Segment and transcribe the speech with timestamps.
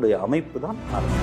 [0.00, 1.22] உடைய அமைப்பு தான் அரசு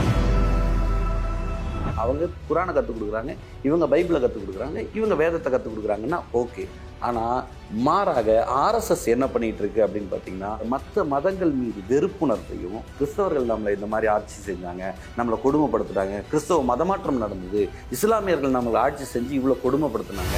[2.02, 3.31] அவங்க குரானை கற்றுக் கொடுக்குறாங்க
[3.63, 6.63] இவங்க பைபிளை கற்றுக் கொடுக்குறாங்க இவங்க வேதத்தை கற்றுக் கொடுக்குறாங்கன்னா ஓகே.
[7.00, 7.40] ஆனால்
[7.85, 14.09] மாறாக ஆர்எஸ்எஸ் என்ன பண்ணிட்டு இருக்கு அப்படின்னு பார்த்தீங்கன்னா மற்ற மதங்கள் மீது வெறுப்புணர்வையும் கிறிஸ்தவர்கள் நம்மளை இந்த மாதிரி
[14.13, 14.86] ஆட்சி செஞ்சாங்க
[15.18, 20.38] நம்மளை கொடுமைப்படுத்துட்டாங்க கிறிஸ்தவ மதமாற்றம் நடந்தது இஸ்லாமியர்கள் நம்மளை ஆட்சி செஞ்சு இவ்வளோ கொடுமைப்படுத்துனாங்க.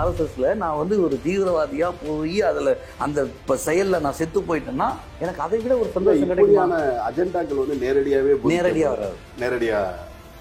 [0.00, 3.20] ஆர்எஸ்எஸ்ல நான் வந்து ஒரு தீவிரவாதியா போய் அதுல அந்த
[3.66, 4.88] செயல்ல நான் செத்து போயிட்டேன்னா
[5.20, 6.78] எனக்கு அதை விட ஒரு சந்தோஷம் கிடைக்குமா?
[7.08, 9.16] அஜெண்டாக்கள் வந்து நேரடியாவே நேரடியா வராது.
[9.42, 9.80] நேரடியா.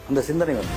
[0.09, 0.75] அந்த சிந்தனை வந்து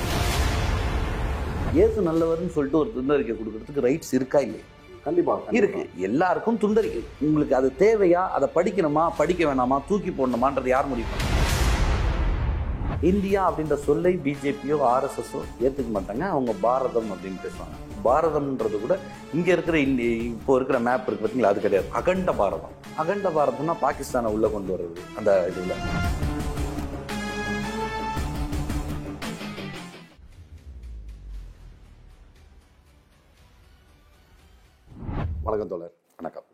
[1.77, 4.65] இயேசு நல்லவர்னு சொல்லிட்டு ஒரு துண்டறிக்கை கொடுக்கறதுக்கு ரைட்ஸ் இருக்கா இல்லையா?
[5.05, 5.81] கண்டிப்பா இருக்கு.
[6.07, 7.01] எல்லாருக்கும் துண்டறிக்கை.
[7.21, 8.21] உங்களுக்கு அது தேவையா?
[8.35, 9.05] அதை படிக்கணுமா?
[9.17, 9.79] படிக்க வேணாமா?
[9.87, 11.32] தூக்கி போடணுமான்றது யார் முடிவு
[13.09, 16.23] இந்தியா அப்படின்ற சொல்லை பிஜேபியோ ஆர்எஸ்எஸோ ஏற்றுக்க மாட்டாங்க.
[16.33, 17.75] அவங்க பாரதம் அப்படின்னு பேசுவாங்க.
[18.07, 18.95] பாரதம்ன்றது கூட
[19.37, 21.87] இங்கே இருக்கிற இந்தி இப்போ இருக்கிற மேப் இருக்கு பார்த்தீங்களா அது கிடையாது.
[21.99, 22.75] அகண்ட பாரதம்.
[23.03, 25.75] அகண்ட பாரதம்னா பாகிஸ்தானை உள்ளே கொண்டு வர்றது அந்த இதுல.
[35.47, 35.95] வணக்கம் தோழர்.
[36.19, 36.47] வணக்கம்.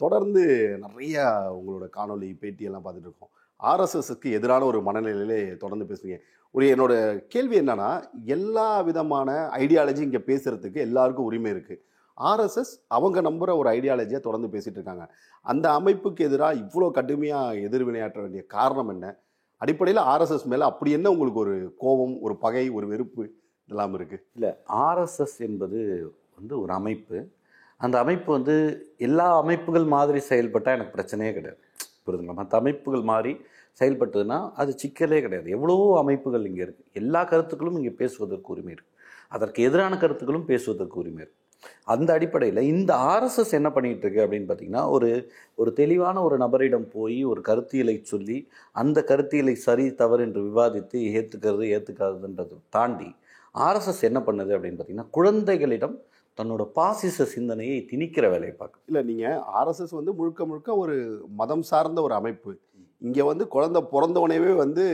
[0.00, 0.42] தொடர்ந்து
[0.82, 1.20] நிறைய
[1.58, 3.30] உங்களோட காணொலி பேட்டி எல்லாம் பார்த்துட்டு இருக்கோம்.
[3.62, 6.18] ஆர்எஸ்எஸ்க்கு எதிரான ஒரு மனநிலையிலே தொடர்ந்து பேசுவீங்க
[6.50, 11.82] ஒரு என்னோட கேள்வி என்னன்னா எல்லா விதமான ஐடியாலஜி இங்கே பேசுகிறதுக்கு எல்லாருக்கும் உரிமை இருக்குது
[12.18, 15.14] ஆர்எஸ்எஸ் அவங்க நம்புகிற ஒரு ஐடியாலஜியை தொடர்ந்து பேசிகிட்டு இருக்காங்க.
[15.40, 19.18] அந்த அமைப்புக்கு எதிராக இவ்வளோ கடுமையாக எதிர்வினையாற்ற வேண்டிய காரணம் என்ன?
[19.56, 23.30] அடிப்படையில் ஆர்எஸ்எஸ் மேலே அப்படி என்ன உங்களுக்கு ஒரு கோபம் ஒரு பகை ஒரு வெறுப்பு
[23.68, 25.80] இதெல்லாம் இல்லை ஆர்எஸ்எஸ் என்பது
[26.36, 27.28] வந்து ஒரு அமைப்பு.
[27.76, 31.58] அந்த அமைப்பு வந்து எல்லா அமைப்புகள் மாதிரி செயல்பட்டால் எனக்கு பிரச்சனையே கிடையாது.
[32.06, 33.40] புரியுதுங்களா மற்ற அமைப்புகள் மாதிரி
[33.80, 35.48] செயல்பட்டதுன்னா அது சிக்கலே கிடையாது.
[35.56, 38.90] எவ்வளோ அமைப்புகள் இங்கே இருக்குது எல்லா கருத்துக்களும் இங்கே பேசுவதற்கு உரிமை இருக்குது
[39.36, 41.40] அதற்கு எதிரான கருத்துக்களும் பேசுவதற்கு உரிமை இருக்குது
[41.92, 45.08] அந்த அடிப்படையில் இந்த ஆர்எஸ்எஸ் என்ன பண்ணிட்டு இருக்கு அப்படின்னு பார்த்தீங்கன்னா ஒரு
[45.58, 48.38] ஒரு தெளிவான ஒரு நபரிடம் போய் ஒரு கருத்தியலை சொல்லி
[48.74, 53.10] அந்த கருத்தியலை சரி தவறு என்று விவாதித்து ஏற்றுக்கிறது ஏற்றுக்காதுன்றதை தாண்டி
[53.54, 55.96] ஆர்எஸ்எஸ் என்ன பண்ணுது அப்படின்னு பார்த்தீங்கன்னா குழந்தைகளிடம்
[56.38, 60.94] தன்னோட பாசிச சிந்தனையை திணிக்கிற வேலையை பார்க்கும் இல்லை நீங்கள் ஆர்எஸ்எஸ் வந்து முழுக்க முழுக்க ஒரு
[61.40, 62.52] மதம் சார்ந்த ஒரு அமைப்பு.
[63.06, 63.80] இங்கே வந்து குழந்தை
[64.24, 64.84] உடனேவே வந்து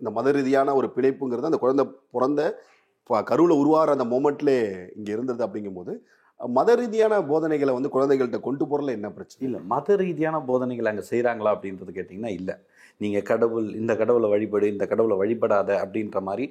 [0.00, 1.84] இந்த மத ரீதியான ஒரு பிழைப்புங்கிறது அந்த குழந்தை
[2.16, 2.42] பிறந்த
[3.30, 4.58] கருவில் உருவாகிற அந்த மூமெண்ட்லே
[4.98, 5.94] இங்கே இருந்தது அப்படிங்கும்போது
[6.40, 9.42] மத ரீதியான போதனைகளை வந்து குழந்தைகள்கிட்ட கொண்டு போகிறல என்ன பிரச்சனை?
[9.48, 12.54] இல்லை மத ரீதியான போதனைகள் அங்கே செய்கிறாங்களா அப்படின்றது கேட்டிங்கன்னா இல்லை.
[13.02, 16.44] நீங்கள் கடவுள் இந்த கடவுளை வழிபடு இந்த கடவுளை வழிபடாத அப்படின்ற மாதிரி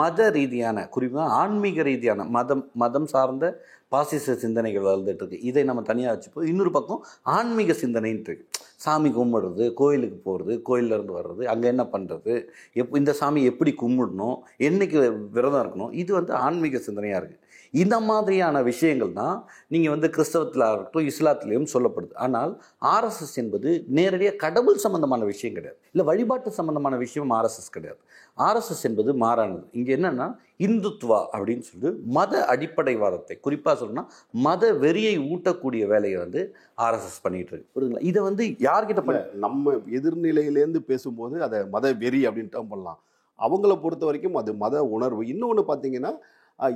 [0.00, 3.46] மத ரீதியான குறிப்பாக ஆன்மீக ரீதியான மதம் மதம் சார்ந்த
[3.94, 5.40] பாசிச சிந்தனைகள் வளர்ந்துட்டு இருக்கு.
[5.50, 6.48] இதை நம்ம தனியாக வச்சுப்போம்.
[6.52, 7.00] இன்னொரு பக்கம்
[7.36, 8.46] ஆன்மீக சிந்தனைன்ட்டு இருக்கு.
[8.80, 12.34] சாமி கும்பிடுறது கோயிலுக்கு போகிறது கோயில்ல இருந்து வர்றது அங்கே என்ன பண்ணுறது
[12.76, 15.00] எப் இந்த சாமி எப்படி கும்பிடணும் என்றைக்கு
[15.32, 17.39] விரதம் இருக்கணும் இது வந்து ஆன்மீக சிந்தனையாக இருக்குது
[17.82, 19.36] இந்த மாதிரியான விஷயங்கள் தான்
[19.72, 22.14] நீங்கள் வந்து கிறிஸ்தவத்தில் இருக்கட்டும் இஸ்லாத்திலையும் சொல்லப்படுது.
[22.24, 22.52] ஆனால்
[22.94, 25.78] ஆர்எஸ்எஸ் என்பது நேரடியாக கடவுள் சம்பந்தமான விஷயம் கிடையாது.
[25.92, 28.00] இல்லை வழிபாட்டு சம்பந்தமான விஷயம் ஆர்எஸ்எஸ் கிடையாது.
[28.46, 29.64] ஆர்எஸ்எஸ் என்பது மாறானது.
[29.78, 30.26] இங்கே என்னென்னா
[30.66, 34.04] இந்துத்துவா அப்படின்னு சொல்லிட்டு மத அடிப்படைவாதத்தை குறிப்பாக சொல்லணும்னா
[34.46, 36.42] மத வெறியை ஊட்டக்கூடிய வேலையை வந்து
[36.86, 37.70] ஆர்எஸ்எஸ் பண்ணிட்டு இருக்கு.
[37.74, 38.04] புரியுதுங்களா?
[38.10, 43.00] இதை வந்து யார்கிட்ட பண்ண நம்ம எதிர்நிலையிலேருந்து பேசும்போது அதை மத வெறி அப்படின்ட்டு பண்ணலாம்.
[43.38, 45.22] அவங்கள பொறுத்த வரைக்கும் அது மத உணர்வு.
[45.32, 46.12] இன்னொன்று பார்த்தீங்கன்னா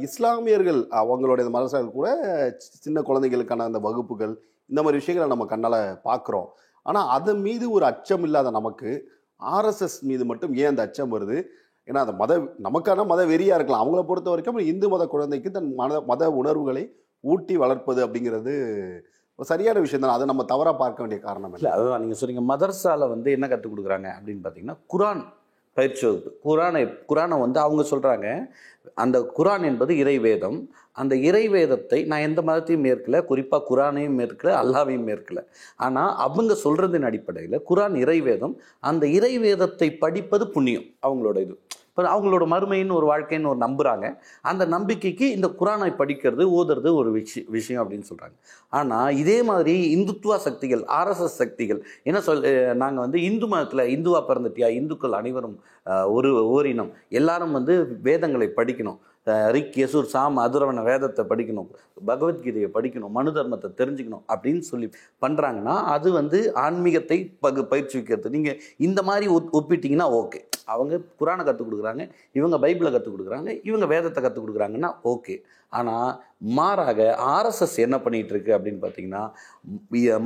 [0.00, 2.08] இஸ்லாமியர்கள் அவங்களுடைய மதசார்கள் கூட
[2.50, 4.34] சி- சின்ன குழந்தைகளுக்கான அந்த வகுப்புகள்
[4.70, 6.48] இந்த மாதிரி விஷயங்களை நம்ம கண்ணால் பார்க்குறோம்
[6.82, 8.90] ஆனால் அதன் மீது ஒரு அச்சம் இல்லாத நமக்கு
[9.40, 11.36] ஆர்எஸ்எஸ் மீது மட்டும் ஏன் அந்த அச்சம் வருது?
[11.88, 13.82] ஏன்னா அந்த மத நமக்கான மத வெறியாக இருக்கலாம்.
[13.84, 16.84] அவங்கள பொறுத்த வரைக்கும் இந்து மத குழந்தைக்கு தன் மத மத உணர்வுகளை
[17.20, 18.54] ஊட்டி வளர்ப்பது அப்படிங்கிறது
[19.38, 21.70] ஒரு சரியான விஷயம் தான் அதை நம்ம தவறாக பார்க்க வேண்டிய காரணம் இல்லை.
[21.70, 22.00] அதுதான்.
[22.00, 25.22] நீங்கள் சொன்னீங்க மதர்சாவில் வந்து என்ன கற்றுக் கொடுக்குறாங்க அப்படின்னு பார்த்தீங்கன்னா குரான்
[25.76, 26.30] பயிற்சி வகுப்பு.
[26.46, 28.28] குரானை குரானை வந்து அவங்க சொல்கிறாங்க
[28.94, 30.58] அந்த குரான் என்பது இறைவேதம்.
[30.92, 35.40] அந்த இறை வேதத்தை நான் எந்த மதத்தையும் மேற்கல குறிப்பாக குரானையும் மேற்கல அல்லாவையும் மேற்கல.
[35.76, 41.56] ஆனால் அவங்க சொல்கிறதின் அடிப்படையில் குரான் இறைவேதம் அந்த இறை வேதத்தை படிப்பது புண்ணியம் அவங்களோட இது.
[41.96, 44.06] இப்போ அவங்களோட மறுமைன்னு ஒரு வாழ்க்கைன்னு ஒரு நம்புகிறாங்க
[44.50, 48.34] அந்த நம்பிக்கைக்கு இந்த குரானை படிக்கிறது ஓதுறது ஒரு விஷயம் விஷயம் அப்படின்னு சொல்கிறாங்க
[48.78, 52.42] ஆனால் இதே மாதிரி இந்துத்துவ சக்திகள் ஆர்எஸ்எஸ் சக்திகள் என்ன சொல்
[52.82, 54.70] நாங்கள் வந்து இந்து மதத்தில் இந்துவா பிறந்துட்டியா?
[54.80, 55.56] இந்துக்கள் அனைவரும்
[56.16, 56.90] ஒரு ஓரினம்.
[57.20, 57.74] எல்லாரும் வந்து
[58.08, 58.98] வேதங்களை படிக்கணும்.
[59.50, 61.68] ரிக் யசூர் சாம் அதுரவன வேதத்தை படிக்கணும்
[62.08, 64.88] பகவத்கீதையை படிக்கணும் மனு தர்மத்தை தெரிஞ்சுக்கணும் அப்படின்னு சொல்லி
[65.22, 70.40] பண்ணுறாங்கன்னா அது வந்து ஆன்மீகத்தை பகு பயிற்சிக்கிறது நீங்கள் இந்த மாதிரி ஒப் ஒப்பிட்டீங்கன்னா ஓகே.
[70.66, 75.34] அவங்க குரானை கற்றுக் கொடுக்குறாங்க இவங்க பைபிளை கற்றுக் கொடுக்குறாங்க இவங்க வேதத்தை கற்றுக் கொடுக்குறாங்கன்னா ஓகே.
[75.72, 76.10] ஆனால்
[76.56, 77.00] மாறாக
[77.34, 79.22] ஆர்எஸ்எஸ் என்ன பண்ணிகிட்டு இருக்கு அப்படின்னு பார்த்தீங்கன்னா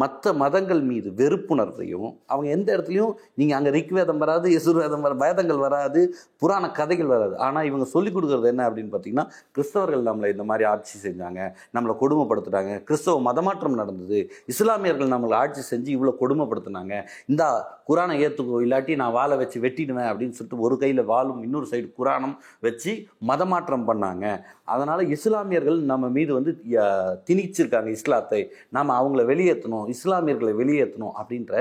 [0.02, 6.00] மற்ற மதங்கள் மீது வெறுப்புணர்வையும் அவங்க எந்த இடத்துலையும் நீங்கள் அங்கே ரிக்வேதம் வராது எசுர்வேதம் வர வேதங்கள் வராது
[6.42, 7.34] புராண கதைகள் வராது.
[7.36, 11.40] ஆனால் இவங்க சொல்லிக் கொடுக்குறது என்ன அப்படின்னு பார்த்தீங்கன்னா கிறிஸ்தவர்கள் நம்மளை இந்த மாதிரி ஆட்சி செஞ்சாங்க
[11.76, 16.94] நம்மளை கொடுமைப்படுத்துட்டாங்க கிறிஸ்தவ மதமாற்றம் நடந்தது இஸ்லாமியர்கள் நம்மளை ஆட்சி செஞ்சு இவ்வளோ கொடுமைப்படுத்துனாங்க
[17.26, 17.44] இந்த
[17.90, 22.34] குரானை ஏற்றுக்கோ இல்லாட்டி நான் வாழை வச்சு வெட்டிடுவேன் அப்படின்னு சொல்லிட்டு ஒரு கையில் வாழும் இன்னொரு சைடு குரானம்
[22.60, 22.92] வச்சு
[23.30, 24.24] மதமாற்றம் பண்ணாங்க.
[24.64, 26.52] அதனால் இஸ்லாமியர்கள் நம்ம மீது வந்து
[27.28, 28.40] திணிச்சிருக்காங்க இஸ்லாத்தை.
[28.70, 31.54] நாம் அவங்கள வெளியேற்றணும் இஸ்லாமியர்களை வெளியேற்றணும் அப்படின்ற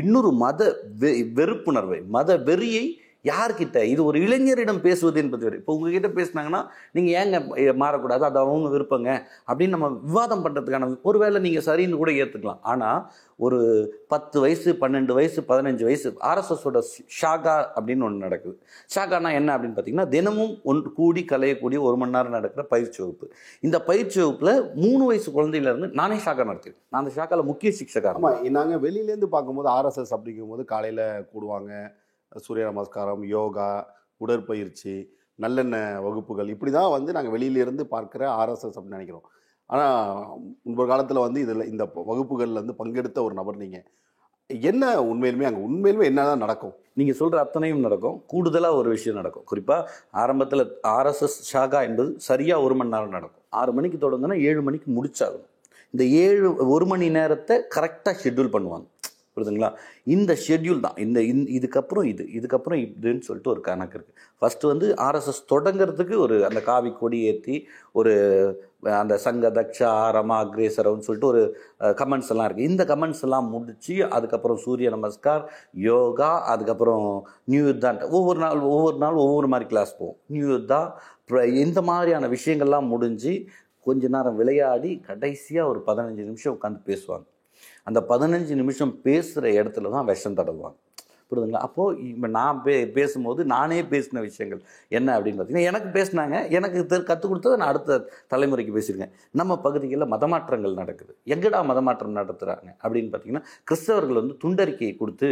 [0.00, 0.62] இன்னொரு மத
[1.00, 2.84] வெ வெறுப்புணர்வை மத வெறியை
[3.24, 3.78] யார்கிட்ட?
[3.92, 5.56] இது ஒரு இளைஞரிடம் பேசுவது என்பது வேறு.
[5.60, 6.60] இப்போ உங்ககிட்ட பேசுனாங்கன்னா
[6.96, 7.38] நீங்கள் ஏங்க
[7.82, 8.24] மாறக்கூடாது?
[8.28, 9.08] அது அவங்க விருப்பங்க.
[9.48, 13.00] அப்படின்னு நம்ம விவாதம் பண்ணுறதுக்கான ஒருவேளை நீங்கள் சரின்னு கூட ஏற்றுக்கலாம் ஆனால்
[13.46, 13.58] ஒரு
[14.12, 16.78] பத்து வயசு பன்னெண்டு வயசு பதினஞ்சு வயசு ஆர்எஸ்எஸோட
[17.18, 18.56] ஷாகா அப்படின்னு ஒன்று நடக்குது.
[18.94, 23.28] ஷாகானா என்ன அப்படின்னு பார்த்தீங்கன்னா தினமும் ஒன்று கூடி கலையக்கூடிய ஒரு மணி நேரம் நடக்கிற பயிற்சி வகுப்பு.
[23.60, 24.54] இந்த பயிற்சி வகுப்பில்
[24.84, 26.84] மூணு வயசு குழந்தையிலேருந்து நானே ஷாகா நடத்திருக்கேன்.
[26.90, 31.72] நான் அந்த ஷாக்காவில் முக்கிய சிக்ஷகா ஆமா நாங்க வெளியிலேருந்து பார்க்கும்போது ஆர்எஸ்எஸ் அப்படிங்கும்போது காலையில் கூடுவாங்க.
[32.46, 33.68] சூரிய நமஸ்காரம் யோகா
[34.24, 34.94] உடற்பயிற்சி
[35.44, 39.26] நல்லெண்ணெய் வகுப்புகள் இப்படி தான் வந்து நாங்கள் வெளியிலேருந்து பார்க்குற ஆர்எஸ்எஸ் அப்படின்னு நினைக்கிறோம்.
[39.70, 43.86] ஆனால் முன்பு காலத்தில் வந்து இதில் இந்த வகுப்புகளில் வந்து பங்கெடுத்த ஒரு நபர் நீங்கள்
[44.70, 46.74] என்ன உண்மையிலுமே அங்கே உண்மையிலுமே என்ன தான் நடக்கும்?
[46.98, 48.16] நீங்கள் சொல்கிற அத்தனையும் நடக்கும்.
[48.32, 49.44] கூடுதலாக ஒரு விஷயம் நடக்கும்.
[49.50, 49.90] குறிப்பாக
[50.22, 50.64] ஆரம்பத்தில்
[50.96, 53.44] ஆர்எஸ்எஸ் ஷாகா என்பது சரியாக ஒரு மணி நேரம் நடக்கும்.
[53.60, 55.50] ஆறு மணிக்கு தொடங்குனா ஏழு மணிக்கு முடிச்சாகணும்.
[55.94, 58.86] இந்த ஏழு ஒரு மணி நேரத்தை கரெக்டாக ஷெட்யூல் பண்ணுவாங்க.
[59.38, 59.72] புரியுதுங்களா?
[60.16, 60.96] இந்த ஷெட்யூல் தான்.
[61.06, 66.38] இந்த இந் இதுக்கப்புறம் இது இதுக்கப்புறம் இதுன்னு சொல்லிட்டு ஒரு கணக்கு இருக்குது ஃபஸ்ட்டு வந்து ஆர்எஸ்எஸ் தொடங்குறதுக்கு ஒரு
[66.48, 67.56] அந்த காவி கொடி ஏற்றி
[68.00, 68.14] ஒரு
[69.00, 71.40] அந்த சங்க தக்ஷா ரமா அக்ரேசரம்னு சொல்லிட்டு ஒரு
[72.00, 75.44] கமெண்ட்ஸ் எல்லாம் இருக்குது இந்த கமெண்ட்ஸ் எல்லாம் முடித்து அதுக்கப்புறம் சூரிய நமஸ்கார்
[75.88, 77.06] யோகா அதுக்கப்புறம்
[77.52, 80.18] நியூ யுத்தான் ஒவ்வொரு நாள் ஒவ்வொரு நாள் ஒவ்வொரு மாதிரி கிளாஸ் போவோம்.
[80.34, 80.80] நியூ யுத்தா
[81.20, 83.32] அப்புறம் இந்த மாதிரியான விஷயங்கள்லாம் முடிஞ்சு
[83.86, 87.26] கொஞ்ச நேரம் விளையாடி கடைசியாக ஒரு பதினஞ்சு நிமிஷம் உட்காந்து பேசுவாங்க.
[87.88, 90.76] அந்த பதினஞ்சு நிமிஷம் பேசுகிற இடத்துல தான் விஷம் தடவுவாங்க.
[91.30, 91.60] புரியுதுங்களா?
[91.66, 94.60] அப்போது இப்போ நான் பே பேசும்போது நானே பேசின விஷயங்கள்
[94.98, 97.98] என்ன அப்படின்னு பார்த்தீங்கன்னா எனக்கு பேசினாங்க எனக்கு கற்றுக் கொடுத்தது நான் அடுத்த
[98.32, 101.12] தலைமுறைக்கு பேசியிருக்கேன் நம்ம பகுதிகளில் மதமாற்றங்கள் நடக்குது.
[101.34, 105.30] எங்கடா மதமாற்றம் நடத்துகிறாங்க அப்படின்னு பார்த்தீங்கன்னா கிறிஸ்தவர்கள் வந்து துண்டறிக்கையை கொடுத்து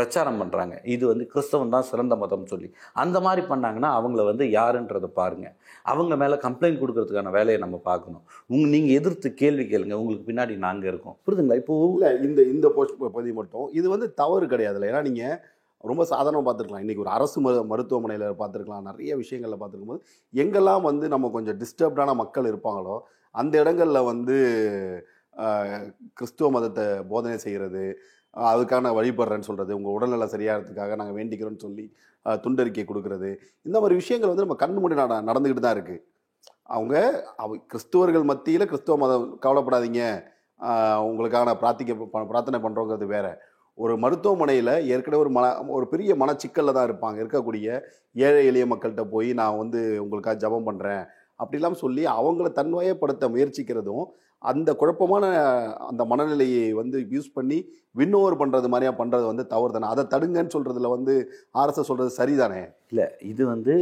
[0.00, 2.68] பிரச்சாரம் பண்ணுறாங்க இது வந்து கிறிஸ்தவம் தான் சிறந்த மதம் சொல்லி.
[3.02, 5.54] அந்த மாதிரி பண்ணாங்கன்னா அவங்கள வந்து யாருன்றதை பாருங்கள்
[5.92, 8.24] அவங்க மேலே கம்ப்ளைண்ட் கொடுக்கறதுக்கான வேலையை நம்ம பார்க்கணும்.
[8.52, 9.96] உங்க நீங்கள் எதிர்த்து கேள்வி கேளுங்க.
[10.02, 11.16] உங்களுக்கு பின்னாடி நாங்கள் இருக்கோம்.
[11.26, 11.60] புரிதுங்களா?
[11.62, 13.66] இப்போ இல்லை இந்த இந்த போஸ்ட் பதிவு மட்டும்.
[13.80, 14.90] இது வந்து தவறு கிடையாதுல்ல.
[14.92, 15.38] ஏன்னா நீங்கள்
[15.90, 16.84] ரொம்ப சாதாரணமாக பார்த்துருக்கலாம்.
[16.84, 18.88] இன்றைக்கி ஒரு அரசு மரு மருத்துவமனையில் பார்த்துருக்கலாம்.
[18.90, 20.02] நிறைய விஷயங்களில் பார்த்துருக்கும் போது
[20.42, 22.96] எங்கெல்லாம் வந்து நம்ம கொஞ்சம் டிஸ்டர்ப்டான மக்கள் இருப்பாங்களோ
[23.34, 24.36] அந்த இடங்களில் வந்து
[26.18, 27.84] கிறிஸ்துவ மதத்தை போதனை செய்கிறது
[28.36, 31.92] அதுக்கான வழிபடுறேன்னு சொல்கிறது உங்கள் உடல்நல சரியாகிறதுக்காக நாங்கள் வேண்டிக்கிறோன்னு சொல்லி
[32.24, 33.36] துண்டறிக்கை கொடுக்கறது.
[33.62, 35.98] இந்த மாதிரி விஷயங்கள் வந்து நம்ம கண்ணு முடி நட நடந்துக்கிட்டு தான் இருக்குது
[36.62, 40.22] அவங்க அவ கிறிஸ்துவர்கள் மத்தியில் கிறிஸ்துவ மதம் கவலைப்படாதீங்க.
[41.10, 43.32] உங்களுக்கான பிரார்த்திக்க ப- பிரார்த்தனை பண்ணுறோங்கிறது வேறு.
[43.74, 47.18] ஒரு மருத்துவமனையில் ஏற்கனவே ஒரு மன ஒரு பெரிய மனச்சிக்கலில் தான் இருப்பாங்க.
[47.18, 47.80] இருக்கக்கூடிய
[48.14, 51.06] ஏழை எளிய மக்கள்கிட்ட போய் நான் வந்து உங்களுக்காக ஜெபம் பண்ணுறேன்
[51.38, 54.04] அப்படிலாம் சொல்லி அவங்கள தன்வயப்படுத்த முயற்சிக்கிறதும்
[54.42, 55.24] அந்த குழப்பமான
[55.90, 57.58] அந்த மனநிலையை வந்து யூஸ் பண்ணி
[58.00, 61.14] வின்னோவர் பண்ணுறது மாதிரியா பண்ணுறது வந்து தவறு தானே அதை தடுங்கன்னு சொல்கிறதுல வந்து
[61.62, 62.60] ஆர்எஸ்எஸ் சொல்கிறது சரிதானே?
[62.92, 63.74] இல்லை இது வந்து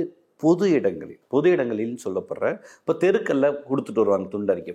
[0.43, 2.49] பொது இடங்களில் பொது இடங்களில் சொல்லப்படுற
[2.81, 4.73] இப்போ தெருக்கல்ல கொடுத்துட்டு வருவாங்க துண்டறிக்கை.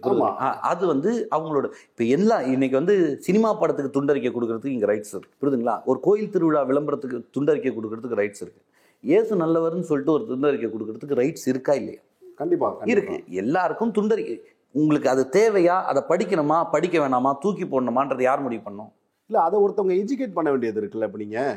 [0.72, 2.96] அது வந்து அவங்களோட இப்போ எல்லாம் இன்னைக்கு வந்து
[3.28, 5.36] சினிமா படத்துக்கு துண்டறிக்கை கொடுக்கறதுக்கு இங்கே ரைட்ஸ் இருக்கு.
[5.42, 5.76] புரியுதுங்களா?
[5.92, 8.62] ஒரு கோயில் திருவிழா விளம்பரத்துக்கு துண்டறிக்கை கொடுக்கறதுக்கு ரைட்ஸ் இருக்கு.
[9.04, 12.02] இயேசு நல்லவர்னு சொல்லிட்டு ஒரு துண்டறிக்கை கொடுக்கறதுக்கு ரைட்ஸ் இருக்கா இல்லையா?
[12.42, 13.18] கண்டிப்பாக இருக்கு.
[13.44, 14.36] எல்லாருக்கும் துண்டறிக்கை.
[14.76, 15.76] உங்களுக்கு அது தேவையா?
[15.90, 16.58] அதை படிக்கணுமா?
[16.76, 17.32] படிக்க வேணாமா?
[17.44, 18.92] தூக்கி போடணுமான்றது யார் முடிவு பண்ணும்?
[19.30, 21.54] இல்லை அதை ஒருத்தவங்க எஜுகேட் பண்ண வேண்டியது இருக்குல்ல இப்போ நீங்கள்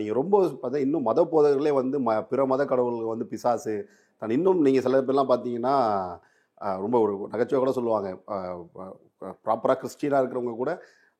[0.00, 3.74] நீங்கள் ரொம்ப பார்த்தா இன்னும் மத போதகர்களே வந்து ம பிற மத கடவுள்கள் வந்து பிசாசு.
[4.22, 5.74] தான் இன்னும் நீங்கள் சில பேர்லாம் பார்த்தீங்கன்னா
[6.84, 8.08] ரொம்ப ஒரு நகைச்சுவை கூட சொல்லுவாங்க.
[9.46, 10.72] ப்ராப்பராக கிறிஸ்டியனாக இருக்கிறவங்க கூட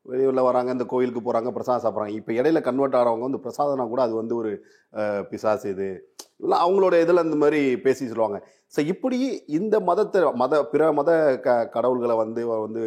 [0.06, 2.14] வெளியூரில் வராங்க இந்த கோயிலுக்கு போகிறாங்க பிரசாதம் சாப்பிட்றாங்க.
[2.20, 4.50] இப்போ இடையில கன்வெர்ட் ஆகிறவங்க வந்து பிரசாதம்னா கூட அது வந்து ஒரு
[5.30, 5.88] பிசாசு இது.
[6.42, 8.38] இல்லை அவங்களோட இதில் இந்த மாதிரி பேசி சொல்லுவாங்க.
[8.74, 9.18] ஸோ இப்படி
[9.58, 11.10] இந்த மதத்தை மத பிற மத
[11.46, 12.82] க கடவுள்களை வந்து வந்து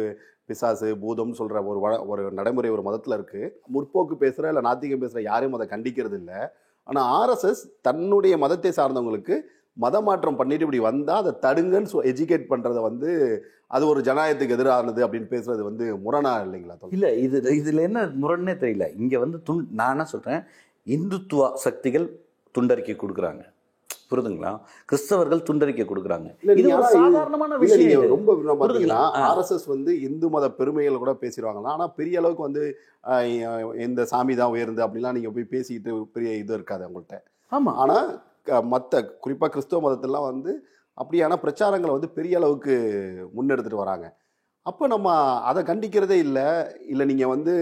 [0.48, 5.22] பிசாசு பூதம்னு சொல்கிற ஒரு வ ஒரு நடைமுறை ஒரு மதத்தில் இருக்குது முற்போக்கு பேசுகிற இல்லை நாத்திகம் பேசுகிற
[5.30, 6.40] யாரையும் அதை கண்டிக்கிறது இல்லை
[6.86, 9.36] ஆனால் ஆர்எஸ்எஸ் தன்னுடைய மதத்தை சார்ந்தவங்களுக்கு
[9.76, 13.10] மதமாற்றம் பண்ணிட்டு இப்படி வந்தால் அதை தடுங்கன்னு சொ எஜுகேட் பண்ணுறத வந்து
[13.74, 16.76] அது ஒரு ஜனநாயகத்துக்கு எதிரானது அப்படின்னு பேசுறது வந்து முரணா இல்லைங்களா?
[16.96, 18.86] இல்ல இது இதுல என்ன முரண்னே தெரியல.
[19.02, 20.42] இங்க வந்து துண் நான் என்ன சொல்றேன்?
[20.86, 22.06] இந்துத்துவ சக்திகள்
[22.54, 23.42] துண்டறிக்கை கொடுக்குறாங்க.
[24.10, 24.50] புரியுதுங்களா
[24.90, 26.28] கிறிஸ்தவர்கள் துண்டறிக்கை கொடுக்குறாங்க.
[26.60, 28.04] இது ஒரு சாதாரணமான விஷயம்.
[28.14, 29.00] ரொம்ப பார்த்தீங்கன்னா.
[29.28, 32.64] ஆர்எஸ்எஸ் வந்து இந்து மத பெருமைகள் கூட பேசிடுவாங்களா ஆனா பெரிய அளவுக்கு வந்து
[33.86, 37.18] இந்த சாமி தான் உயர்ந்து அப்படிலாம் நீங்க போய் பேசிக்கிட்டு பெரிய இது இருக்காது அவங்கள்ட்ட.
[37.52, 37.72] ஆமா.
[37.84, 37.98] ஆனா
[38.44, 38.62] க-
[39.20, 40.52] குறிப்பாக கிறிஸ்தவ கிறிஸ்துவ மதத்தெல்லாம் வந்து
[41.02, 42.74] அப்படியான பிரச்சாரங்களை வந்து பெரிய அளவுக்கு
[43.36, 44.06] முன்னெடுத்துட்டு வராங்க.
[44.62, 46.44] அப்போ நம்ம அதை கண்டிக்கிறதே இல்லை.
[46.88, 47.54] இல்லை நீங்கள் வந்து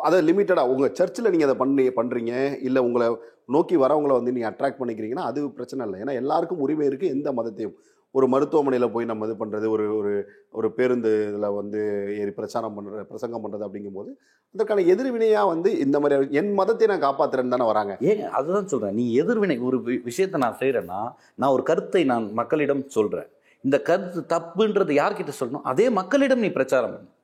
[0.00, 3.16] அதை லிமிட்டடாக உங்கள் சர்ச்சில் நீங்கள் அதை பண்ணி பண்ணுறீங்க இல்லை உங்களை
[3.46, 6.00] நோக்கி வரவங்களை வந்து நீங்கள் அட்ராக்ட் பண்ணிக்கிறீங்கன்னா அது பிரச்சனை இல்லை.
[6.00, 7.74] ஏன்னா எல்லாருக்கும் உரிமை இருக்குது எந்த மதத்தையும்.
[8.14, 10.12] ஒரு மருத்துவமனையில் போய் நம்ம இது பண்ணுறது ஒரு ஒரு
[10.52, 11.80] ஒரு பேருந்து இதில் வந்து
[12.16, 14.10] ஏறி பிரச்சாரம் பண்ணுற பிரசங்கம் பண்ணுறது அப்படிங்கும்போது
[14.54, 17.92] அதற்கான எதிர்வினையாக வந்து இந்த மாதிரி என் மதத்தை நான் காப்பாற்றுறேன்னு தானே வராங்க.
[18.02, 21.00] ஏங்க அதுதான் சொல்கிறேன் நீ எதிர்வினை ஒரு வி- விஷயத்தை நான் செய்கிறேன்னா
[21.34, 23.28] நான் ஒரு கருத்தை நான் மக்களிடம் சொல்கிறேன்
[23.64, 25.64] இந்த கருத்து தப்புன்றது யார்கிட்ட சொல்லணும்?
[25.64, 27.16] அதே மக்களிடம் நீ பிரச்சாரம் பண்ணணும்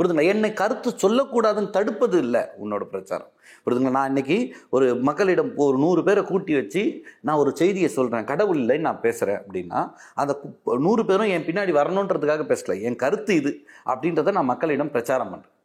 [0.00, 0.30] புரிதுங்களா?
[0.34, 3.30] என்னை கருத்து சொல்லக்கூடாதுன்னு தடுப்பது இல்லை உன்னோட பிரச்சாரம்.
[3.64, 3.94] புரிதுங்களா?
[3.98, 4.38] நான் இன்னைக்கு
[4.76, 6.82] ஒரு மக்களிடம் ஒரு நூறு பேரை கூட்டி வச்சு
[7.20, 9.80] நான் ஒரு செய்தியை சொல்கிறேன் கடவுள் இல்லைன்னு நான் பேசுகிறேன் அப்படின்னா
[10.22, 10.34] அந்த
[10.86, 12.76] நூறு பேரும் என் பின்னாடி வரணுன்றதுக்காக பேசலை.
[12.88, 13.52] என் கருத்து இது
[13.92, 15.56] அப்படின்றத நான் மக்களிடம் பிரச்சாரம் பண்ணுறேன்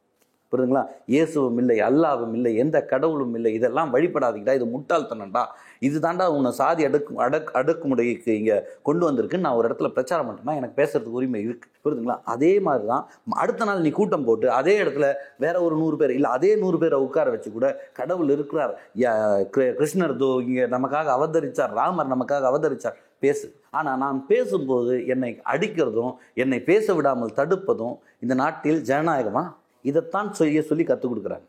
[0.52, 0.86] புரியுதுங்களா?
[1.06, 5.44] இயேசுவும் இல்லை அல்லாவும் இல்லை எந்த கடவுளும் இல்லை இதெல்லாம் வழிபடாதீங்கடா இது முட்டாள்தனம்டா.
[5.78, 10.56] இது தாண்டா உன்னை சாதி அடுக்கு அடக் அடக்குமுறைக்கு இங்கே கொண்டு வந்திருக்குன்னு நான் ஒரு இடத்துல பிரச்சாரம் பண்ணிட்டேன்னா
[10.56, 11.68] எனக்கு பேசுறதுக்கு உரிமை இருக்கு.
[11.84, 12.20] புரியுதுங்களா?
[12.24, 16.30] அதே மாதிரி தான் அடுத்த நாள் நீ கூட்டம் போட்டு அதே இடத்துல வேற ஒரு நூறு பேர் இல்லை
[16.30, 18.80] அதே நூறு பேரை உட்கார வச்சு கூட கடவுள் இருக்கிறார்.
[18.98, 22.94] யா- கிருஷ்ணர் தோ இங்கே நமக்காக அவதரிச்சார் ராமர் நமக்காக அவதரிச்சார்.
[23.18, 23.54] பேசு.
[23.70, 29.52] ஆனால் நான் பேசும்போது என்னை அடிக்கிறதும் என்னை பேச விடாமல் தடுப்பதும் இந்த நாட்டில் ஜனநாயகமா?
[29.90, 31.46] இதைத்தான் செய்ய சொல்லி கற்றுக் கொடுக்குறாங்க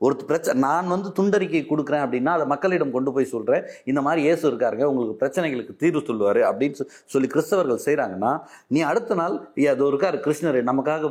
[0.00, 4.44] ஒரு பிரச்சனை நான் வந்து துண்டறிக்கை கொடுக்குறேன் அப்படின்னா அதை மக்களிடம் கொண்டு போய் சொல்கிறேன் இந்த மாதிரி இயேசு
[4.50, 8.32] இருக்காருங்க உங்களுக்கு பிரச்சனைகளுக்கு தீர்வு சொல்லுவார் அப்படின்னு சொல்லி கிறிஸ்தவர்கள் செய்கிறாங்கன்னா
[8.74, 9.34] நீ அடுத்த நாள்
[9.66, 11.10] ஏதோ இருக்கார் கிருஷ்ணர் நமக்காக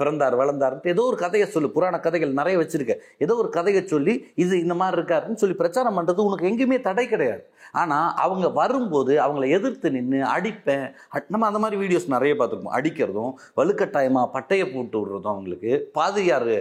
[0.00, 2.96] பிறந்தார் வளர்ந்தார்ன்ட்டு ஏதோ ஒரு கதையை சொல்லு புராண கதைகள் நிறைய வச்சிருக்க.
[3.24, 7.42] ஏதோ ஒரு கதையை சொல்லி இது இந்த மாதிரி இருக்காருன்னு சொல்லி பிரச்சாரம் பண்ணுறது உனக்கு எங்கேயுமே தடை கிடையாது.
[7.82, 10.86] ஆனால் அவங்க வரும்போது அவங்கள எதிர்த்து நின்று அடிப்பேன்.
[11.32, 12.76] நம்ம அந்த மாதிரி வீடியோஸ் நிறைய பார்த்துருப்போம்.
[12.78, 15.72] அடிக்கிறதும் வலுக்கட்டாயமாக பட்டையை போட்டு விடுறதும் அவங்களுக்கு.
[15.98, 16.52] பாதிரியார்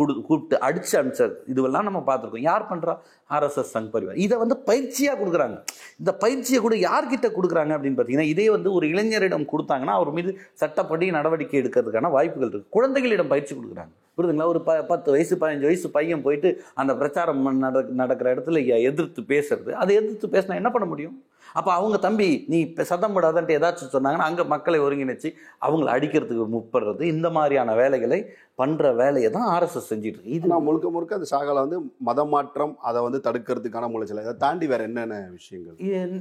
[0.00, 2.48] குடு கூப்பிட்டு அடிச்சு அனுப்பிச்ச இதுவெல்லாம் நம்ம பார்த்துருக்கோம்.
[2.50, 2.94] யார் பண்ணுறா
[3.30, 4.16] ஆர்எஸ்எஸ் சங் பரிவார்.
[4.16, 5.64] இதை வந்து பயிற்சியாக கொடுக்குறாங்க.
[5.98, 11.10] இந்த பயிற்சியை கூட யார்கிட்ட கொடுக்குறாங்க அப்படின்னு பார்த்தீங்கன்னா இதே வந்து ஒரு இளைஞரிடம் கொடுத்தாங்கன்னா அவர் மீது சட்டப்படி
[11.10, 13.88] நடவடிக்கை எடுக்கிறதுக்கான வாய்ப்புகள் இருக்குது குழந்தைகளிடம் பயிற்சி கொடுக்குறாங்க.
[14.18, 14.44] புரியுதுங்களா?
[14.44, 19.22] ஒரு ப பத்து வயசு பதினஞ்சு வயசு பையன் போயிட்டு அந்த பிரச்சாரம் நட நடக்கிற இடத்துல எ- எதிர்த்து
[19.22, 19.70] பேசுறது.
[19.70, 21.24] அதை எதிர்த்து பேசினா என்ன பண்ண முடியும்?
[21.52, 27.02] அப்போ அவங்க தம்பி நீ இப்போ சத்தம் போடாதன்ட்டு ஏதாச்சும் சொன்னாங்கன்னா அங்கே மக்களை ஒருங்கிணைச்சு அவங்கள அடிக்கிறதுக்கு முப்படுறது
[27.02, 28.26] இந்த மாதிரியான வேலைகளை
[28.58, 30.30] பண்ணுற வேலையை தான் ஆர்எஸ்எஸ் செஞ்சுட்டு இருக்கு.
[30.30, 34.66] இது நான் முழுக்க முழுக்க அந்த ஷாகால வந்து மதம் மாற்றம் அதை வந்து தடுக்கிறதுக்கான முளைச்சல் இதை தாண்டி
[34.66, 35.74] வேற என்னென்ன விஷயங்கள்?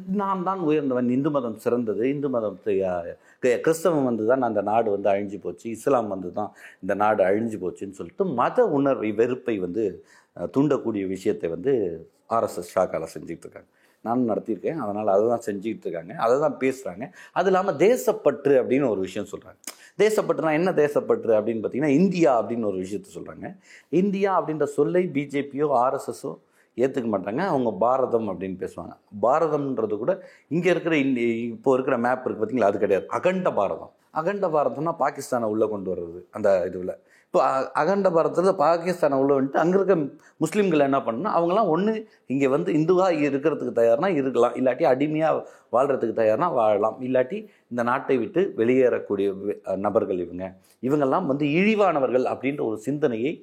[0.07, 1.10] நான் தான் உயர்ந்தவன்.
[1.10, 2.10] இந்து மதம் சிறந்தது.
[2.10, 5.69] இந்து கி- கிறிஸ்தவம் வந்து தான் அந்த நாடு வந்து அழிஞ்சு போச்சு.
[5.69, 10.05] இஸ்லாம் வந்து தான் இந்த நாடு அழிஞ்சு போச்சுன்னு சொல்லிட்டு மத உணர்வை வெறுப்பை வந்து
[10.39, 13.67] தூண்டக்கூடிய விஷயத்தை வந்து ஆர்எஸ்எஸ் ஷாக்கால செஞ்சுட்டு இருக்காங்க.
[14.06, 14.80] நானும் நடத்தியிருக்கேன்.
[14.84, 16.13] அதனால் அதை தான் செஞ்சுக்கிட்டு இருக்காங்க.
[16.25, 17.06] அதை தான் பேசுகிறாங்க
[17.39, 19.60] அது இல்லாமல் தேசப்பற்று அப்படின்னு ஒரு விஷயம் சொல்கிறாங்க
[20.04, 23.48] தேசப்பற்றுனா என்ன தேசப்பற்று அப்படின்னு பார்த்தீங்கன்னா இந்தியா அப்படின்னு ஒரு விஷயத்த சொல்கிறாங்க
[24.01, 26.32] இந்தியா அப்படின்ற சொல்லை பிஜேபியோ ஆர்எஸ்எஸோ
[26.77, 27.42] ஏற்றுக்க மாட்டாங்க.
[27.51, 28.94] அவங்க பாரதம் அப்படின்னு பேசுவாங்க.
[29.24, 30.13] பாரதம்ன்றது கூட
[30.56, 31.24] இங்கே இருக்கிற இந்தி
[31.54, 33.06] இப்போ இருக்கிற மேப் இருக்குது பார்த்தீங்களா அது கிடையாது.
[33.18, 33.94] அகண்ட பாரதம்.
[34.20, 36.94] அகண்ட பாரதம்னா பாகிஸ்தானை உள்ளே கொண்டு வர்றது அந்த இதுவில்
[37.27, 37.39] இப்போ
[37.79, 39.96] அகண்ட பாரதத்தில் பாகிஸ்தானை உள்ள வந்துட்டு அங்கே இருக்க
[40.43, 41.93] முஸ்லீம்கள் என்ன பண்ணணும் அவங்களாம் ஒன்று
[42.34, 44.55] இங்கே வந்து இந்துவாக இருக்கிறதுக்கு தயார்னா இருக்கலாம்.
[44.60, 45.41] இல்லாட்டி அடிமையாக
[45.75, 46.98] வாழ்கிறதுக்கு தயார்னா வாழலாம்.
[47.07, 47.38] இல்லாட்டி
[47.72, 49.27] இந்த நாட்டை விட்டு வெளியேறக்கூடிய
[49.86, 50.48] நபர்கள் இவங்க.
[50.88, 53.34] இவங்கெல்லாம் வந்து இழிவானவர்கள் அப்படின்ற ஒரு சிந்தனையை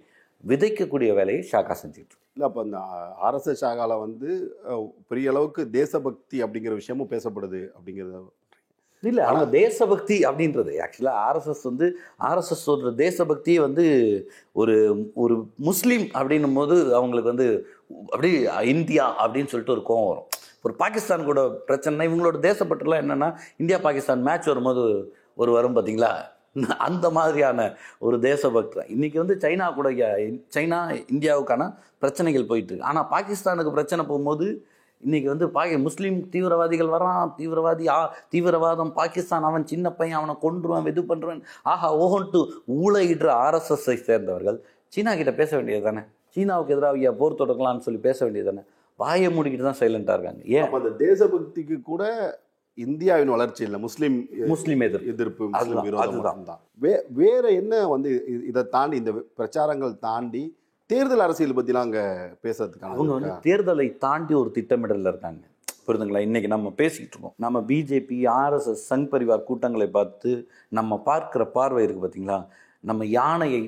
[0.45, 2.79] விதைக்கக்கூடிய வேலையை ஷாக்கா செஞ்சுட்டு இல்லை அப்போ அந்த
[3.29, 4.31] அரசு ஷாகாவில் வந்து
[5.11, 8.19] பெரிய அளவுக்கு தேசபக்தி அப்படிங்கிற விஷயமும் பேசப்படுது அப்படிங்கிறத
[9.11, 11.87] இல்ல அவங்க தேசபக்தி அப்படின்றது ஆக்சுவலாக ஆர்எஸ்எஸ் வந்து
[12.29, 13.85] ஆர்எஸ்எஸ் சொல்ற தேசபக்தியே வந்து
[14.53, 14.77] ஒரு
[15.15, 17.49] ஒரு முஸ்லீம் அப்படின்னும் போது அவங்களுக்கு வந்து
[18.13, 18.31] அப்படி
[18.75, 20.29] இந்தியா அப்படின்னு சொல்லிட்டு ஒரு கோவம் வரும்.
[20.63, 24.85] ஒரு பாகிஸ்தான் கூட பிரச்சனை இவங்களோட தேசப்பற்றுலாம் என்னன்னா இந்தியா பாகிஸ்தான் மேட்ச் வரும்போது
[25.35, 26.13] ஒரு வரும் பார்த்தீங்களா
[26.87, 27.61] அந்த மாதிரியான
[27.99, 28.91] ஒரு தேசபக்தி தான்.
[28.95, 29.89] இன்னைக்கு வந்து சைனா கூட
[30.57, 30.79] சைனா
[31.15, 31.63] இந்தியாவுக்கான
[31.99, 32.91] பிரச்சனைகள் போயிட்டு இருக்கு.
[32.91, 34.47] ஆனால் பாகிஸ்தானுக்கு பிரச்சனை போகும்போது
[35.05, 37.99] இன்னைக்கு வந்து பாகி முஸ்லீம் தீவிரவாதிகள் வரான் தீவிரவாதி ஆ
[38.33, 41.43] தீவிரவாதம் பாகிஸ்தான் அவன் சின்ன பையன் அவனை கொன்றுவான் இது பண்ணுறான்
[41.73, 42.41] ஆஹா ஓஹன்ட்டு
[42.79, 44.59] ஊழையிடுற ஆர்எஸ்எஸ்ஐ சேர்ந்தவர்கள்.
[44.93, 46.03] சீனா கிட்ட பேச வேண்டியது தானே
[46.37, 48.65] சீனாவுக்கு எதிராக ஐயா போர் தொடக்கலாம்னு சொல்லி பேச வேண்டியது தானே
[49.01, 50.43] வாயை மூடிக்கிட்டு தான் சைலண்டாக இருக்காங்க.
[50.57, 50.67] ஏன்?
[50.79, 52.03] அந்த தேசபக்திக்கு கூட
[52.79, 54.17] இந்தியாவின் வளர்ச்சி இல்லை முஸ்லீம்
[54.53, 55.11] முஸ்லீம் எதிர்ப்பு.
[55.13, 56.17] எதிர்ப்பு முஸ்லீம் விரோதம்.
[56.19, 56.61] மட்டும்தான்.
[56.83, 58.11] வே வேற என்ன வந்து
[58.51, 60.43] இதை தாண்டி இந்த பிரச்சாரங்கள் தாண்டி
[60.93, 62.01] தேர்தல் அரசியல் பத்திலாம் அங்க
[62.45, 65.43] பேசுறதுக்கான அவங்க வந்து தேர்தலை தாண்டி ஒரு திட்டமிடலில் இருக்காங்க.
[65.87, 67.35] புரியுதுங்களா இன்னைக்கு நம்ம பேசிக்கிட்டு இருக்கோம்.
[67.45, 70.31] நம்ம பிஜேபி ஆர்எஸ்எஸ் சங் பரிவார் கூட்டங்களை பார்த்து
[70.79, 72.39] நம்ம பார்க்கிற பார்வை இருக்கு பார்த்தீங்களா
[72.91, 73.63] நம்ம யானையை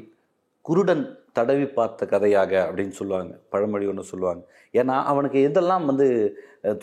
[0.69, 1.05] குருடன்
[1.39, 3.33] தடவி பார்த்த கதையாக அப்படின்னு சொல்லுவாங்க.
[3.55, 4.43] பழமொழி ஒன்று சொல்லுவாங்க.
[4.81, 6.07] ஏன்னா அவனுக்கு எதெல்லாம் வந்து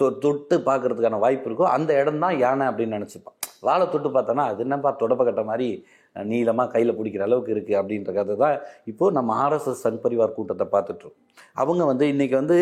[0.02, 3.38] தொட்டு பார்க்கறதுக்கான வாய்ப்பு இருக்கோ அந்த இடம் தான் யானை அப்படின்னு நினச்சிப்பான்.
[3.68, 5.68] வாழை தொட்டு பார்த்தானா அது என்னப்பா தொடப்ப கட்ட மாதிரி
[6.16, 8.58] நீளமாக கையில் பிடிக்கிற அளவுக்கு இருக்குது அப்படின்ற கதை தான்
[8.92, 11.20] இப்போது நம்ம ஆர்எஸ்எஸ் சங் பரிவார் கூட்டத்தை பார்த்துட்ருக்கோம்
[11.62, 12.58] அவங்க வந்து இன்றைக்கி வந்து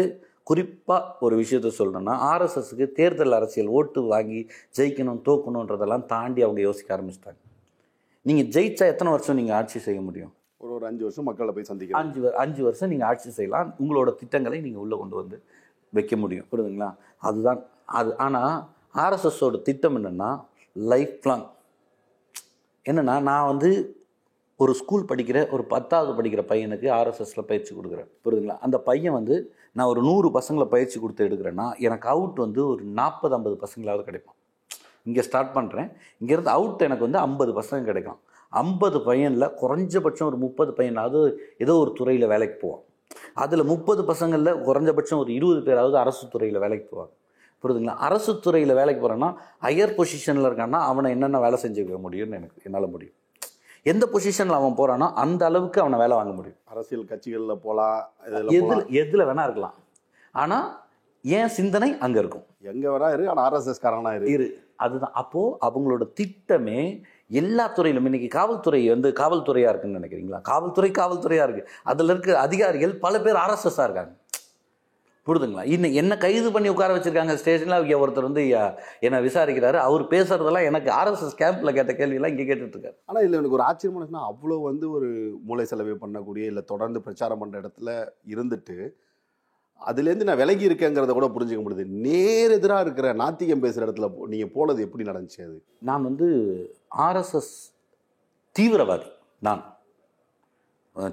[0.50, 4.40] குறிப்பாக ஒரு விஷயத்த சொல்லணும்னா ஆர்எஸ்எஸ்க்கு தேர்தல் அரசியல் ஓட்டு வாங்கி
[4.78, 7.40] ஜெயிக்கணும் தோக்கணுன்றதெல்லாம் தாண்டி அவங்க யோசிக்க ஆரம்பிச்சிட்டாங்க.
[8.26, 10.32] நீங்கள் ஜெயிச்சா எத்தனை வருஷம் நீங்கள் ஆட்சி செய்ய முடியும்?
[10.64, 13.70] ஒரு ஒரு அஞ்சு வருஷம் மக்களை போய் சந்திக்கிறோம் அஞ்சு அஞ்சு வருஷம் நீங்கள் ஆட்சி செய்யலாம்.
[13.84, 15.38] உங்களோட திட்டங்களை நீங்கள் உள்ளே கொண்டு வந்து
[15.94, 16.48] வைக்க முடியும்.
[16.52, 16.90] புரியுதுங்களா?
[17.28, 17.62] அதுதான்
[18.00, 18.54] அது ஆனால்
[19.06, 20.30] ஆர்எஸ்எஸோட திட்டம் என்னென்னா
[20.76, 21.48] லைஃப் லாங்
[22.86, 23.70] என்னென்னா நான் வந்து
[24.60, 28.10] ஒரு ஸ்கூல் படிக்கிற ஒரு பத்தாவது படிக்கிற பையனுக்கு ஆர்எஸ்எஸில் பயிற்சி கொடுக்குறேன்.
[28.24, 28.58] புரியுதுங்களா?
[28.66, 29.36] அந்த பையன் வந்து
[29.78, 34.38] நான் ஒரு நூறு பசங்களை பயிற்சி கொடுத்து எடுக்கிறேன்னா எனக்கு அவுட் வந்து ஒரு நாற்பது ஐம்பது பசங்களாவது கிடைக்கும்
[35.08, 35.90] இங்கே ஸ்டார்ட் பண்ணுறேன்
[36.22, 38.20] இங்கேருந்து அவுட் எனக்கு வந்து ஐம்பது பசங்க கிடைக்கும்
[38.54, 41.20] ஐம்பது பையனில் குறைஞ்சபட்சம் ஒரு முப்பது பையனாவது
[41.58, 42.84] ஏதோ ஒரு துறையில் வேலைக்கு போவான்.
[43.34, 47.14] அதில் முப்பது பசங்களில் குறைஞ்சபட்சம் ஒரு இருபது பேராவது அரசு துறையில் வேலைக்கு போவாங்க.
[47.64, 52.90] புரியுதுங்களா அரசு துறையில் வேலைக்கு போகிறேன்னா ஹையர் பொசிஷனில் இருக்கான்னா அவனை என்னென்ன வேலை செஞ்சுக்க முடியும்னு எனக்கு என்னால்
[52.90, 53.16] முடியும்.
[53.84, 56.60] எந்த பொசிஷனில் அவன் போகிறானோ அந்த அளவுக்கு அவனை வேலை வாங்க முடியும்.
[56.64, 57.56] அரசியல் கட்சிகள்ல
[58.28, 59.74] இதுல எதில் எதில் வேணா இருக்கலாம்.
[60.32, 60.80] ஆனால்
[61.22, 62.46] என் சிந்தனை அங்கே இருக்கும்.
[62.62, 64.32] எங்க வேணா இரு ஆனா ஆர்எஸ்எஸ் காரனா இரு.
[64.32, 64.64] இரு.
[64.76, 65.12] அதுதான்.
[65.14, 70.42] அப்போது அவங்களோட திட்டமே எல்லா துறையிலும் இன்னைக்கு காவல்துறை வந்து காவல்துறையாக இருக்குன்னு நினைக்கிறீங்களா?
[70.42, 74.14] காவல்துறை காவல்துறையாக இருக்குது அதில் இருக்க அதிகாரிகள் பல பேர் ஆர்எஸ்எஸ்ஸாக இருக்காங்க.
[75.26, 75.66] புரிதுங்களா?
[75.66, 78.50] இன்னும் என்ன கைது பண்ணி உட்கார வச்சிருக்காங்க ஸ்டேஷனில் அவங்க ஒருத்தர் வந்து
[79.00, 79.74] என்னை விசாரிக்கிறாரு.
[79.74, 84.10] அவர் பேசுறதெல்லாம் எனக்கு ஆர்எஸ்எஸ் கேம்ப்ல கேட்ட கேள்வியெல்லாம் இங்கே கேட்டுட்டு இருக்காரு ஆனா இதுல எனக்கு ஒரு ஆச்சரியமான
[84.12, 88.90] விஷயம் அவ்வளோ வந்து ஒரு மூளை செலவு பண்ணக்கூடிய இல்ல தொடர்ந்து பிரச்சாரம் பண்ற இடத்துல இருந்துட்டு
[89.86, 91.86] அதுலேருந்து நான் விலகி இருக்கேங்கிறத கூட புரிஞ்சுக்க முடியுது.
[91.86, 95.64] நேர் எதிரா இருக்கிற நாத்திகம் பேசுற இடத்துல போ- நீங்க போனது எப்படி நடந்துச்சு அது?
[95.80, 96.26] நான் வந்து
[96.98, 97.74] ஆர்எஸ்எஸ்
[98.60, 99.78] தீவிரவாதி நான்.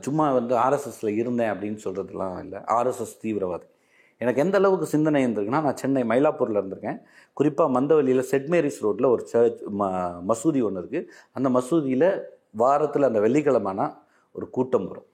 [0.00, 2.58] சும்மா வந்து ஆர்எஸ்எஸ்ல இருந்தேன் அப்படின்னு சொல்கிறதுலாம் இல்லை.
[2.58, 3.76] ஆர்எஸ்எஸ் தீவிரவாதி.
[4.22, 6.98] எனக்கு எந்த அளவுக்கு சிந்தனை இருந்திருக்குன்னா நான் சென்னை மயிலாப்பூரில் இருந்திருக்கேன்.
[7.38, 9.90] குறிப்பாக மந்தவெளியில் செட் மேரிஸ் ரோட்டில் ஒரு சர்ச் ம
[10.30, 11.08] மசூதி ஒன்று இருக்குது
[11.38, 12.08] அந்த மசூதியில்
[12.62, 13.86] வாரத்தில் அந்த வெள்ளிக்கிழமைனா
[14.34, 15.08] ஒரு கூட்டம் வரும்.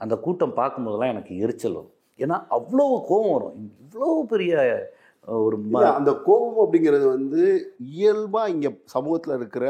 [0.00, 1.94] அந்த கூட்டம் பார்க்கும்போதெல்லாம் எனக்கு எரிச்சல் வரும்.
[2.18, 3.56] ஏன்னா அவ்வளோ கோபம் வரும்.
[3.84, 4.54] இவ்வளோ பெரிய
[5.28, 7.42] ஒரு ம அந்த கோபம் அப்படிங்கிறது வந்து
[7.94, 9.66] இயல்பாக இங்கே சமூகத்தில் இருக்கிற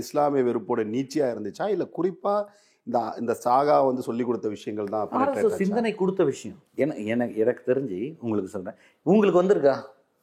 [0.00, 1.66] இஸ்லாமிய வெறுப்போட நீச்சியா இருந்துச்சா?
[1.74, 2.40] இல்லை குறிப்பாக
[2.84, 5.08] இந்த இந்த சாகா வந்து சொல்லி கொடுத்த விஷயங்கள் தான்?
[5.56, 6.58] சிந்தனை கொடுத்த விஷயம்.
[6.74, 9.76] என எனக்கு எனக்கு தெரிஞ்சு உங்களுக்கு சொல்கிறேன் உங்களுக்கு வந்திருக்கா?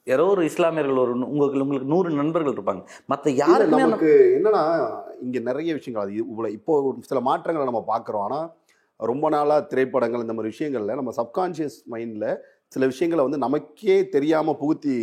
[0.03, 2.83] யாரோ ஒரு இஸ்லாமியர்கள் ஒரு உங்களுக்கு உங்களுக்கு நூறு நண்பர்கள் இருப்பாங்க.
[3.05, 8.19] மற்ற அந்த- நமக்கு என்னன்னா இங்க நிறைய விஷயங்கள் அது இவ்வளவு இப்போ சில மாற்றங்களை நம்ம பார்க்குறோம்.
[8.19, 8.51] ஆனா
[8.97, 12.37] ரொம்ப நாளா திரைப்படங்கள் இந்த மாதிரி விஷயங்கள்ல நம்ம சப்கான்ஷியஸ் மைண்ட்ல
[12.67, 14.95] சில விஷயங்களை வந்து நமக்கே தெரியாம புகுத்தி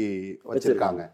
[0.48, 1.10] வச்சிருக்காங்க.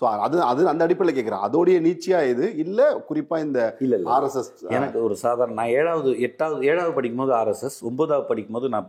[0.00, 4.98] ஸோ அது அது அந்த அடிப்படையில் கேட்குறேன் அதோடைய நீச்சியா இது இல்ல குறிப்பா இந்த இல்ல ஆர்எஸ்எஸ் எனக்கு
[5.02, 8.88] ஒரு சாதாரண நான் ஏழாவது எட்டாவது ஏழாவது படிக்கும்போது ஆர்எஸ்எஸ் ஒன்பதாவது படிக்கும்போது நான்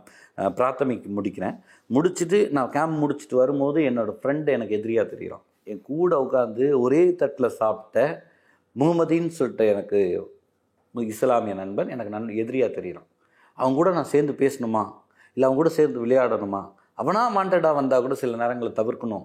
[0.56, 1.56] பிராத்தமிக் முடிக்கிறேன்.
[1.90, 7.56] முடிச்சுட்டு நான் கேம்ப் முடிச்சுட்டு வரும்போது என்னோட ஃப்ரெண்டு எனக்கு எதிரியாக தெரியும் என் கூட உட்காந்து ஒரே தட்டில்
[7.60, 7.98] சாப்பிட்ட
[8.76, 10.00] முகமதின்னு சொல்லிட்டு எனக்கு
[10.94, 13.06] இஸ்லாமிய நண்பன் எனக்கு நன் எதிரியாக தெரியும்
[13.58, 14.82] அவங்க கூட நான் சேர்ந்து பேசணுமா?
[15.36, 16.60] இல்லை அவங்க கூட சேர்ந்து விளையாடணுமா?
[16.94, 19.24] அவனா வாண்டடாக வந்தால் கூட சில நேரங்களில் தவிர்க்கணும்.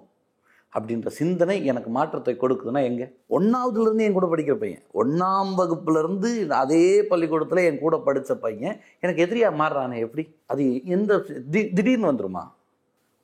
[0.77, 3.15] அப்படின்ற சிந்தனை எனக்கு மாற்றத்தை கொடுக்குதுன்னா எங்கே?
[3.29, 4.82] ஒன்றாவதுலேருந்து என் கூட படிக்கிற பையன்.
[4.93, 8.79] ஒன்றாம் வகுப்புலேருந்து அதே பள்ளிக்கூடத்தில் என் கூட படித்த பையன்.
[8.99, 10.36] எனக்கு எதிரியாக மாறுறானே எப்படி?
[10.45, 12.51] அது எந்த தி- திடீர்னு வந்துருமா?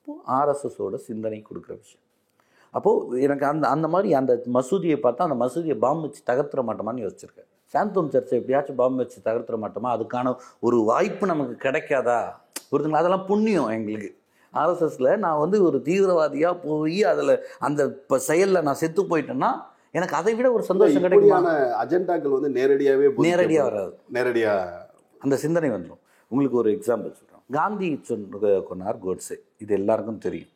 [0.06, 2.04] அப்போது ஆர்எஸ்எஸோட சிந்தனை கொடுக்குற விஷயம்.
[2.70, 7.46] அப்போது எனக்கு அந்த அந்த மாதிரி அந்த மசூதியை பார்த்தா அந்த மசூதியை பாம்பு வச்சு தகர்த்துற மாட்டோமான்னு யோசிச்சிருக்கேன்.
[7.72, 9.86] சாந்தோம் சர்ச்சை எப்படியாச்சும் பாம்பு வச்சு தகர்த்துற மாட்டோமா?
[9.86, 12.24] அதுக்கான ஒரு வாய்ப்பு நமக்கு கிடைக்காதா?
[12.72, 14.15] ஒருத்தங்க அதெல்லாம் புண்ணியம் எங்களுக்கு.
[14.60, 17.34] ஆர்எஸ்எஸ்ல நான் வந்து ஒரு தீவிரவாதியாக போய் அதில்
[17.68, 19.50] அந்த இப்போ செயலில் நான் செத்து போயிட்டேன்னா
[19.98, 21.38] எனக்கு அதை விட ஒரு சந்தோஷம் கிடைக்குமா?
[21.82, 23.28] அஜெண்டாக்கள் வந்து நேரடியாவே போதிக்கப்படும்.
[23.28, 23.94] நேரடியாக வராது.
[24.16, 24.52] நேரடியா
[25.24, 26.02] அந்த சிந்தனை வந்துடும்.
[26.30, 29.36] உங்களுக்கு ஒரு எக்ஸாம்பிள் சொல்கிறோம் காந்தி சொன்ன கொன்னார் கோட்ஸே.
[29.62, 30.52] இது எல்லாருக்கும் தெரியும்.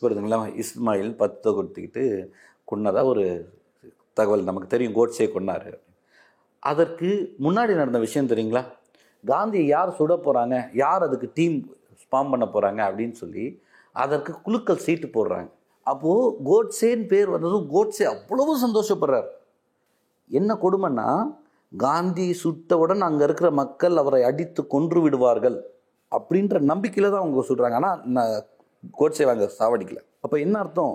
[0.00, 2.04] புரியுதுங்களா இஸ்மாயில் பத்து கொடுத்துக்கிட்டு
[2.70, 3.24] கொன்னதா ஒரு
[4.18, 4.96] தகவல் நமக்கு தெரியும்.
[4.98, 5.70] கோட்ஸே கொன்னார்
[6.70, 7.08] அதற்கு
[7.46, 8.62] முன்னாடி நடந்த விஷயம் தெரியுங்களா?
[9.24, 11.56] காந்தியை யார் சுட போகிறாங்க யார் அதுக்கு டீம்
[12.02, 13.44] ஸ்பாம் பண்ண போகிறாங்க அப்படின்னு சொல்லி
[14.02, 15.48] அதற்கு குழுக்கள் சீட்டு போடுறாங்க.
[15.90, 19.28] அப்போது கோட்ஸேன்னு பேர் வந்ததும் கோட்ஸே அவ்வளவு சந்தோஷப்படுறார்.
[20.30, 21.08] என்ன கொடுமைன்னா
[21.72, 25.56] காந்தி சுட்டவுடன் அங்கே இருக்கிற மக்கள் அவரை அடித்து கொன்று விடுவார்கள்
[26.12, 28.34] அப்படின்ற நம்பிக்கையில் தான் அவங்க சொல்கிறாங்க ஆனால் நான்
[28.98, 30.00] கோட்ஸே வாங்க சாவடிக்கல.
[30.24, 30.94] அப்போ என்ன அர்த்தம்?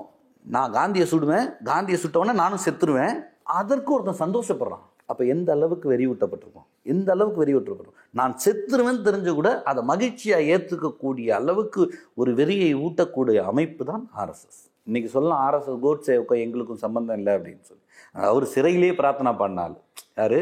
[0.56, 3.16] நான் காந்தியை சுடுவேன் காந்தியை சுட்டவொடனே நானும் செத்துருவேன்.
[3.60, 4.84] அதற்கு ஒருத்தன் சந்தோஷப்படுறான்.
[5.06, 6.68] அப்போ எந்த அளவுக்கு வெறியூட்டப்பட்டிருக்கோம்?
[6.84, 8.00] எந்த அளவுக்கு வெறியூட்டப்பட்டிருக்கோம்?
[8.10, 11.82] நான் செத்துருவேன் தெரிஞ்சு கூட அதை மகிழ்ச்சியாக ஏற்றுக்கக்கூடிய அளவுக்கு
[12.14, 17.84] ஒரு வெறியை ஊட்டக்கூடிய அமைப்பு தான் ஆர்எஸ்எஸ் இன்றைக்கி சொல்லலாம் ஆர்எஸ்எஸ் கோட்ஸேவுக்கும் எங்களுக்கும் சம்மந்தம் இல்லை அப்படின்னு சொல்லி.
[18.12, 19.76] அவர் சிறையிலேயே பிரார்த்தனை பண்ணாள்
[20.16, 20.40] யார்?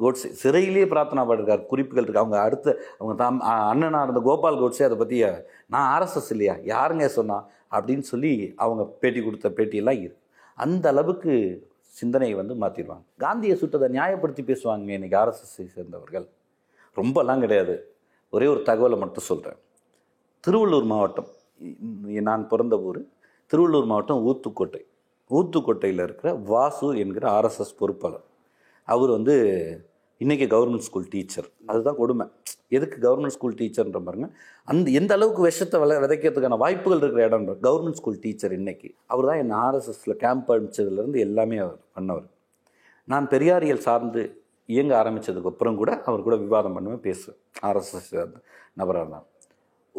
[0.00, 1.62] கோட்ஸே சிறையிலேயே பிரார்த்தனை பண்ணிருக்காரு.
[1.66, 2.22] குறிப்புகள் இருக்கு.
[2.22, 5.24] அவங்க அடுத்த அவங்க தாம் அண்ணனாக இருந்த கோபால் கோட்ஸே அதை பற்றி
[5.66, 6.54] நான் ஆர்எஸ்எஸ் இல்லையா?
[6.74, 7.38] யாருங்க சொன்னா?
[7.70, 10.22] அப்படின்னு சொல்லி அவங்க பேட்டி கொடுத்த பேட்டியெல்லாம் இருக்கு.
[10.54, 11.34] அந்த அளவுக்கு
[12.00, 16.26] சிந்தனையை வந்து மாற்றிடுவாங்க காந்தியை சுட்டதை நியாயப்படுத்தி பேசுவாங்க இன்றைக்கி ஆர்எஸ்எஸ்ஸை சேர்ந்தவர்கள்.
[16.98, 17.74] ரொம்பலாம் கிடையாது.
[18.34, 19.60] ஒரே ஒரு தகவலை மட்டும் சொல்கிறேன்
[20.44, 21.30] திருவள்ளூர் மாவட்டம்
[22.28, 23.00] நான் பிறந்த ஊர்
[23.50, 24.82] திருவள்ளூர் மாவட்டம் ஊத்துக்கோட்டை.
[25.36, 28.26] ஊத்துக்கோட்டையில் இருக்கிற வாசு என்கிற ஆர்எஸ்எஸ் பொறுப்பாளர்.
[28.94, 29.36] அவர் வந்து
[30.22, 32.24] இன்றைக்கி கவர்மெண்ட் ஸ்கூல் டீச்சர் அதுதான் கொடுமை.
[32.76, 34.28] எதுக்கு கவர்மெண்ட் ஸ்கூல் டீச்சர்ன்ற பாருங்க.
[34.70, 38.88] அந்த எந்த அளவுக்கு விஷத்தை விளை விதைக்கிறதுக்கான வாய்ப்புகள் இருக்கிற இடம் கவர்மெண்ட் ஸ்கூல் டீச்சர் இன்னைக்கு.
[39.12, 42.26] அவர் தான் என்ன ஆர்எஸ்எஸில் கேம்ப் அனுப்பிச்சதுலேருந்து எல்லாமே அவர் பண்ணவர்.
[43.12, 44.22] நான் பெரியாரியல் சார்ந்து
[44.74, 47.38] இயங்க ஆரம்பித்ததுக்கு அப்புறம் கூட அவர் கூட விவாதம் பண்ணுவேன் பேசுவேன்.
[47.68, 48.10] ஆர்எஸ்எஸ்
[48.80, 49.26] நபராக இருந்தால்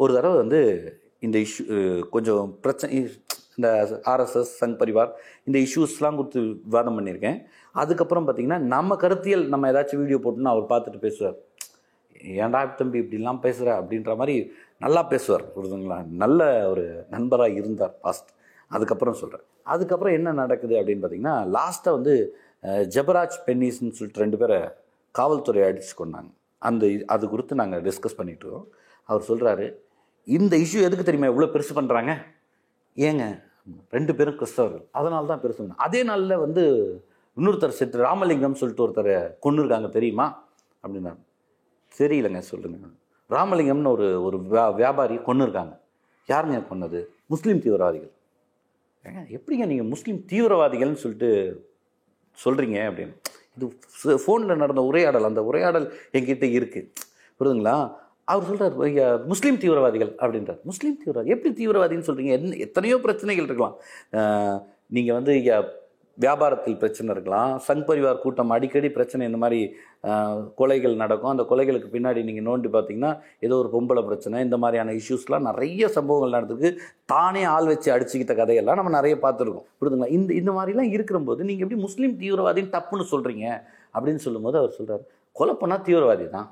[0.02, 0.60] ஒரு தடவை வந்து
[1.26, 1.64] இந்த இஷ்யூ
[2.14, 2.92] கொஞ்சம் பிரச்சனை
[3.60, 3.70] இந்த
[4.14, 5.12] ஆர்எஸ்எஸ் சங் பரிவார்
[5.48, 7.38] இந்த இஷ்யூஸ்லாம் கொடுத்து விவாதம் பண்ணியிருக்கேன்.
[7.82, 11.38] அதுக்கப்புறம் பார்த்தீங்கன்னா நம்ம கருத்தியல் நம்ம ஏதாச்சும் வீடியோ போட்டோம்னா அவர் பார்த்துட்டு பேசுவார்.
[12.44, 14.34] ஏன்டா தம்பி இப்படிலாம் பேசுகிற அப்படின்ற மாதிரி
[14.84, 15.98] நல்லா பேசுவார் புரியுதுங்களா?
[16.22, 16.40] நல்ல
[16.72, 18.30] ஒரு நண்பராக இருந்தார் பாஸ்ட்
[18.70, 22.14] அதுக்கப்புறம் சொல்கிறேன் அதுக்கப்புறம் என்ன நடக்குது அப்படின்னு பார்த்தீங்கன்னா லாஸ்ட்டாக வந்து
[22.94, 24.58] ஜபராஜ் ஜெபராஜ் பென்னிஸ்ன்னு சொல்லிட்டு ரெண்டு பேரை
[25.14, 26.30] காவல்துறை அடித்து கொண்டாங்க
[26.68, 28.66] அந்த அது குறித்து நாங்கள் டிஸ்கஸ் பண்ணிட்டு இருக்கோம்.
[29.08, 29.66] அவர் சொல்கிறாரு
[30.38, 31.30] இந்த இஷ்யூ எதுக்கு தெரியுமா?
[31.32, 32.12] இவ்வளோ பெருசு பண்ணுறாங்க
[33.08, 33.24] ஏங்க?
[33.90, 34.88] ரெண்டு பேரும் கிறிஸ்தவர்கள்.
[34.90, 36.94] அதனால தான் பேர் சொன்னாங்க அதே நாளில் வந்து
[37.36, 40.48] இன்னொருத்தர் செத்து ராமலிங்கம் சொல்லிட்டு ஒருத்தரை கொண்டு இருக்காங்க தெரியுமா?
[40.82, 41.16] அப்படின்னா
[41.98, 42.86] தெரியலங்க சொல்லுங்க.
[43.30, 45.80] ராமலிங்கம்னு ஒரு ஒரு வியா- வியாபாரி கொண்டு இருக்காங்க
[46.28, 47.04] யாருங்க கொன்னது?
[47.26, 48.10] முஸ்லீம் தீவிரவாதிகள்.
[49.04, 51.68] ஏங்க எப்படிங்க நீங்கள் முஸ்லீம் தீவிரவாதிகள்னு சொல்லிட்டு
[52.44, 53.16] சொல்கிறீங்க அப்படின்னு.
[53.56, 56.90] இது ஃபோனில் நடந்த உரையாடல் அந்த உரையாடல் எங்கிட்ட இருக்குது
[57.40, 57.94] புரியுதுங்களா?
[58.30, 60.60] அவர் சொல்கிறார் முஸ்லீம் தீவிரவாதிகள் அப்படின்றார்.
[60.70, 63.76] முஸ்லீம் தீவிரவாதி எப்படி தீவிரவாதின்னு சொல்கிறீங்க என்ன எத்தனையோ பிரச்சனைகள் இருக்கலாம்.
[64.96, 65.58] நீங்கள் வந்து ஐயா,
[66.22, 67.50] வியாபாரத்தில் பிரச்சனை இருக்கலாம்.
[67.66, 69.60] சங் பரிவார் கூட்டம் அடிக்கடி பிரச்சனை இந்த மாதிரி
[70.60, 71.30] கொலைகள் நடக்கும்.
[71.34, 73.12] அந்த கொலைகளுக்கு பின்னாடி நீங்கள் நோண்டி பார்த்தீங்கன்னா
[73.46, 76.72] ஏதோ ஒரு பொம்பளை பிரச்சனை இந்த மாதிரியான இஷ்யூஸ்லாம் நிறைய சம்பவங்கள் நடந்திருக்கு.
[77.12, 79.66] தானே ஆள் வச்சு அடிச்சுக்கிட்ட கதையெல்லாம் நம்ம நிறைய பார்த்துருக்கோம்.
[79.80, 83.46] புரிதுங்களா இந்த இந்த மாதிரிலாம் இருக்கிறபோது நீங்கள் எப்படி முஸ்லீம் தீவிரவாதின்னு தப்புன்னு சொல்கிறீங்க
[83.94, 85.04] அப்படின்னு சொல்லும்போது அவர் சொல்கிறார்
[85.36, 85.56] கொலை
[85.88, 86.50] தீவிரவாதி தான்.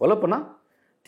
[0.00, 0.16] கொலை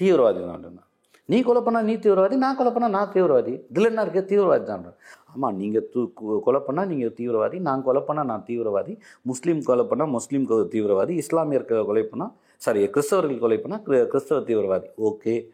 [0.00, 0.83] தீவிரவாதி தான்
[1.24, 3.61] நீ கொலை நீ தீவிரவாதி நான் கொலை நான் தீவிரவாதி.
[3.70, 4.37] இதில் என்ன இருக்கு?
[4.37, 4.94] தீவிரவாதி தான்
[5.35, 9.00] ஆமாம் நீங்கள் தூ கு- கொலை பண்ணால் நீங்கள் தீவிரவாதி நான் கொலை பண்ணால் நான் தீவிரவாதி.
[9.22, 11.22] முஸ்லீம் கொலை பண்ணால் முஸ்லீம் தீவிரவாதி.
[11.22, 14.90] இஸ்லாமியர் க- கொலை பண்ணால் சாரி கிறிஸ்தவர்கள் கொலை பண்ணால் கிறிஸ்தவ தீவிரவாதி.
[15.05, 15.46] ஓகே.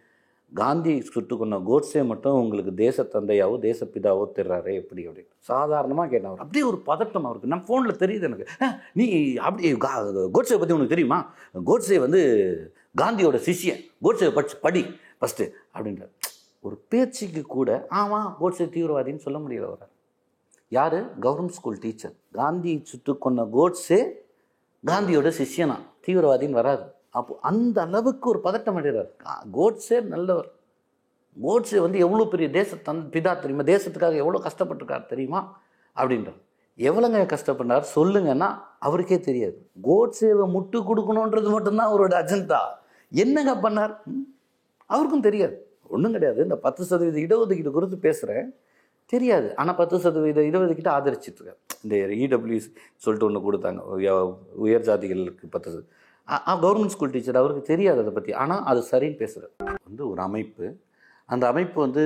[0.55, 5.27] காந்தி சுட்டு கொண்ட கோட்ஸே மட்டும் உங்களுக்கு தேச தந்தையாவோ தேசப்பிதாவோ தெரிறாரு எப்படி அப்படின்னு.
[5.39, 6.39] சாதாரணமாக கேட்டேன் அவர்.
[6.39, 7.49] அப்படியே ஒரு பதட்டம் அவருக்கு.
[7.49, 8.47] நம்ம ஃபோனில் தெரியுது எனக்கு.
[8.93, 11.33] நீ அப்படி கா- கோட்ஸே பற்றி உனக்கு தெரியுமா?
[11.67, 14.83] கோட்ஸே வந்து காந்தியோட சிஷியன் கோட்ஸே படிச்சு படி
[15.21, 16.13] ஃபஸ்ட்டு அப்படின்றார்.
[16.67, 19.95] ஒரு பேச்சுக்கு கூட ஆமாம் கோட்ஸே தீவிரவாதின்னு சொல்ல முடியல அவரால்
[20.69, 20.99] யார்?
[21.21, 24.01] கவர்மெண்ட் ஸ்கூல் டீச்சர் காந்தி சுட்டு கொன்ன கோட்ஸே
[24.87, 25.77] காந்தியோட சிஷியனா?
[26.07, 29.11] தீவிரவாதின்னு வராது அப்போ அந்த அளவுக்கு ஒரு பதட்டம் அடைகிறார்.
[29.53, 30.49] கோட்ஸே நல்லவர்.
[31.37, 33.65] கோட்ஸே வந்து எவ்வளோ பெரிய தேச தன் பிதா தெரியுமா?
[33.73, 35.41] தேசத்துக்காக எவ்வளோ கஷ்டப்பட்டிருக்கார் தெரியுமா?
[35.97, 36.41] அப்படின்றார்.
[36.89, 37.87] எவ்வளோங்க கஷ்டப்பட்டார்?
[37.95, 39.57] சொல்லுங்கன்னா அவருக்கே தெரியாது.
[39.83, 42.61] கோட்ஸேவை முட்டு கொடுக்கணுன்றது மட்டும்தான் அவரோட அஜெண்டா
[43.13, 43.95] என்னங்க பண்ணார்?
[44.95, 45.57] அவருக்கும் தெரியாது.
[45.95, 46.41] ஒன்றும் கிடையாது.
[46.47, 48.49] இந்த பத்து சதவீத இடஒதுக்கீடு குறித்து பேசுகிறேன்
[49.13, 49.49] தெரியாது.
[49.61, 51.95] ஆனால் பத்து சதவீத இடஒதுக்கீடு ஆதரிச்சிட்டு இந்த
[52.25, 52.69] இடபிள்யூஸ்
[53.05, 53.81] சொல்லிட்டு ஒன்று கொடுத்தாங்க.
[54.65, 55.81] உயர் ஜாதிகளுக்கு பத்து
[56.65, 59.53] கவர்மெண்ட் ஸ்கூல் டீச்சர் அவருக்கு தெரியாது அதை பற்றி ஆனால் அது சரின்னு பேசுகிறார்
[59.89, 60.67] வந்து ஒரு அமைப்பு.
[61.35, 62.03] அந்த அமைப்பு வந்து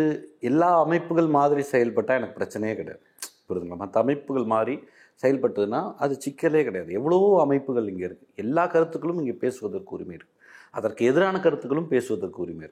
[0.50, 3.02] எல்லா அமைப்புகள் மாதிரி செயல்பட்டால் எனக்கு பிரச்சனையே கிடையாது.
[3.48, 3.80] புரியுதுங்களா?
[3.82, 4.74] மற்ற அமைப்புகள் மாதிரி
[5.22, 6.90] செயல்பட்டதுன்னா அது சிக்கலே கிடையாது.
[6.98, 10.38] எவ்வளவோ அமைப்புகள் இங்கே இருக்குது எல்லா கருத்துக்களும் இங்கே பேசுவதற்கு உரிமை இருக்குது
[10.74, 12.68] அதற்கு எதிரான கருத்துக்களும் பேசுவதற்கு உரிமை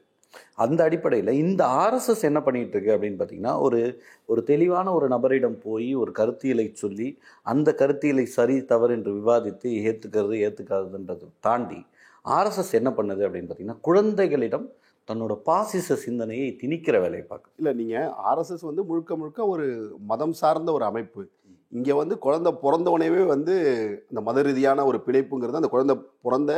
[0.54, 5.94] அந்த அடிப்படையில் இந்த ஆர்எஸ்எஸ் என்ன பண்ணிட்டு இருக்கு அப்படின்னு பார்த்தீங்கன்னா ஒரு ஒரு தெளிவான ஒரு நபரிடம் போய்
[5.94, 11.80] ஒரு கருத்தியலை சொல்லி அந்த கருத்தியலை சரி தவறு என்று விவாதித்து ஏற்றுக்கிறது ஏற்றுக்காதுன்றதை தாண்டி
[12.24, 14.68] ஆர்எஸ்எஸ் என்ன பண்ணுது அப்படின்னு பார்த்தீங்கன்னா குழந்தைகளிடம்
[15.08, 19.66] தன்னோட பாசிச சிந்தனையை திணிக்கிற வேலையை பார்க்க இல்லை நீங்கள் ஆர்எஸ்எஸ் வந்து முழுக்க முழுக்க ஒரு
[20.06, 21.22] மதம் சார்ந்த ஒரு அமைப்பு.
[21.72, 23.54] இங்கே வந்து குழந்தை பிறந்தவனையவே வந்து
[24.08, 26.52] அந்த மத ரீதியான ஒரு பிழைப்புங்கிறது அந்த குழந்தை பிறந்த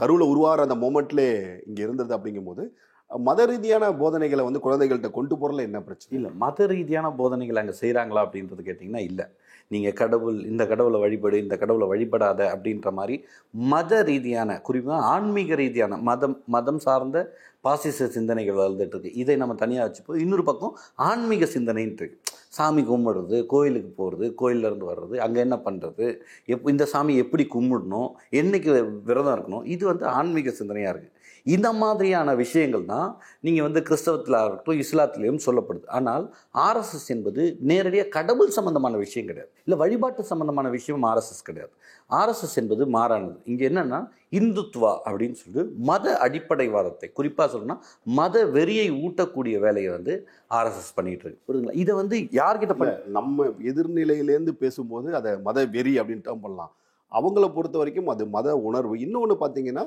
[0.00, 1.28] கருவில் உருவாகிற அந்த மூமெண்ட்லே
[1.68, 2.64] இங்கே இருந்தது அப்படிங்கும்போது
[3.10, 6.16] மத ரீதியான போதனைகளை வந்து குழந்தைகள்கிட்ட கொண்டு போகிறல என்ன பிரச்சனை?
[6.18, 9.26] இல்லை மத ரீதியான போதனைகள் அங்கே செய்கிறாங்களா அப்படின்றது கேட்டிங்கன்னா இல்லை.
[9.68, 13.16] நீங்கள் கடவுள் இந்த கடவுளை வழிபடு இந்த கடவுளை வழிபடாத அப்படின்ற மாதிரி
[13.54, 17.18] மத ரீதியான குறிப்பாக ஆன்மீக ரீதியான மதம் மதம் சார்ந்த
[17.60, 19.12] பாசிச சிந்தனைகள் வளர்ந்துட்டு இருக்கு.
[19.22, 20.20] இதை நம்ம தனியாக வச்சுப்போம்.
[20.24, 22.29] இன்னொரு பக்கம் ஆன்மீக சிந்தனைன்ட்டு இருக்கு.
[22.52, 26.06] சாமி கும்பிடுறது கோயிலுக்கு போகிறது கோயிலேருந்து வர்றது அங்கே என்ன பண்ணுறது
[26.48, 28.70] எப் இந்த சாமி எப்படி கும்பிடணும் என்றைக்கு
[29.04, 31.16] விரதம் இருக்கணும் இது வந்து ஆன்மீக சிந்தனையாக இருக்குது
[31.54, 33.10] இந்த மாதிரியான விஷயங்கள் தான்
[33.46, 35.86] நீங்கள் வந்து கிறிஸ்தவத்தில் இருக்கட்டும் இஸ்லாத்திலையும் சொல்லப்படுது.
[35.98, 36.24] ஆனால்
[36.68, 39.50] ஆர்எஸ்எஸ் என்பது நேரடியாக கடவுள் சம்பந்தமான விஷயம் கிடையாது.
[39.64, 41.72] இல்லை வழிபாட்டு சம்பந்தமான விஷயம் ஆர்எஸ்எஸ் கிடையாது.
[42.20, 43.36] ஆர்எஸ்எஸ் என்பது மாறானது.
[43.50, 44.00] இங்கே என்னென்னா
[44.38, 47.78] இந்துத்வா அப்படின்னு சொல்லிட்டு மத அடிப்படைவாதத்தை குறிப்பாக சொல்லணும்னா
[48.18, 50.12] மத வெறியை ஊட்டக்கூடிய வேலையை வந்து
[50.58, 51.42] ஆர்எஸ்எஸ் பண்ணிட்டு இருக்கு.
[51.46, 51.78] புரியுதுங்களா?
[51.84, 56.72] இதை வந்து யார்கிட்ட பண்ண நம்ம எதிர்நிலையிலேருந்து பேசும்போது அதை மத வெறி அப்படின்னு டேர்ம் பண்ணலாம்
[57.18, 58.94] அவங்கள பொறுத்த வரைக்கும் அது மத உணர்வு.
[59.06, 59.84] இன்னொன்று பார்த்தீங்கன்னா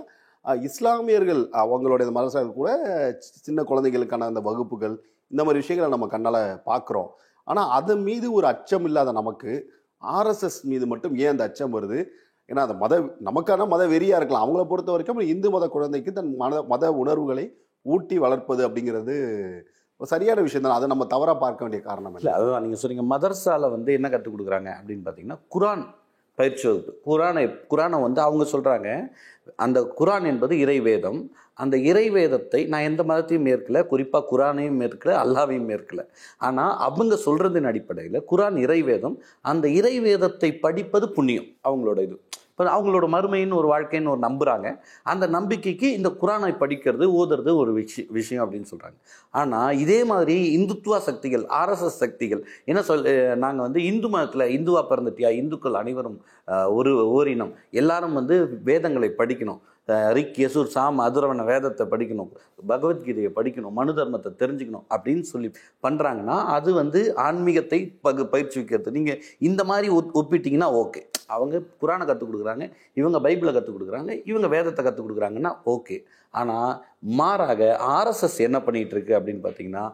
[0.67, 2.71] இஸ்லாமியர்கள் அவங்களுடைய மதரசாக்கள் கூட
[3.47, 4.95] சின்ன குழந்தைகளுக்கான அந்த வகுப்புகள்
[5.31, 7.09] இந்த மாதிரி விஷயங்களை நம்ம கண்ணால் பார்க்குறோம்
[7.47, 9.51] ஆனால் அதன் மீது ஒரு அச்சம் இல்லாத நமக்கு
[10.01, 11.99] ஆர்எஸ்எஸ் மீது மட்டும் ஏன் அந்த அச்சம் வருது?
[12.49, 12.93] ஏன்னா அந்த மத
[13.27, 14.45] நமக்கான மத வெறியா இருக்கலாம்.
[14.45, 17.45] அவங்கள பொறுத்த வரைக்கும் இந்து மத குழந்தைக்கு தன் மத மத உணர்வுகளை
[17.85, 19.15] ஊட்டி வளர்ப்பது அப்படிங்கிறது
[19.99, 20.77] ஒரு சரியான விஷயம் தான்.
[20.77, 23.05] அதை நம்ம தவறா பார்க்க வேண்டிய காரணம் இல்லை அதுதான் நீங்கள் சொன்னீங்க.
[23.15, 25.83] மதர்சால வந்து என்ன கற்றுக் கொடுக்குறாங்க அப்படின்னு பார்த்தீங்கன்னா குரான்
[26.37, 26.91] பயிற்சி வகுப்பு.
[27.07, 28.89] குரானை குரானை வந்து அவங்க சொல்கிறாங்க
[29.55, 33.85] அந்த குரான் என்பது இறை வேதம் அந்த இறைவேதத்தை நான் எந்த மதத்தையும் மேற்கல.
[33.85, 36.09] குறிப்பாக குரானையும் மேற்கல அல்லாவையும் மேற்கல.
[36.37, 39.17] ஆனால் அவங்க சொல்கிறதின் அடிப்படையில் குரான் இறைவேதம்.
[39.41, 42.19] அந்த இறை வேதத்தை படிப்பது புண்ணியம் அவங்களோட இது.
[42.53, 44.67] இப்போ அவங்களோட மறுமைன்னு ஒரு வாழ்க்கைன்னு ஒரு நம்புகிறாங்க
[45.03, 48.97] அந்த நம்பிக்கைக்கு இந்த குரானை படிக்கிறது ஓதுறது ஒரு விஷயம் விஷயம் அப்படின்னு சொல்கிறாங்க
[49.39, 53.03] ஆனால் இதே மாதிரி இந்துத்துவ சக்திகள் ஆர்எஸ்எஸ் சக்திகள் என்ன சொல்
[53.43, 55.29] நாங்கள் வந்து இந்து மதத்தில் இந்துவா பிறந்துட்டியா?
[55.41, 56.17] இந்துக்கள் அனைவரும்
[56.79, 57.53] ஒரு ஓரினம்.
[57.81, 58.35] எல்லாரும் வந்து
[58.69, 59.61] வேதங்களை படிக்கணும்.
[60.13, 62.29] ரிக் யசூர் சாம் அதுரவன வேதத்தை படிக்கணும்
[62.67, 65.49] பகவத்கீதையை படிக்கணும் மனு தர்மத்தை தெரிஞ்சுக்கணும் அப்படின்னு சொல்லி
[65.83, 71.01] பண்ணுறாங்கன்னா அது வந்து ஆன்மீகத்தை பகு பயிற்சிக்கிறது நீங்கள் இந்த மாதிரி ஒப் ஒப்பிட்டீங்கன்னா ஓகே.
[71.29, 72.63] அவங்க குரானை கற்றுக் கொடுக்குறாங்க
[72.97, 75.97] இவங்க பைபிளை கற்றுக் கொடுக்குறாங்க இவங்க வேதத்தை கற்றுக் கொடுக்குறாங்கன்னா ஓகே.
[76.33, 76.71] ஆனால்
[77.19, 77.61] மாறாக
[77.95, 79.85] ஆர்எஸ்எஸ் என்ன பண்ணிகிட்டு இருக்கு அப்படின்னு பார்த்தீங்கன்னா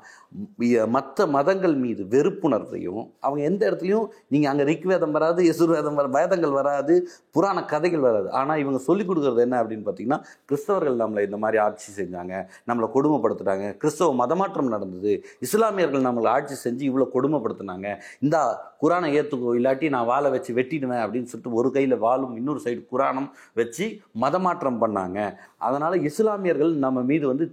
[0.96, 6.96] மற்ற மதங்கள் மீது வெறுப்புணர்வையும் அவங்க எந்த இடத்துலையும் நீங்கள் அங்கே ரிக்வேதம் வராது எசுர்வேதம் வர வேதங்கள் வராது
[7.36, 8.28] புராண கதைகள் வராது.
[8.32, 12.34] ஆனால் இவங்க சொல்லிக் கொடுக்குறது என்ன அப்படின்னு பார்த்தீங்கன்னா கிறிஸ்தவர்கள் நம்மளை இந்த மாதிரி ஆட்சி செஞ்சாங்க
[12.70, 15.14] நம்மளை கொடுமைப்படுத்துட்டாங்க கிறிஸ்தவ மதமாற்றம் நடந்தது
[15.48, 17.88] இஸ்லாமியர்கள் நம்மளை ஆட்சி செஞ்சு இவ்வளோ கொடுமைப்படுத்துனாங்க
[18.26, 18.38] இந்த
[18.84, 23.30] குரானை ஏற்றுக்கோ இல்லாட்டி நான் வாழை வச்சு வெட்டிடுவேன் அப்படின்னு சொல்லிட்டு ஒரு கையில் வாழும் இன்னொரு சைடு குரானம்
[23.54, 23.86] வச்சு
[24.22, 25.20] மதமாற்றம் பண்ணாங்க.
[25.68, 27.46] அதனால் இஸ்லாமியர்கள் நம்ம மீது வந்து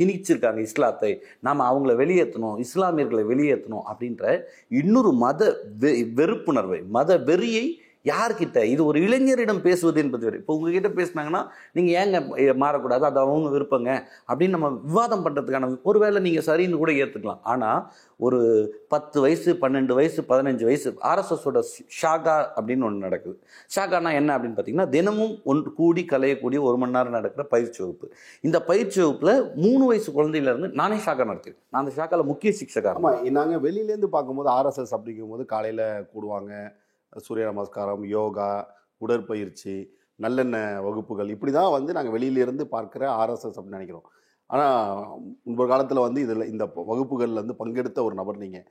[0.00, 1.22] திணிச்சிருக்காங்க இஸ்லாத்தை.
[1.40, 5.40] நாம் அவங்கள வெளியேற்றணும் இஸ்லாமியர்களை வெளியேற்றணும் அப்படின்ற இன்னொரு மத
[5.80, 7.66] வெ வெறுப்புணர்வை மத வெறியை
[8.10, 8.58] யார்கிட்ட?
[8.72, 10.40] இது ஒரு இளைஞரிடம் பேசுவது என்பது வேறு.
[10.42, 11.42] இப்போ உங்ககிட்ட பேசுனாங்கன்னா
[11.76, 12.18] நீங்கள் ஏங்க
[12.64, 13.04] மாறக்கூடாது?
[13.10, 13.90] அது அவங்க விருப்பங்க.
[14.30, 17.80] அப்படின்னு நம்ம விவாதம் பண்ணுறதுக்கான ஒரு வேளை நீங்கள் சரின்னு கூட ஏற்றுக்கலாம் ஆனால்
[18.26, 18.38] ஒரு
[18.92, 21.60] பத்து வயசு பன்னெண்டு வயசு பதினஞ்சு வயசு ஆர்எஸ்எஸோட
[22.00, 23.36] ஷாகா அப்படின்னு ஒன்று நடக்குது.
[23.74, 28.08] ஷாகானா என்ன அப்படின்னு பார்த்தீங்கன்னா தினமும் ஒன்று கூடி கலையக்கூடிய ஒரு மணி நேரம் நடக்கிற பயிற்சி வகுப்பு.
[28.48, 29.34] இந்த பயிற்சி வகுப்பில்
[29.66, 31.62] மூணு வயசு குழந்தையிலேருந்து நானே ஷாகா நடத்திருக்கேன்.
[31.72, 36.52] நான் அந்த ஷாக்காவில் முக்கிய சிக்ஷகா நாங்கள் நாங்க வெளியிலேருந்து பார்க்கும்போது ஆர்எஸ்எஸ் அப்படிங்கும்போது காலையில் கூடுவாங்க.
[37.26, 38.48] சூரிய நமஸ்காரம் யோகா
[39.04, 39.74] உடற்பயிற்சி
[40.24, 44.06] நல்லெண்ணெய் வகுப்புகள் இப்படி தான் வந்து நாங்கள் வெளியிலேருந்து பார்க்குற ஆர்எஸ்எஸ் அப்படின்னு நினைக்கிறோம்.
[44.50, 44.78] ஆனால்
[45.44, 48.66] முன்பொரு காலத்தில் வந்து இதில் இந்த வகுப்புகளில் வந்து பங்கெடுத்த ஒரு நபர் நீங்கள்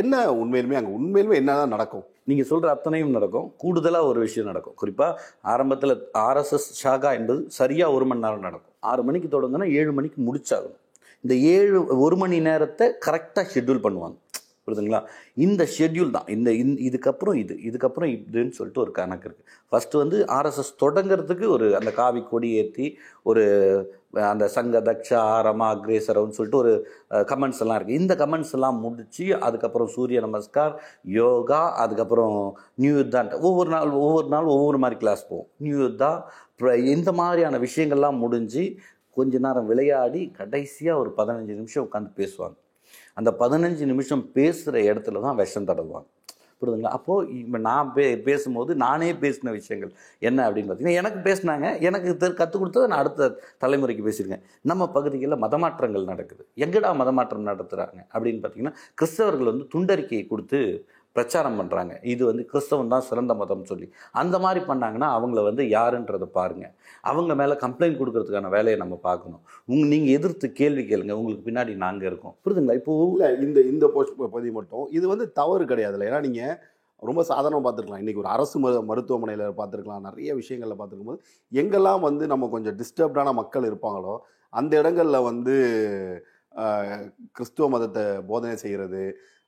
[0.00, 2.04] என்ன உண்மையிலுமே அங்கே உண்மையிலுமே என்ன தான் நடக்கும்?
[2.28, 3.48] நீங்கள் சொல்கிற அத்தனையும் நடக்கும்.
[3.62, 4.76] கூடுதலாக ஒரு விஷயம் நடக்கும்.
[4.80, 5.18] குறிப்பாக
[5.52, 5.94] ஆரம்பத்தில்
[6.26, 8.74] ஆர்எஸ்எஸ் ஷாகா என்பது சரியாக ஒரு மணி நேரம் நடக்கும்.
[8.90, 10.78] ஆறு மணிக்கு தொடங்கினா ஏழு மணிக்கு முடிச்சாகணும்.
[11.24, 14.16] இந்த ஏழு ஒரு மணி நேரத்தை கரெக்டாக ஷெட்யூல் பண்ணுவாங்க.
[14.66, 15.00] புரியுதுங்களா?
[15.44, 16.28] இந்த ஷெட்யூல் தான்.
[16.36, 21.66] இந்த இந் இதுக்கப்புறம் இது இதுக்கப்புறம் இதுன்னு சொல்லிட்டு ஒரு கணக்கு இருக்குது ஃபஸ்ட்டு வந்து ஆர்எஸ்எஸ் தொடங்குறதுக்கு ஒரு
[21.80, 22.86] அந்த காவி கொடி ஏற்றி
[23.30, 23.44] ஒரு
[24.32, 26.72] அந்த சங்க தக்ஷா ஆரமா அக்ரேசரம்னு சொல்லிட்டு ஒரு
[27.32, 30.74] கமெண்ட்ஸ் எல்லாம் இருக்குது இந்த கமெண்ட்ஸ் எல்லாம் முடித்து அதுக்கப்புறம் சூரிய நமஸ்கார்
[31.20, 32.36] யோகா அதுக்கப்புறம்
[32.82, 35.48] நியூ யுத்தான் ஒவ்வொரு நாள் ஒவ்வொரு நாள் ஒவ்வொரு மாதிரி கிளாஸ் போவோம்.
[35.66, 36.12] நியூ யுத்தா
[36.96, 38.64] இந்த மாதிரியான விஷயங்கள்லாம் முடிஞ்சு
[39.16, 42.56] கொஞ்ச நேரம் விளையாடி கடைசியாக ஒரு பதினஞ்சு நிமிஷம் உட்காந்து பேசுவாங்க.
[43.16, 46.06] அந்த பதினஞ்சு நிமிஷம் பேசுகிற இடத்துல தான் விஷம் தடவுவாங்க.
[46.62, 46.92] புரியுதுங்களா?
[46.92, 52.34] அப்போது இப்போ நான் பே பேசும்போது நானே பேசின விஷயங்கள் என்ன அப்படின்னு பார்த்தீங்கன்னா எனக்கு பேசினாங்க எனக்கு தெ-
[52.34, 53.28] கற்றுக் கொடுத்தது நான் அடுத்த
[53.60, 56.46] தலைமுறைக்கு பேசியிருக்கேன் நம்ம பகுதிகளில் மதமாற்றங்கள் நடக்குது.
[56.56, 60.60] எங்கடா மதமாற்றம் நடத்துகிறாங்க அப்படின்னு பார்த்தீங்கன்னா கிறிஸ்தவர்கள் வந்து துண்டறிக்கையை கொடுத்து
[61.16, 63.86] பிரச்சாரம் பண்ணுறாங்க இது வந்து கிறிஸ்தவன் தான் சிறந்த மதம் சொல்லி.
[64.22, 66.72] அந்த மாதிரி பண்ணாங்கன்னா அவங்கள வந்து யாருன்றதை பாருங்கள்
[67.10, 69.42] அவங்க மேலே கம்ப்ளைண்ட் கொடுக்கறதுக்கான வேலையை நம்ம பார்க்கணும்.
[69.72, 71.16] உங்க நீங்கள் எதிர்த்து கேள்வி கேளுங்க.
[71.20, 72.36] உங்களுக்கு பின்னாடி நாங்கள் இருக்கோம்.
[72.44, 72.78] புரிதுங்களா?
[72.82, 74.86] இப்போ இல்லை இந்த இந்த போஸ்ட் பகுதி மட்டும்.
[74.98, 76.08] இது வந்து தவறு கிடையாதுல்ல.
[76.10, 76.54] ஏன்னா நீங்கள்
[77.08, 78.02] ரொம்ப சாதாரணமாக பார்த்துருக்கலாம்.
[78.02, 80.06] இன்றைக்கி ஒரு அரசு மரு மருத்துவமனையில் பார்த்துருக்கலாம்.
[80.08, 81.20] நிறைய விஷயங்களில் பார்த்துருக்கும் போது
[81.60, 84.14] எங்கெல்லாம் வந்து நம்ம கொஞ்சம் டிஸ்டர்ப்டான மக்கள் இருப்பாங்களோ
[84.52, 85.54] அந்த இடங்களில் வந்து
[87.36, 89.02] கிறிஸ்துவ மதத்தை போதனை செய்கிறது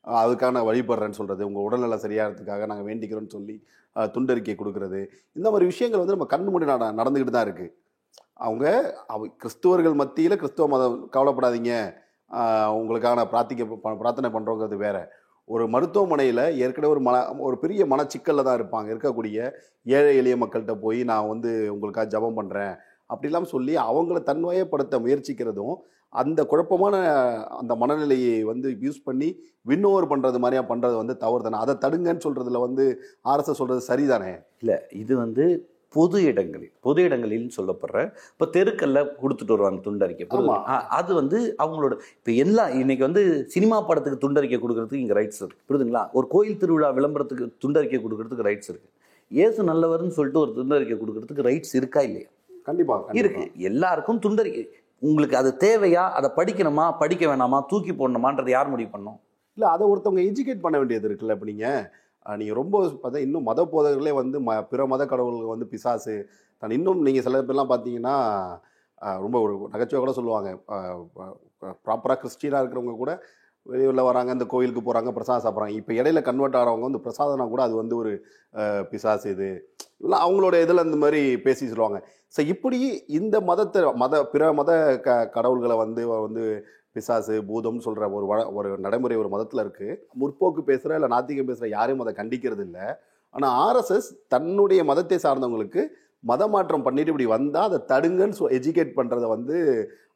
[0.07, 5.07] அதுக்கான வழிபடுறேன்னு சொல்கிறது உங்கள் உடல்நல சரியாகிறதுக்காக நாங்கள் வேண்டிக்கிறோன்னு சொல்லி துண்டறிக்கை கொடுக்கறது.
[5.33, 7.73] இந்த மாதிரி விஷயங்கள் வந்து நம்ம கண்ணு முன்னாடி நட- நடந்துக்கிட்டு தான் இருக்குது
[8.33, 11.95] அவங்க அவ கிறிஸ்துவர்கள் மத்தியில் கிறிஸ்துவ மதம் கவலைப்படாதீங்க.
[12.79, 15.09] உங்களுக்கான பிரார்த்திக்க ப- பிரார்த்தனை பண்ணுறோங்கிறது வேறு.
[15.45, 18.89] ஒரு மருத்துவமனையில் ஏற்கனவே ஒரு மன ஒரு பெரிய மனச்சிக்கலில் தான் இருப்பாங்க.
[18.89, 19.53] இருக்கக்கூடிய
[19.85, 22.77] ஏழை எளிய மக்கள்கிட்ட போய் நான் வந்து உங்களுக்காக ஜெபம் பண்ணுறேன்
[23.15, 25.75] அப்படிலாம் சொல்லி அவங்கள தன்வயப்படுத்த முயற்சிக்கிறதும்
[26.13, 26.95] அந்த குழப்பமான
[27.61, 29.29] அந்த மனநிலையை வந்து யூஸ் பண்ணி
[29.71, 32.85] வின்னோவர் பண்ணுறது மாதிரியா பண்ணுறது வந்து தவறு தானே அதை தடுங்கன்னு சொல்கிறதுல வந்து
[33.33, 34.33] ஆர்எஸ்எஸ் சொல்கிறது சரிதானே?
[34.63, 35.45] இல்லை இது வந்து
[35.95, 37.99] பொது இடங்களில் பொது இடங்களில் சொல்லப்படுற
[38.33, 40.25] இப்போ தெருக்கல்ல கொடுத்துட்டு வருவாங்க துண்டறிக்கை.
[40.99, 43.23] அது வந்து அவங்களோட இப்போ எல்லாம் இன்னைக்கு வந்து
[43.55, 45.63] சினிமா படத்துக்கு துண்டறிக்கை கொடுக்கறதுக்கு இங்கே ரைட்ஸ் இருக்கு.
[45.69, 46.03] புரியுதுங்களா?
[46.19, 48.89] ஒரு கோயில் திருவிழா விளம்பரத்துக்கு துண்டறிக்கை கொடுக்கறதுக்கு ரைட்ஸ் இருக்கு.
[49.31, 52.29] ஏசு நல்லவர்னு சொல்லிட்டு ஒரு துண்டறிக்கை கொடுக்கறதுக்கு ரைட்ஸ் இருக்கா இல்லையா?
[52.69, 53.47] கண்டிப்பா இருக்கு.
[53.71, 54.53] எல்லாருக்கும் துண்டறி
[55.03, 56.05] உங்களுக்கு அது தேவையா?
[56.19, 56.85] அதை படிக்கணுமா?
[57.03, 57.59] படிக்க வேணாமா?
[57.71, 59.19] தூக்கி போடணுமான்றது யார் முடிவு பண்ணும்?
[59.59, 61.85] இல்லை அதை ஒருத்தவங்க எஜுகேட் பண்ண வேண்டியது இருக்குல்ல இப்போ நீங்கள்
[62.41, 66.15] நீங்கள் ரொம்ப பார்த்தா இன்னும் மத போதகர்களே வந்து ம பிற மத கடவுள்கள் வந்து பிசாசு.
[66.63, 68.17] தான் இன்னும் நீங்கள் சில பேர்லாம் பார்த்தீங்கன்னா
[69.25, 70.51] ரொம்ப ஒரு நகைச்சுவை கூட சொல்லுவாங்க.
[71.87, 73.13] ப்ராப்பராக கிறிஸ்டியனாக இருக்கிறவங்க கூட
[73.73, 75.79] வெளியூரில் வராங்க இந்த கோயிலுக்கு போகிறாங்க பிரசாதம் சாப்பிட்றாங்க.
[75.81, 78.13] இப்போ இடையில கன்வெர்ட் ஆகிறவங்க வந்து பிரசாதம்னா கூட அது வந்து ஒரு
[78.93, 79.51] பிசாசு இது.
[80.05, 81.99] இல்லை அவங்களோட இதில் இந்த மாதிரி பேசி சொல்லுவாங்க.
[82.35, 82.79] ஸோ இப்படி
[83.19, 84.73] இந்த மதத்தை மத பிற மத
[85.07, 86.45] க கடவுள்களை வந்து வந்து
[86.97, 91.69] பிசாசு பூதம்னு சொல்கிற ஒரு வ ஒரு நடைமுறை ஒரு மதத்தில் இருக்குது முற்போக்கு பேசுகிற இல்லை நாத்திகம் பேசுகிற
[91.77, 92.87] யாரையும் அதை கண்டிக்கிறது இல்லை.
[93.35, 95.83] ஆனால் ஆர்எஸ்எஸ் தன்னுடைய மதத்தை சார்ந்தவங்களுக்கு
[96.25, 99.57] மதமாற்றம் பண்ணிட்டு இப்படி வந்தால் அதை தடுங்கன்னு எஜுகேட் பண்ணுறத வந்து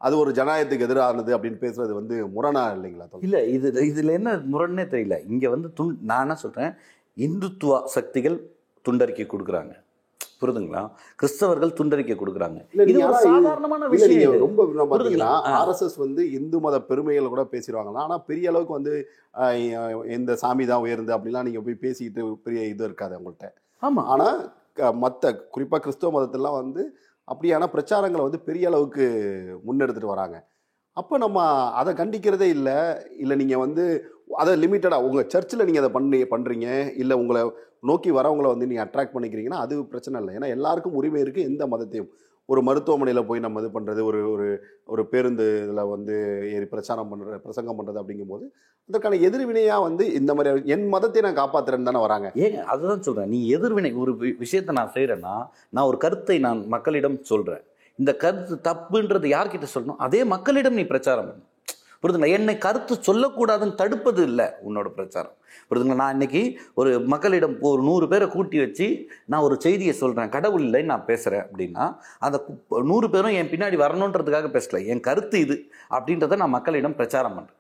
[0.07, 5.18] அது ஒரு ஜனநாயகத்துக்கு எதிரானது அப்படின்னு பேசுறது வந்து முரணா இல்லைங்களா இல்லை இது இதில் என்ன முரண்னே தெரியல.
[5.33, 6.73] இங்கே வந்து துண் நான் என்ன சொல்கிறேன்
[7.16, 8.37] இந்துத்துவ சக்திகள்
[8.85, 9.73] துண்டறிக்கை கொடுக்குறாங்க.
[10.40, 10.81] புரியுதுங்களா
[11.18, 12.59] கிறிஸ்தவர்கள் துண்டறிக்கை கொடுக்குறாங்க.
[12.83, 14.33] இது ஒரு சாதாரணமான விஷயம்.
[14.38, 14.62] ரொம்ப?
[15.45, 15.53] ஆ.
[15.59, 18.95] ஆர்எஸ்எஸ் வந்து இந்து மத பெருமைகளை கூட பேசிடுவாங்களா ஆனா பெரிய அளவுக்கு வந்து
[20.11, 23.49] இந்த சாமி தான் உயர்ந்து அப்படிலாம் நீங்க போய் பேசிக்கிட்டு பெரிய இது இருக்காது உங்கள்கிட்ட
[23.83, 24.03] ஆமா.
[24.07, 24.27] ஆனா
[24.73, 25.25] க- மத்த
[25.57, 26.83] குறிப்பா கிறிஸ்தவ மதத்திலாம் வந்து
[27.29, 29.05] அப்படியான பிரச்சாரங்களை வந்து பெரிய அளவுக்கு
[29.66, 30.37] முன்னெடுத்துட்டு வராங்க.
[30.97, 31.38] அப்போ நம்ம
[31.73, 32.77] அதை கண்டிக்கிறதே இல்லை.
[33.18, 33.85] இல்லை நீங்கள் வந்து
[34.37, 36.66] அதை லிமிட்டடாக உங்கள் சர்ச்சில் நீங்கள் அதை பண்ணி பண்ணுறீங்க
[36.97, 37.42] இல்லை உங்களை
[37.83, 40.35] நோக்கி வரவங்கள வந்து நீங்கள் அட்ராக்ட் பண்ணிக்கிறீங்கன்னா அது பிரச்சனை இல்லை.
[40.37, 42.11] ஏன்னா எல்லாருக்கும் உரிமை இருக்குது எந்த மதத்தையும்.
[42.49, 44.47] ஒரு மருத்துவமனையில் போய் நம்ம இது பண்ணுறது ஒரு ஒரு
[44.85, 46.14] ஒரு பேருந்து இதில் வந்து
[46.53, 48.45] ஏறி பிரச்சாரம் பண்ணுற பிரசங்கம் பண்ணுறது அப்படிங்கும்போது
[48.88, 52.33] அதற்கான எதிர்வினையாக வந்து இந்த மாதிரி என் மதத்தை நான் காப்பாற்றுறேன்னு தானே வராங்க.
[52.35, 55.35] ஏங்க அதுதான் சொல்கிறேன் நீ எதிர்வினை ஒரு வி- விஷயத்தை நான் செய்கிறேன்னா
[55.71, 57.62] நான் ஒரு கருத்தை நான் மக்களிடம் சொல்கிறேன்
[57.99, 59.97] இந்த கருத்து தப்புன்றது யார்கிட்ட சொல்லணும்?
[59.99, 61.49] அதே மக்களிடம் நீ பிரச்சாரம் பண்ணணும்
[62.03, 62.33] புரிதுங்களா?
[62.33, 65.35] என்னை கருத்து சொல்லக்கூடாதுன்னு தடுப்பது இல்லை உன்னோட பிரச்சாரம்.
[65.72, 66.42] புரிதுங்களா நான் இன்றைக்கி
[66.74, 68.87] ஒரு மக்களிடம் ஒரு நூறு பேரை கூட்டி வச்சு
[69.26, 71.85] நான் ஒரு செய்தியை சொல்கிறேன் கடவுள் இல்லைன்னு நான் பேசுகிறேன் அப்படின்னா
[72.20, 74.87] அந்த கு- நூறு பேரும் என் பின்னாடி வரணுன்றதுக்காக பேசலை.
[74.87, 75.56] என் கருத்து இது
[75.90, 77.58] அப்படின்றத நான் மக்களிடம் பிரச்சாரம் பண்ணுறேன்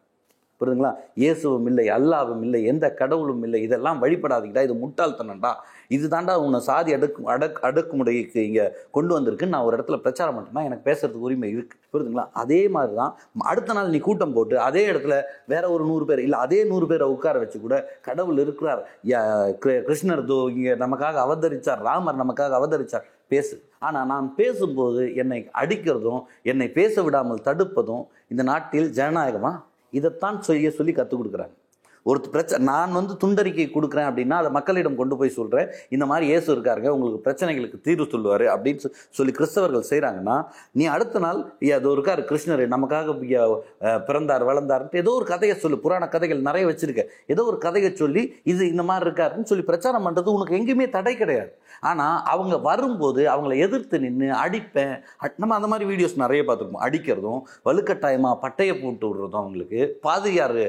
[0.62, 0.94] புரியுதுங்களா?
[1.14, 5.52] இயேசுவும் இல்லை அல்லாவும் இல்லை எந்த கடவுளும் இல்லை இதெல்லாம் வழிபடாதீங்கடா இது முட்டாள்தனம்டா.
[5.88, 10.64] இது தாண்டா உன்னை சாதி அடுக்கு அடக் அடக்குமுறைக்கு இங்கே கொண்டு வந்திருக்குன்னு நான் ஒரு இடத்துல பிரச்சாரம் பண்ணுறேன்னா
[10.64, 11.78] எனக்கு பேசுறதுக்கு உரிமை இருக்கு.
[11.92, 12.28] புரியுதுங்களா?
[12.32, 16.38] அதே மாதிரி தான் அடுத்த நாள் நீ கூட்டம் போட்டு அதே இடத்துல வேற ஒரு நூறு பேர் இல்லை
[16.38, 18.88] அதே நூறு பேரை உட்கார வச்சு கூட கடவுள் இருக்கிறார்.
[19.06, 23.54] யா- கிருஷ்ணர் தோ இங்கே நமக்காக அவதரிச்சார் ராமர் நமக்காக அவதரிச்சார் பேசு.
[23.78, 30.92] ஆனால் நான் பேசும்போது என்னை அடிக்கிறதும் என்னை பேச விடாமல் தடுப்பதும் இந்த நாட்டில் ஜனநாயகமாக இதைத்தான் செய்ய சொல்லி
[30.92, 31.56] கற்றுக் கொடுக்குறாங்க.
[32.06, 36.48] ஒரு பிரச்சனை நான் வந்து துண்டறிக்கை கொடுக்குறேன் அப்படின்னா அதை மக்களிடம் கொண்டு போய் சொல்கிறேன் இந்த மாதிரி இயேசு
[36.54, 40.36] இருக்காருங்க உங்களுக்கு பிரச்சனைகளுக்கு தீர்வு சொல்லுவார் அப்படின்னு சொல்லி கிறிஸ்தவர்கள் செய்கிறாங்கன்னா
[40.72, 43.16] நீ அடுத்த நாள் "ஐயா, அது இருக்கார் கிருஷ்ணர் நமக்காக
[44.06, 45.78] பிறந்தார் வளர்ந்தார்ன்ட்டு ஏதோ ஒரு கதையை சொல்லு.
[45.84, 47.02] புராண கதைகள் நிறைய வச்சுருக்க.
[47.26, 51.50] ஏதோ ஒரு கதையை சொல்லி இது இந்த மாதிரி இருக்காருன்னு சொல்லி பிரச்சாரம் பண்ணுறது உனக்கு எங்கேயுமே தடை கிடையாது.
[51.82, 56.84] ஆனால் அவங்க வரும்போது அவங்கள எதிர்த்து நின்று அடிப்பேன் அட்- நம்ம அந்த மாதிரி வீடியோஸ் நிறைய பார்த்துருப்போம்.
[56.86, 59.80] அடிக்கிறதும் வலுக்கட்டாயமாக பட்டையை போட்டு விடுறதும் அவங்களுக்கு.
[60.02, 60.60] பாதிரியார்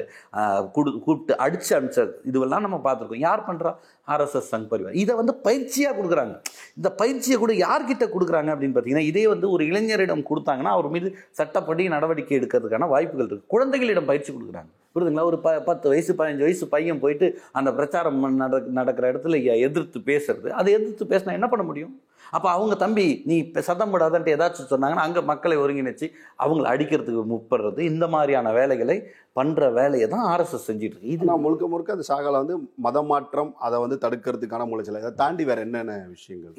[0.72, 0.92] குடு
[1.24, 3.24] கூப்பிட்டு அடிச்சு அனுப்பிச்சது இதுவெல்லாம் நம்ம பார்த்துருக்கோம்.
[3.28, 3.72] யார் பண்ணுறா
[4.14, 4.96] ஆர்எஸ்எஸ் சங் பரிவார்.
[5.04, 6.36] இதை வந்து பயிற்சியாக கொடுக்குறாங்க.
[6.80, 11.10] இந்த பயிற்சியை கூட யார்கிட்ட கொடுக்குறாங்க அப்படின்னு பார்த்தீங்கன்னா இதே வந்து ஒரு இளைஞரிடம் கொடுத்தாங்கன்னா அவர் மீது
[11.40, 14.72] சட்டப்படி நடவடிக்கை எடுக்கிறதுக்கான வாய்ப்புகள் இருக்குது குழந்தைகளிடம் பயிற்சி கொடுக்குறாங்க.
[14.96, 15.28] புரியுதுங்களா?
[15.30, 17.28] ஒரு ப பத்து வயசு பதினஞ்சு வயசு பையன் போயிட்டு
[17.60, 20.50] அந்த பிரச்சாரம் நட நடக்கிற இடத்துல எதிர்த்து பேசுறது.
[20.60, 21.94] அதை எதிர்த்து பேசினா என்ன பண்ண முடியும்?
[22.36, 26.08] அப்போ அவங்க தம்பி நீ இப்ப சத்தம் போடாதன்ட்டு ஏதாச்சும் சொன்னாங்கன்னா அங்கே மக்களை ஒருங்கிணைச்சு
[26.44, 28.96] அவங்கள அடிக்கிறதுக்கு முப்படுறது இந்த மாதிரியான வேலைகளை
[29.38, 31.14] பண்ணுற வேலையை தான் ஆர்எஸ்எஸ் செஞ்சுட்டு இருக்கு.
[31.16, 35.44] இது ஆனா முழுக்க முழுக்க அந்த சாகால வந்து மத மாற்றம் அதை வந்து தடுக்கிறதுக்கான முளைச்சல் இதை தாண்டி
[35.50, 36.54] வேற என்னென்ன விஷயங்கள்?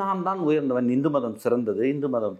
[0.00, 0.92] நான் தான் உயர்ந்தவன்.
[0.96, 1.82] இந்து மதம் சிறந்தது.
[1.94, 2.38] இந்து மதம்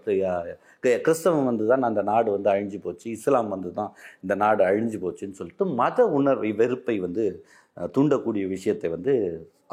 [1.05, 3.05] கிறிஸ்தவம் வந்து தான் அந்த நாடு வந்து அழிஞ்சு போச்சு.
[3.17, 3.91] இஸ்லாம் வந்து தான்
[4.23, 7.25] இந்த நாடு அழிஞ்சு போச்சுன்னு சொல்லிட்டு மத உணர்வை வெறுப்பை வந்து
[7.95, 9.13] தூண்டக்கூடிய விஷயத்தை வந்து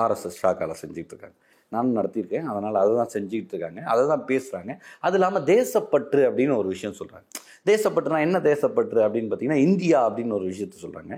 [0.05, 1.37] ஆர்எஸ்எஸ் ஷாக்கால செஞ்சுட்டு இருக்காங்க.
[1.75, 2.47] நானும் நடத்தியிருக்கேன்.
[2.53, 3.81] அதனால் அதை தான் செஞ்சுக்கிட்டு இருக்காங்க.
[3.93, 4.75] அதை தான் பேசுகிறாங்க
[5.07, 7.27] அது இல்லாமல் தேசப்பற்று அப்படின்னு ஒரு விஷயம் சொல்கிறாங்க
[7.71, 11.17] தேசப்பற்றுனா என்ன தேசப்பற்று அப்படின்னு பார்த்தீங்கன்னா இந்தியா அப்படின்னு ஒரு விஷயத்த சொல்கிறாங்க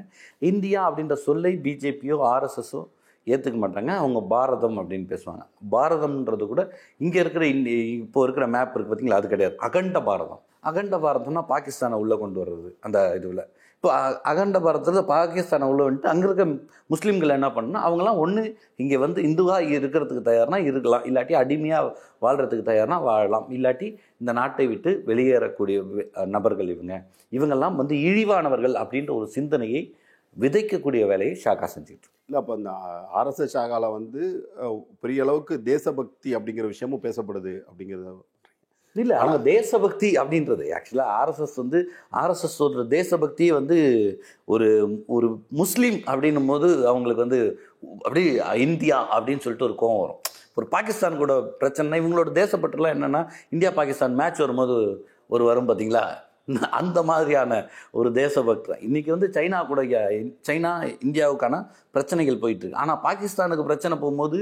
[0.51, 2.81] இந்தியா அப்படின்ற சொல்லை பிஜேபியோ ஆர்எஸ்எஸோ
[3.27, 3.93] ஏற்றுக்க மாட்டாங்க.
[4.01, 5.45] அவங்க பாரதம் அப்படின்னு பேசுவாங்க.
[5.75, 6.63] பாரதம்ன்றது கூட
[7.05, 9.21] இங்கே இருக்கிற இந்தி இப்போ இருக்கிற மேப் இருக்குது பார்த்தீங்களா?
[9.23, 9.57] அது கிடையாது.
[9.69, 10.43] அகண்ட பாரதம்.
[10.71, 12.71] அகண்ட பாரதம்னா பாகிஸ்தானை உள்ளே கொண்டு வர்றது.
[12.87, 13.45] அந்த இதுவில்
[13.85, 13.97] இப்போ
[14.31, 16.45] அகண்ட பாரதத்தில் பாகிஸ்தானை உள்ள வந்துட்டு அங்கே இருக்க
[16.93, 18.43] முஸ்லீம்கள் என்ன பண்ணால் அவங்களாம் ஒன்று
[18.83, 21.05] இங்கே வந்து இந்துவாக இருக்கிறதுக்கு தயார்னா இருக்கலாம்.
[21.09, 21.91] இல்லாட்டி அடிமையாக
[22.25, 23.47] வாழ்கிறதுக்கு தயார்னா வாழலாம்.
[23.57, 23.89] இல்லாட்டி
[24.21, 25.77] இந்த நாட்டை விட்டு வெளியேறக்கூடிய
[26.37, 26.97] நபர்கள் இவங்க.
[27.33, 29.83] இவங்கெல்லாம் வந்து இழிவானவர்கள் அப்படின்ற ஒரு சிந்தனையை
[30.37, 32.73] விதைக்கக்கூடிய வேலையை ஷாக்கா செஞ்சுட்டு இல்லை அப்போ அந்த
[33.21, 34.23] அரச ஷாகாவில் வந்து
[35.03, 38.15] பெரிய அளவுக்கு தேசபக்தி அப்படிங்கிற விஷயமும் பேசப்படுது அப்படிங்கிறத
[39.03, 41.79] இல்லை ஆனால் தேசபக்தி அப்படின்றது ஆக்சுவலாக ஆர்எஸ்எஸ் வந்து
[42.21, 43.79] ஆர்எஸ்எஸ் சொல்கிற தேசபக்தியே வந்து
[44.55, 44.69] ஒரு
[45.07, 47.41] ஒரு முஸ்லீம் அப்படின்னும் போது அவங்களுக்கு வந்து
[48.03, 48.23] அப்படி
[48.67, 50.21] இந்தியா அப்படின்னு சொல்லிட்டு ஒரு கோவம் வரும்.
[50.59, 54.77] ஒரு பாகிஸ்தான் கூட பிரச்சனை இவங்களோட தேசப்பற்றுலாம் என்னன்னா இந்தியா பாகிஸ்தான் மேட்ச் வரும்போது
[55.29, 56.05] ஒரு வரும் பார்த்தீங்களா
[56.79, 57.53] அந்த மாதிரியான
[57.99, 58.73] ஒரு தேசபக்தி.
[58.81, 59.83] இன்னைக்கு வந்து சைனா கூட
[60.49, 60.73] சைனா
[61.07, 61.55] இந்தியாவுக்கான
[61.91, 62.83] பிரச்சனைகள் போயிட்டு இருக்கு.
[62.83, 64.41] ஆனால் பாகிஸ்தானுக்கு பிரச்சனை போகும்போது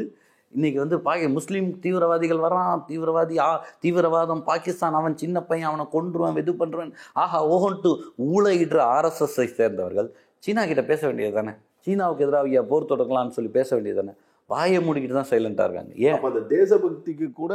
[0.55, 3.49] இன்னைக்கு வந்து பாகி முஸ்லீம் தீவிரவாதிகள் வரான் தீவிரவாதி ஆ
[3.85, 6.93] தீவிரவாதம் பாகிஸ்தான் அவன் சின்ன பையன் அவனை கொன்றுவான் இது பண்ணுறான்
[7.23, 7.91] ஆஹா ஓஹன்ட்டு
[8.33, 10.09] ஊழையிடுற ஆர்எஸ்எஸ்ஐ சேர்ந்தவர்கள்.
[10.43, 11.55] சீனா கிட்ட பேச வேண்டியது தானே?
[11.87, 14.15] சீனாவுக்கு எதிராக ஐயா போர் தொடங்கலாம்னு சொல்லி பேச வேண்டியது தானே?
[14.51, 15.93] வாயை மூடிக்கிட்டு தான் சைலண்டாக இருக்காங்க.
[16.07, 16.21] ஏன்?
[16.31, 17.55] அந்த தேசபக்திக்கு கூட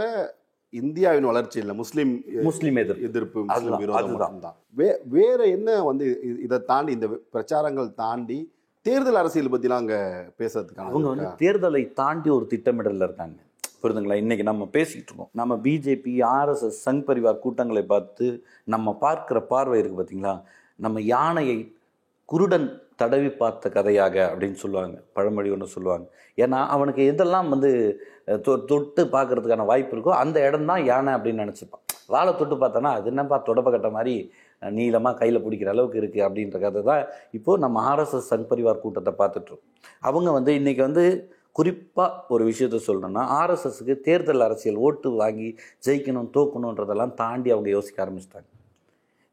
[0.73, 2.11] இந்தியாவின் வளர்ச்சி இல்லை முஸ்லீம்
[2.49, 3.05] முஸ்லீம் எதிர்ப்பு.
[3.09, 4.11] எதிர்ப்பு முஸ்லீம் விரோதம்.
[4.15, 4.57] மட்டும்தான்.
[4.79, 6.05] வே வேற என்ன வந்து
[6.45, 8.39] இதை தாண்டி இந்த பிரச்சாரங்கள் தாண்டி
[8.87, 9.97] தேர்தல் அரசியல் பத்திலாம் அங்க
[10.39, 13.37] பேசுறதுக்கான அவங்க வந்து தேர்தலை தாண்டி ஒரு திட்டமிடல்ல இருக்காங்க.
[13.81, 14.17] புரியுதுங்களா?
[14.23, 15.31] இன்னைக்கு நம்ம பேசிக்கிட்டு இருக்கோம்.
[15.39, 18.27] நம்ம பிஜேபி ஆர்எஸ்எஸ் சங் பரிவார் கூட்டங்களை பார்த்து
[18.73, 20.33] நம்ம பார்க்கிற பார்வை இருக்கு பார்த்தீங்களா
[20.85, 21.57] நம்ம யானையை
[22.31, 22.67] குருடன்
[23.01, 24.95] தடவி பார்த்த கதையாக அப்படின்னு சொல்லுவாங்க.
[25.17, 26.05] பழமொழி ஒன்று சொல்லுவாங்க.
[26.43, 27.71] ஏன்னா அவனுக்கு எதெல்லாம் வந்து
[28.47, 31.83] தொட்டு பார்க்கறதுக்கான வாய்ப்பு இருக்கோ அந்த இடம் தான் யானை அப்படின்னு நினச்சிப்பான்.
[32.15, 34.15] வாழை தொட்டு பார்த்தோன்னா அது என்னப்பா தொடப்ப கட்ட மாதிரி
[34.61, 37.01] நீளமாக கையில் பிடிக்கிற அளவுக்கு இருக்குது அப்படின்ற கதை தான்
[37.31, 39.65] இப்போது நம்ம ஆர்எஸ்எஸ் சங் பரிவார் கூட்டத்தை பார்த்துட்ருக்கோம்
[40.01, 41.05] அவங்க வந்து இன்னைக்கு வந்து
[41.51, 45.49] குறிப்பாக ஒரு விஷயத்த சொல்லணும்னா ஆர்எஸ்எஸ்க்கு தேர்தல் அரசியல் ஓட்டு வாங்கி
[45.85, 48.47] ஜெயிக்கணும் தோக்கணுன்றதெல்லாம் தாண்டி அவங்க யோசிக்க ஆரம்பிச்சிட்டாங்க.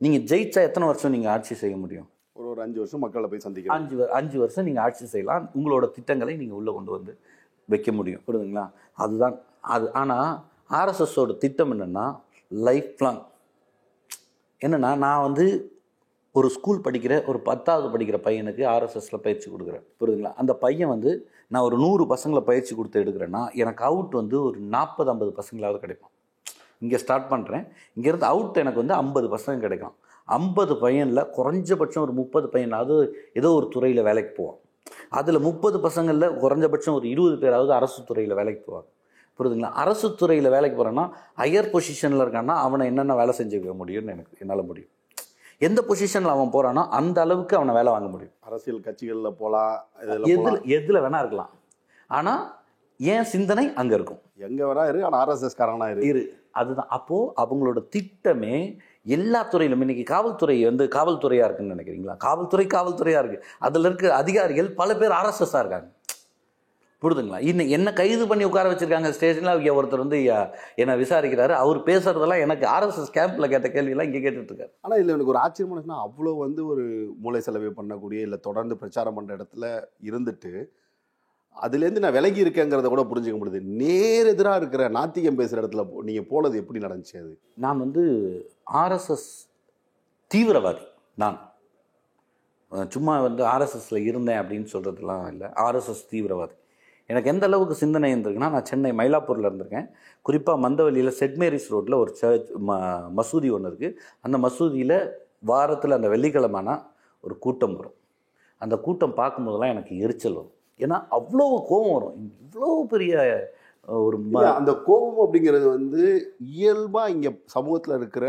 [0.00, 2.08] நீங்கள் ஜெயிச்சா எத்தனை வருஷம் நீங்கள் ஆட்சி செய்ய முடியும்?
[2.38, 3.76] ஒரு ஒரு அஞ்சு வருஷம் மக்களை போய் சந்திக்கிறோம்.
[3.76, 5.44] அஞ்சு அஞ்சு வருஷம் நீங்கள் ஆட்சி செய்யலாம்.
[5.56, 7.12] உங்களோட திட்டங்களை நீங்கள் உள்ளே கொண்டு வந்து
[7.68, 8.22] வைக்க முடியும்.
[8.26, 8.64] புரியுதுங்களா?
[9.04, 9.36] அதுதான்.
[9.74, 10.32] அது ஆனால்
[10.80, 12.06] ஆர்எஸ்எஸோட திட்டம் என்னென்னா
[12.50, 13.22] லைஃப் லாங்
[14.64, 15.46] என்னென்னா நான் வந்து
[16.38, 19.84] ஒரு ஸ்கூல் படிக்கிற ஒரு பத்தாவது படிக்கிற பையனுக்கு ஆர்எஸ்எஸில் பயிற்சி கொடுக்குறேன்.
[20.00, 20.32] புரியுதுங்களா?
[20.42, 21.10] அந்த பையன் வந்து
[21.52, 26.12] நான் ஒரு நூறு பசங்களை பயிற்சி கொடுத்து எடுக்கிறேன்னா எனக்கு அவுட் வந்து ஒரு நாற்பது ஐம்பது பசங்களாவது கிடைக்கும்.
[26.82, 27.64] இங்கே ஸ்டார்ட் பண்ணுறேன்
[27.96, 29.94] இங்கேருந்து அவுட் எனக்கு வந்து ஐம்பது பசங்க கிடைக்கும்.
[30.28, 32.96] ஐம்பது பையனில் குறைஞ்சபட்சம் ஒரு முப்பது பையனாவது
[33.40, 34.58] ஏதோ ஒரு துறையில் வேலைக்கு போவான்.
[35.18, 38.88] அதில் முப்பது பசங்களில் குறைஞ்சபட்சம் ஒரு இருபது பேராவது அரசு துறையில் வேலைக்கு போவாங்க.
[39.38, 41.04] புரியுதுங்களா அரசு துறையில் வேலைக்கு போகிறேன்னா
[41.40, 44.90] ஹையர் பொசிஷனில் இருக்கான்னா அவனை என்னென்ன வேலை செஞ்சு வைக்க முடியும்னு எனக்கு என்னால் முடியும்.
[45.58, 48.34] எந்த பொசிஷனில் அவன் போகிறானோ அந்த அளவுக்கு அவனை வேலை வாங்க முடியும்.
[48.40, 51.50] அரசியல் கட்சிகள்ல போலாம் இதுல எதில் எதில் வேணா இருக்கலாம்.
[52.10, 52.42] ஆனால்
[53.00, 54.20] என் சிந்தனை அங்கே இருக்கும்.
[54.36, 56.02] எங்க வேணா இரு ஆனா ஆர்எஸ்எஸ் காரனா இரு.
[56.06, 56.22] இரு.
[56.52, 56.88] அதுதான்.
[56.88, 62.16] அப்போது அவங்களோட திட்டமே எல்லா துறையிலும் இன்னைக்கு காவல்துறை வந்து காவல்துறையாக இருக்குன்னு நினைக்கிறீங்களா?
[62.16, 65.88] காவல்துறை காவல்துறையாக இருக்குது அதில் இருக்க அதிகாரிகள் பல பேர் ஆர்எஸ்எஸ்ஸாக இருக்காங்க.
[67.04, 70.24] புரியுதுங்களா இன்னும் என்ன கைது பண்ணி உட்கார வச்சிருக்காங்க ஸ்டேஷனில் அவங்க ஒருத்தர் வந்து
[70.74, 71.48] என்னை விசாரிக்கிறாரு.
[71.48, 76.00] அவர் பேசுறதெல்லாம் எனக்கு ஆர்எஸ்எஸ் கேம்பில் கேட்ட கேள்வியெல்லாம் இங்கே கேட்டுட்டு இருக்காரு ஆனா இதுல எனக்கு ஒரு ஆச்சரியமான
[76.00, 80.64] அவ்வளவு வந்து ஒரு மூளை செலவு பண்ணக்கூடிய இல்ல தொடர்ந்து பிரச்சாரம் பண்ற இடத்துல இருந்துட்டு
[81.62, 83.62] அதுலேருந்து நான் விலகி இருக்கேங்கிறத கூட புரிஞ்சுக்க முடியுது.
[83.62, 87.38] நேர் எதிராக இருக்கிற நாத்திகம் பேசுற இடத்துல போ- நீங்க போனது எப்படி நடந்துச்சு அது?
[87.54, 88.02] நான் வந்து
[88.74, 89.48] ஆர்எஸ்எஸ்
[90.34, 91.52] தீவிரவாதி நான்.
[92.88, 95.48] சும்மா வந்து ஆர்எஸ்எஸ்ல இருந்தேன் அப்படின்னு சொல்கிறதுலாம் இல்லை.
[95.48, 96.62] ஆர்எஸ்எஸ் தீவிரவாதி.
[97.10, 99.88] எனக்கு எந்த அளவுக்கு சிந்தனை இருந்திருக்குன்னா நான் சென்னை மயிலாப்பூரில் இருந்திருக்கேன்.
[100.26, 102.78] குறிப்பாக மந்தவெளியில் செட் மேரிஸ் ரோட்டில் ஒரு சர்ச் ம
[103.18, 103.96] மசூதி ஒன்று இருக்குது
[104.26, 104.96] அந்த மசூதியில்
[105.50, 106.74] வாரத்தில் அந்த வெள்ளிக்கிழமைனா
[107.24, 107.96] ஒரு கூட்டம் வரும்.
[108.60, 110.54] அந்த கூட்டம் பார்க்கும்போதெல்லாம் எனக்கு எரிச்சல் வரும்.
[110.80, 112.16] ஏன்னா அவ்வளோ கோபம் வரும்.
[112.44, 113.14] இவ்வளோ பெரிய
[113.88, 116.04] ஒரு ம அந்த கோபம் அப்படிங்கிறது வந்து
[116.58, 118.26] இயல்பாக இங்கே சமூகத்தில் இருக்கிற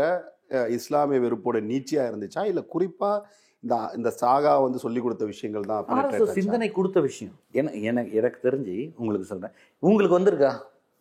[0.78, 2.42] இஸ்லாமிய வெறுப்போட நீச்சியாக இருந்துச்சா?
[2.50, 3.24] இல்லை குறிப்பாக
[3.66, 5.84] இந்த இந்த சாகா வந்து சொல்லி கொடுத்த விஷயங்கள் தான்?
[6.32, 7.34] சிந்தனை கொடுத்த விஷயம்.
[7.52, 9.50] என எனக்கு எனக்கு தெரிஞ்சு உங்களுக்கு சொல்றேன்.
[9.78, 10.52] உங்களுக்கு வந்திருக்கா?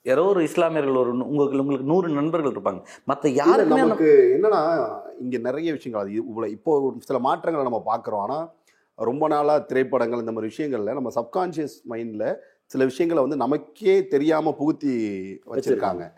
[0.04, 2.86] யாரோ ஒரு இஸ்லாமியர்கள் ஒரு உங்களுக்கு உங்களுக்கு நூறு நண்பர்கள் இருப்பாங்க.
[3.06, 8.18] மற்ற அந்த- நமக்கு என்னன்னா இங்க நிறைய விஷயங்கள் அது இவ்வளவு இப்போ சில மாற்றங்களை நம்ம பார்க்குறோம்.
[8.18, 8.52] ஆனா
[8.96, 12.36] ரொம்ப நாளா திரைப்படங்கள் இந்த மாதிரி விஷயங்கள்ல நம்ம சப்கான்ஷியஸ் மைண்ட்ல
[12.66, 15.08] சில விஷயங்களை வந்து நமக்கே தெரியாம புகுத்தி
[15.46, 16.12] வச்சிருக்காங்க.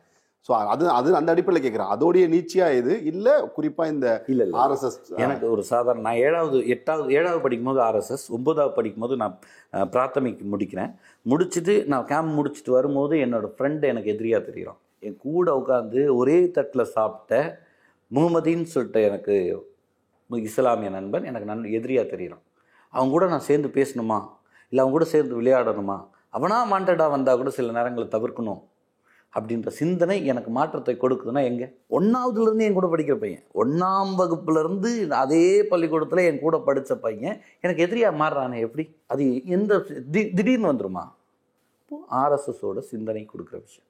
[0.49, 3.27] ஸோ அது அது அந்த அடிப்படையில் கேட்குறேன் அதோடைய நீச்சியா இது இல்ல
[3.57, 9.15] குறிப்பா இந்த இல்ல ஆர்எஸ்எஸ் எனக்கு ஒரு சாதாரண நான் ஏழாவது எட்டாவது ஏழாவது படிக்கும்போது ஆர்எஸ்எஸ் ஒன்பதாவது படிக்கும்போது
[9.17, 9.35] நான்
[9.93, 10.91] பிராத்தமிக் முடிக்கிறேன்.
[11.25, 16.91] முடிச்சுட்டு நான் கேம்ப் முடிச்சுட்டு வரும்போது என்னோட ஃப்ரெண்டு எனக்கு எதிரியாக தெரியும் என் கூட உட்காந்து ஒரே தட்டில்
[16.95, 17.33] சாப்பிட்ட
[18.11, 19.35] முகமதின்னு சொல்லிட்டு எனக்கு
[20.29, 22.41] இஸ்லாமிய நண்பன் எனக்கு நன் எதிரியாக தெரியும்
[22.93, 24.17] அவங்க கூட நான் சேர்ந்து பேசணுமா?
[24.73, 25.97] இல்லை அவங்க கூட சேர்ந்து விளையாடணுமா?
[26.33, 28.61] அவனா வாண்டடாக வந்தால் கூட சில நேரங்களை தவிர்க்கணும்.
[29.39, 31.75] அப்படின்ற சிந்தனை எனக்கு மாற்றத்தை கொடுக்குதுன்னா எங்கே?
[31.89, 33.43] ஒன்றாவதுலேருந்து என் கூட படிக்கிற பையன்.
[33.53, 37.41] ஒன்றாம் வகுப்புலேருந்து அதே பள்ளிக்கூடத்தில் என் கூட படித்த பையன்.
[37.61, 38.95] எனக்கு எதிரியாக மாறுறானே எப்படி?
[39.05, 39.77] அது எந்த
[40.11, 41.09] தி- திடீர்னு வந்துருமா?
[41.87, 43.89] அப்போது ஆர்எஸ்எஸோட சிந்தனை கொடுக்குற விஷயம்.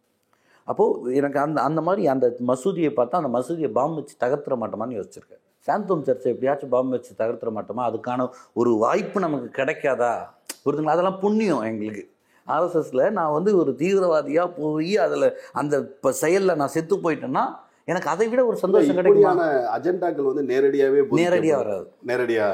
[0.64, 5.70] அப்போது எனக்கு அந்த அந்த மாதிரி அந்த மசூதியை பார்த்தா அந்த மசூதியை பாம்பு வச்சு தகர்த்துற மாட்டோமான்னு யோசிச்சிருக்கேன்.
[5.70, 7.82] சாந்தோம் சர்ச்சை எப்படியாச்சும் பாம்பு வச்சு தகர்த்துற மாட்டோமா?
[7.82, 10.18] அதுக்கான ஒரு வாய்ப்பு நமக்கு கிடைக்காதா?
[10.66, 12.10] புரிதுங்களா அதெல்லாம் புண்ணியம் எங்களுக்கு.
[12.56, 15.28] ஆர்எஸ்எஸ்ல நான் வந்து ஒரு தீவிரவாதியாக போய் அதில்
[15.62, 17.46] அந்த இப்போ செயலில் நான் செத்து போயிட்டேன்னா
[17.92, 19.32] எனக்கு அதை விட ஒரு சந்தோஷம் கிடைக்குமா?
[19.76, 21.22] அஜெண்டாக்கள் வந்து போதிக்கப்படும்.
[21.22, 21.88] நேரடியாக வராது.
[22.10, 22.48] நேரடியா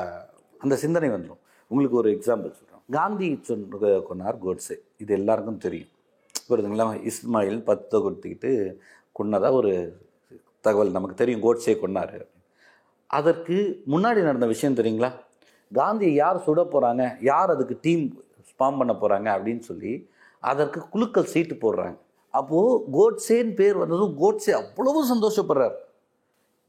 [0.63, 1.41] அந்த சிந்தனை வந்துடும்
[1.71, 4.75] உங்களுக்கு ஒரு எக்ஸாம்பிள் சொல்கிறோம் காந்தி சொன்ன கொண்டார் கோட்ஸே.
[5.03, 5.91] இது எல்லாருக்கும் தெரியும்.
[6.49, 8.51] புரியுதுங்களா இஸ்மாயில் பத்தை கொடுத்துக்கிட்டு
[9.19, 9.71] கொன்னதா ஒரு
[10.67, 10.95] தகவல்.
[10.97, 12.19] நமக்கு தெரியும் கோட்ஸே கொன்னாரு
[13.09, 13.57] அதற்கு
[13.93, 15.09] முன்னாடி நடந்த விஷயம் தெரியுங்களா?
[15.71, 18.03] காந்தியை யார் சுட போகிறாங்க யார் அதுக்கு டீம்
[18.59, 19.93] ஃபார்ம் பண்ண போகிறாங்க அப்படின்னு சொல்லி
[20.51, 21.95] அதற்கு குழுக்கள் சீட்டு போடுறாங்க.
[22.33, 25.75] அப்போது கோட்ஸேன்னு பேர் வந்ததும் கோட்ஸே அவ்வளவு சந்தோஷப்படுறார்.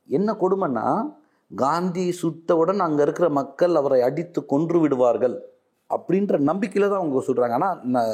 [0.08, 0.86] என்ன கொடுமைன்னா
[1.50, 5.36] காந்தி சுட்டவுடன் அங்கே இருக்கிற மக்கள் அவரை அடித்து கொன்று விடுவார்கள்
[5.90, 8.12] அப்படின்ற நம்பிக்கையில் தான் அவங்க சொல்கிறாங்க ஆனால் நான்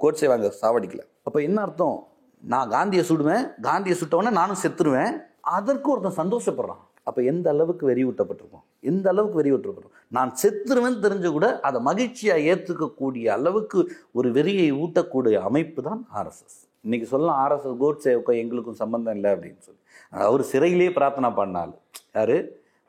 [0.00, 1.02] கோட்ஸே வாங்க சாவடிக்கல.
[1.26, 1.96] அப்போ என்ன அர்த்தம்?
[2.42, 5.14] நான் காந்தியை சுடுவேன் காந்தியை சுட்டவொடனே நானும் செத்துருவேன்.
[5.56, 6.82] அதற்கு ஒருத்தன் சந்தோஷப்படுறான்.
[7.08, 8.64] அப்போ எந்த அளவுக்கு வெறியூட்டப்பட்டிருக்கோம்?
[8.90, 9.96] எந்த அளவுக்கு வெறியூட்டப்பட்டிருக்கோம்?
[10.16, 13.80] நான் செத்துருவேன் தெரிஞ்சு கூட அதை மகிழ்ச்சியாக ஏற்றுக்கக்கூடிய அளவுக்கு
[14.18, 19.80] ஒரு வெறியை ஊட்டக்கூடிய அமைப்பு தான் ஆர்எஸ்எஸ் இன்னைக்கு சொல்லலாம் ஆர்எஸ்எஸ் கோட்சேவுக்கும் எங்களுக்கும் சம்பந்தம் இல்லை அப்படின்னு சொல்லி.
[20.28, 21.72] அவர் சிறையிலேயே பிரார்த்தனை பண்ணால்
[22.18, 22.36] யார்?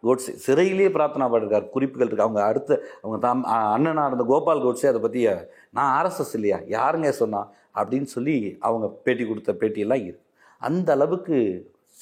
[0.03, 1.65] கோட்ஸே சிறையிலேயே பிரார்த்தனை பண்ணிருக்கார்.
[1.75, 2.25] குறிப்புகள் இருக்கு.
[2.25, 3.41] அவங்க அடுத்த அவங்க தாம்
[3.77, 5.21] அண்ணனாக இருந்த கோபால் கோட்ஸே அதை பற்றி
[5.77, 6.59] நான் ஆர்எஸ்எஸ் இல்லையா?
[6.77, 7.41] யாருங்க சொன்னா?
[7.79, 8.35] அப்படின்னு சொல்லி
[8.67, 10.25] அவங்க பேட்டி கொடுத்த பேட்டியெல்லாம் இருக்கு.
[10.67, 11.37] அந்த அளவுக்கு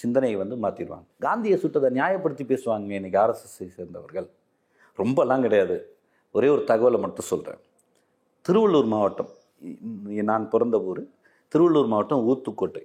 [0.01, 4.27] சிந்தனையை வந்து மாற்றிடுவாங்க காந்தியை சுட்டதை நியாயப்படுத்தி பேசுவாங்க இன்றைக்கி ஆர்எஸ்எஸ்ஸை சேர்ந்தவர்கள்.
[5.01, 5.77] ரொம்பலாம் கிடையாது.
[6.35, 7.61] ஒரே ஒரு தகவலை மட்டும் சொல்கிறேன்
[8.47, 9.31] திருவள்ளூர் மாவட்டம்
[10.31, 11.01] நான் பிறந்த ஊர்
[11.51, 12.83] திருவள்ளூர் மாவட்டம் ஊத்துக்கோட்டை.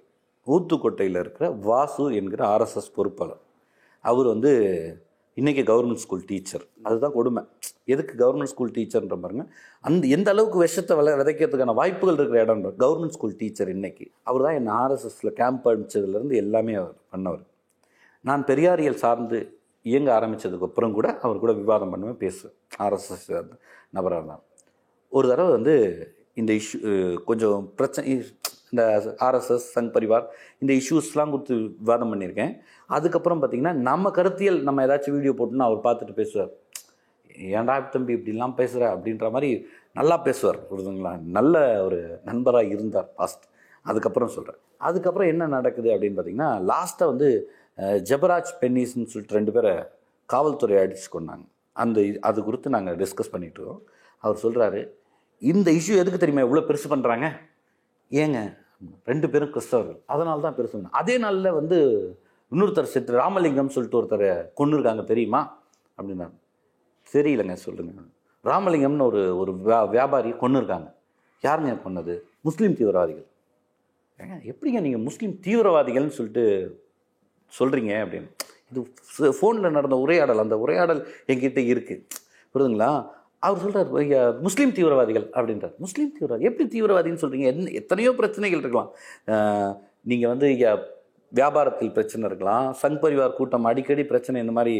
[0.52, 3.42] ஊத்துக்கோட்டையில் இருக்கிற வாசு என்கிற ஆர்எஸ்எஸ் பொறுப்பாளர்.
[4.10, 4.52] அவர் வந்து
[5.40, 7.42] இன்றைக்கி கவர்மெண்ட் ஸ்கூல் டீச்சர் அதுதான் கொடுமை.
[7.92, 9.44] எதுக்கு கவர்மெண்ட் ஸ்கூல் டீச்சர்ன்ற பாருங்க.
[9.88, 14.04] அந்த எந்த அளவுக்கு விஷத்தை விளை விதைக்கிறதுக்கான வாய்ப்புகள் இருக்கிற இடம் கவர்மெண்ட் ஸ்கூல் டீச்சர் இன்னைக்கு.
[14.28, 17.44] அவர் தான் என் ஆர்எஸ்எஸில் கேம்ப் அனுப்பிச்சதுலேருந்து எல்லாமே அவர் பண்ணவர்.
[18.28, 19.40] நான் பெரியாரியல் சார்ந்து
[19.90, 22.56] இயங்க ஆரம்பித்ததுக்கு அப்புறம் கூட அவர் கூட விவாதம் பண்ணுவேன் பேசுவேன்.
[22.84, 23.26] ஆர்எஸ்எஸ்
[23.96, 24.44] நபராக இருந்தான்
[25.16, 25.74] ஒரு தடவை வந்து
[26.40, 26.78] இந்த இஷ்யூ
[27.30, 28.12] கொஞ்சம் பிரச்சனை
[28.72, 28.84] இந்த
[29.26, 30.26] ஆர்எஸ்எஸ் சங் பரிவார்
[30.62, 31.54] இந்த இஷ்யூஸ்லாம் கொடுத்து
[31.84, 32.52] விவாதம் பண்ணியிருக்கேன்.
[32.96, 36.52] அதுக்கப்புறம் பார்த்தீங்கன்னா நம்ம கருத்தியல் நம்ம ஏதாச்சும் வீடியோ போட்டோம்னா அவர் பார்த்துட்டு பேசுவார்.
[37.58, 39.50] ஏன்டா தம்பி இப்படிலாம் பேசுகிற அப்படின்ற மாதிரி
[39.98, 41.54] நல்லா பேசுவார் புரிதுங்களா நல்ல
[41.86, 41.98] ஒரு
[42.28, 43.44] நண்பராக இருந்தார் பாஸ்ட்
[43.90, 47.28] அதுக்கப்புறம் சொல்கிறேன் அதுக்கப்புறம் என்ன நடக்குது அப்படின்னு பார்த்தீங்கன்னா லாஸ்ட்டாக வந்து
[48.08, 49.72] ஜபராஜ் ஜெபராஜ் பென்னிஸ்ன்னு சொல்லிட்டு ரெண்டு பேரை
[50.28, 51.46] காவல்துறை அடித்து கொண்டாங்க
[51.82, 53.82] அந்த அது குறித்து நாங்கள் டிஸ்கஸ் பண்ணிட்டு இருக்கோம்.
[54.24, 54.80] அவர் சொல்கிறாரு
[55.42, 56.44] இந்த இஷ்யூ எதுக்கு தெரியுமா?
[56.46, 57.28] இவ்வளோ பெருசு பண்ணுறாங்க
[58.22, 58.40] ஏங்க?
[59.04, 60.00] ரெண்டு பேரும் கிறிஸ்தவர்கள்.
[60.06, 62.08] அதனால தான் பேர் சொன்னேன் அதே நாளில் வந்து
[62.50, 65.62] இன்னொருத்தர் செத்து ராமலிங்கம் சொல்லிட்டு ஒருத்தரை கொண்டுருக்காங்க தெரியுமா?
[65.98, 66.30] அப்படின்னா
[67.12, 67.92] தெரியலங்க சொல்லுங்க.
[68.44, 70.92] ராமலிங்கம்னு ஒரு ஒரு வியா- வியாபாரி கொண்டுருக்காங்க
[71.42, 72.20] யாருங்க கொன்னது?
[72.40, 73.26] முஸ்லீம் தீவிரவாதிகள்.
[74.18, 76.84] ஏங்க எப்படிங்க நீங்கள் முஸ்லீம் தீவிரவாதிகள்னு சொல்லிட்டு
[77.58, 78.30] சொல்கிறீங்க அப்படின்னு.
[78.70, 82.06] இது ஃபோனில் நடந்த உரையாடல் அந்த உரையாடல் எங்கிட்ட இருக்குது
[82.54, 83.08] புரியுதுங்களா?
[83.46, 85.76] அவர் சொல்கிறார் முஸ்லீம் தீவிரவாதிகள் அப்படின்றார்.
[85.84, 88.90] முஸ்லீம் தீவிரவாதி எப்படி தீவிரவாதின்னு சொல்கிறீங்க என்ன எத்தனையோ பிரச்சனைகள் இருக்கலாம்.
[90.10, 90.66] நீங்கள் வந்து இங்க
[91.32, 92.64] வியாபாரத்தில் பிரச்சனை இருக்கலாம்.
[92.80, 94.74] சங் பரிவார் கூட்டம் அடிக்கடி பிரச்சனை இந்த மாதிரி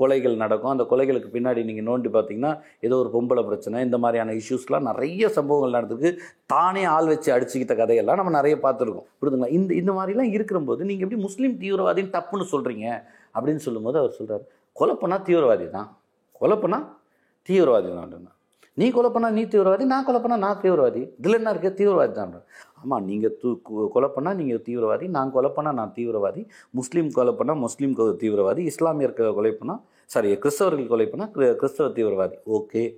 [0.00, 0.72] கொலைகள் நடக்கும்.
[0.74, 2.52] அந்த கொலைகளுக்கு பின்னாடி நீங்கள் நோண்டி பார்த்தீங்கன்னா
[2.86, 6.12] ஏதோ ஒரு பொம்பளை பிரச்சனை இந்த மாதிரியான இஷ்யூஸ்லாம் நிறைய சம்பவங்கள் நடந்திருக்கு.
[6.54, 9.08] தானே ஆள் வச்சு அடிச்சுக்கிட்ட கதையெல்லாம் நம்ம நிறைய பார்த்துருக்கோம்.
[9.20, 12.86] புரிதுங்களா இந்த இந்த மாதிரிலாம் இருக்கிறபோது நீங்கள் எப்படி முஸ்லீம் தீவிரவாதின்னு தப்புன்னு சொல்கிறீங்க
[13.34, 14.46] அப்படின்னு சொல்லும்போது அவர் சொல்கிறார்
[14.76, 15.90] கொலை தீவிரவாதி தான்.
[16.40, 16.58] கொலை
[17.48, 18.32] தீவிரவாதி தான்
[18.74, 21.10] நீ கொலை நீ தீவிரவாதி நான் கொலை நான் தீவிரவாதி?
[21.18, 21.84] இதில் என்ன இருக்கு?
[21.84, 22.42] தீவிரவாதி தான்
[22.82, 27.32] ஆமாம் நீங்கள் தூ கு- கொலை பண்ணால் நீங்கள் தீவிரவாதி நான் கொலை பண்ணால் நான் தீவிரவாதி முஸ்லீம் கொலை
[27.32, 32.34] பண்ணால் முஸ்லீம் தீவிரவாதி இஸ்லாமியர் க- கொலை பண்ணால் சாரி கிறிஸ்தவர்கள் கொலை பண்ணால் கிறிஸ்தவ தீவிரவாதி.
[32.52, 32.94] ஓகே.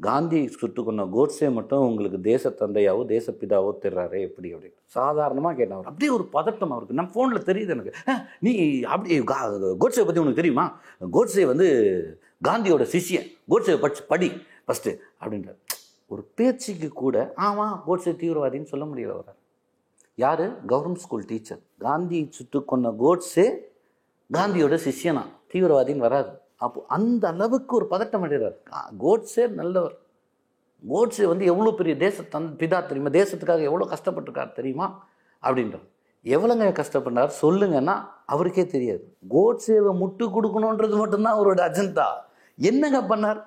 [0.00, 4.72] காந்தி சுட்டு கொண்ட கோட்ஸே மட்டும் உங்களுக்கு தேச தந்தையாவோ தேசப்பிதாவோ தெரிறாரு எப்படி அப்படின்னு.
[4.84, 5.86] சாதாரணமாக கேட்டேன் அவர்.
[5.86, 6.94] அப்படியே ஒரு பதட்டம் அவருக்கு.
[6.94, 7.92] நம்ம ஃபோனில் தெரியுது எனக்கு.
[8.40, 10.80] நீ அப்படி கா- கோட்ஸே பற்றி உனக்கு தெரியுமா?
[11.12, 14.28] கோட்ஸே வந்து காந்தியோட சிஷ்யன் கோட்ஸே படிச்சு படி
[14.66, 15.60] ஃபஸ்ட்டு அப்படின்றார்.
[16.06, 19.34] ஒரு பேச்சுக்கு கூட ஆமாம் கோட்ஸே தீவிரவாதின்னு சொல்ல முடியல அவர்
[20.14, 20.64] யார்?
[20.66, 23.46] கவர்மெண்ட் ஸ்கூல் டீச்சர் காந்தி சுட்டு கொன்ன கோட்ஸே
[24.32, 25.22] காந்தியோட சிஷ்யனா.
[25.52, 26.30] தீவிரவாதின்னு வராது.
[26.56, 28.56] அப்போ அந்த அளவுக்கு ஒரு பதட்டம் அடைகிறார்.
[29.00, 29.96] கோட்ஸே நல்லவர்.
[30.88, 33.08] கோட்ஸே வந்து எவ்வளோ பெரிய தேச தன் பிதா தெரியுமா?
[33.08, 35.08] தேசத்துக்காக எவ்வளோ கஷ்டப்பட்டிருக்கார் தெரியுமா?
[35.42, 35.86] அப்படின்றார்.
[36.24, 37.30] எவ்வளோங்க கஷ்டப்பட்டார்?
[37.42, 37.94] சொல்லுங்கன்னா
[38.26, 39.16] அவருக்கே தெரியாது.
[39.30, 42.06] கோட்ஸேவை முட்டு கொடுக்கணுன்றது மட்டும்தான் அவரோட அஜெண்டா.
[42.70, 43.40] என்னங்க பண்ணார்?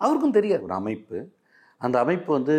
[0.00, 0.62] அவருக்கும் தெரியாது.
[0.68, 1.18] ஒரு அமைப்பு.
[1.80, 2.56] அந்த அமைப்பு வந்து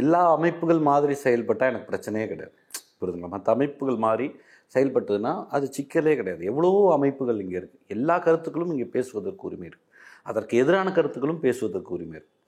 [0.00, 2.54] எல்லா அமைப்புகள் மாதிரி செயல்பட்டால் எனக்கு பிரச்சனையே கிடையாது.
[2.98, 3.32] புரியுதுங்களா?
[3.34, 4.26] மற்ற அமைப்புகள் மாதிரி
[4.74, 6.42] செயல்பட்டதுன்னா அது சிக்கலே கிடையாது.
[6.50, 9.88] எவ்வளோ அமைப்புகள் இங்கே இருக்குது எல்லா கருத்துக்களும் இங்கே பேசுவதற்கு உரிமை இருக்குது
[10.30, 12.38] அதற்கு எதிரான கருத்துக்களும் பேசுவதற்கு உரிமை இருக்குது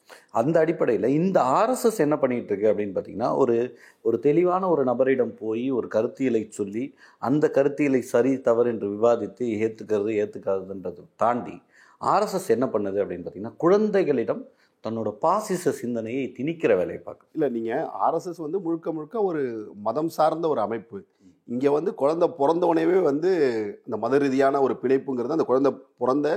[0.41, 3.57] அந்த அடிப்படையில் இந்த ஆர்எஸ்எஸ் என்ன பண்ணிட்டு இருக்கு அப்படின்னு பார்த்தீங்கன்னா ஒரு
[4.05, 6.85] ஒரு தெளிவான ஒரு நபரிடம் போய் ஒரு கருத்தியலை சொல்லி
[7.23, 11.57] அந்த கருத்தியலை சரி தவறு என்று விவாதித்து ஏற்றுக்கிறது ஏற்றுக்காதுன்றதை தாண்டி
[12.15, 14.43] ஆர்எஸ்எஸ் என்ன பண்ணுது அப்படின்னு பார்த்தீங்கன்னா குழந்தைகளிடம்
[14.85, 17.31] தன்னோட பாசிச சிந்தனையை திணிக்கிற வேலையை பார்க்குது.
[17.37, 19.43] இல்லை நீங்கள் ஆர்எஸ்எஸ் வந்து முழுக்க முழுக்க ஒரு
[19.87, 20.99] மதம் சார்ந்த ஒரு அமைப்பு.
[21.49, 23.31] இங்கே வந்து குழந்தை பிறந்தவனவே வந்து
[23.87, 25.73] அந்த மத ரீதியான ஒரு பிழைப்புங்கிறது அந்த குழந்தை
[26.03, 26.29] பிறந்த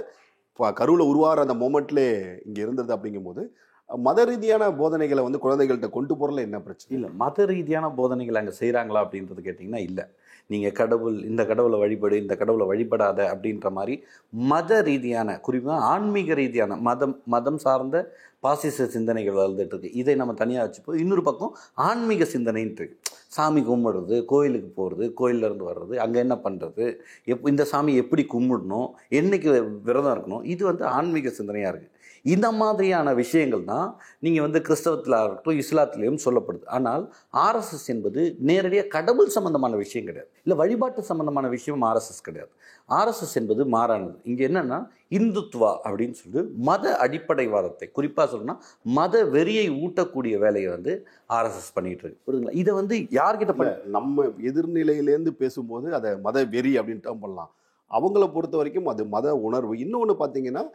[0.80, 2.08] கருவில் உருவாகிற அந்த மோமெண்ட்லே
[2.48, 3.44] இங்கே இருந்தது அப்படிங்கும்போது
[3.90, 6.94] மத ரீதியான போதனைகளை வந்து குழந்தைகள்கிட்ட கொண்டு போறதுல என்ன பிரச்சனை?
[6.98, 10.06] இல்லை மத ரீதியான போதனைகள் அங்கே செய்கிறாங்களா அப்படின்றது கேட்டிங்கன்னா இல்லை.
[10.50, 13.96] நீங்கள் கடவுள் இந்த கடவுளை வழிபடு இந்த கடவுளை வழிபடாத அப்படின்ற மாதிரி
[14.34, 17.98] மத ரீதியான குறிப்பாக ஆன்மீக ரீதியான மதம் மதம் சார்ந்த
[18.40, 19.92] பாசிச சிந்தனைகள் வளர்ந்துட்டு இருக்கு.
[19.94, 21.54] இதை நம்ம தனியாக வச்சுப்போம் இன்னொரு பக்கம்
[21.88, 22.86] ஆன்மீக சிந்தனைன்ட்டு
[23.28, 26.86] சாமி கும்பிடுறது கோயிலுக்கு போகிறது கோயிலேருந்து வர்றது அங்கே என்ன பண்ணுறது
[27.26, 29.50] எப் இந்த சாமி எப்படி கும்பிடணும் என்றைக்கு
[29.84, 31.94] விரதம் இருக்கணும் இது வந்து ஆன்மீக சிந்தனையாக இருக்குது
[32.34, 33.88] இந்த மாதிரியான விஷயங்கள் தான்
[34.26, 36.66] நீங்கள் வந்து கிறிஸ்தவத்தில் இருக்கட்டும் இஸ்லாத்திலையும் சொல்லப்படுது.
[36.78, 37.04] ஆனால்
[37.46, 40.30] ஆர்எஸ்எஸ் என்பது நேரடியாக கடவுள் சம்பந்தமான விஷயம் கிடையாது.
[40.46, 42.52] இல்லை வழிபாட்டு சம்பந்தமான விஷயம் ஆர்எஸ்எஸ் கிடையாது.
[43.00, 44.18] ஆர்எஸ்எஸ் என்பது மாறானது.
[44.32, 44.80] இங்கே என்னென்னா
[45.18, 48.58] இந்துத்வா அப்படின்னு சொல்லிட்டு மத அடிப்படைவாதத்தை குறிப்பாக சொல்லணும்னா
[48.98, 50.94] மத வெறியை ஊட்டக்கூடிய வேலையை வந்து
[51.38, 52.24] ஆர்எஸ்எஸ் பண்ணிட்டு இருக்கு.
[52.28, 52.58] புரியுதுங்களா?
[52.64, 57.52] இதை வந்து யார்கிட்ட பண்ண நம்ம எதிர்நிலையிலேருந்து பேசும்போது அதை மத வெறி அப்படின்ட்டு பண்ணலாம்.
[57.92, 59.74] அவங்கள பொறுத்த வரைக்கும் அது மத உணர்வு.
[59.86, 60.66] இன்னொன்று பார்த்தீங்கன்னா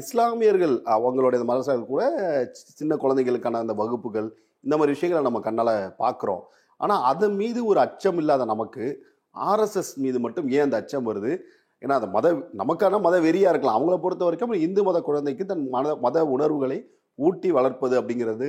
[0.00, 2.02] இஸ்லாமியர்கள் அவங்களுடைய மதசார்கள் கூட
[2.80, 4.28] சின்ன குழந்தைகளுக்கான அந்த வகுப்புகள்
[4.64, 6.42] இந்த மாதிரி விஷயங்களை நம்ம கண்ணால் பார்க்குறோம்
[6.80, 8.84] ஆனால் அதன் மீது ஒரு அச்சம் இல்லாத நமக்கு
[9.34, 11.32] ஆர்எஸ்எஸ் மீது மட்டும் ஏன் அந்த அச்சம் வருது?
[11.82, 12.26] ஏன்னா அந்த மத
[12.60, 13.78] நமக்கான மத வெறியா இருக்கலாம்.
[13.78, 16.78] அவங்கள பொறுத்த வரைக்கும் இந்து மத குழந்தைக்கு தன் மத மத உணர்வுகளை
[17.18, 18.48] ஊட்டி வளர்ப்பது அப்படிங்கிறது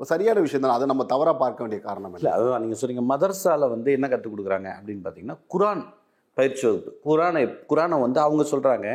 [0.00, 2.62] ஒரு சரியான விஷயம் தான் அதை நம்ம தவறாக பார்க்க வேண்டிய காரணம் இல்லை அதுதான்.
[2.64, 5.82] நீங்கள் சொன்னீங்க மதர்சால வந்து என்ன கற்றுக் கொடுக்குறாங்க அப்படின்னு பார்த்தீங்கன்னா குரான்
[6.38, 6.90] பயிற்சி வகுப்பு.
[7.06, 8.88] குரானை குரானை வந்து அவங்க சொல்கிறாங்க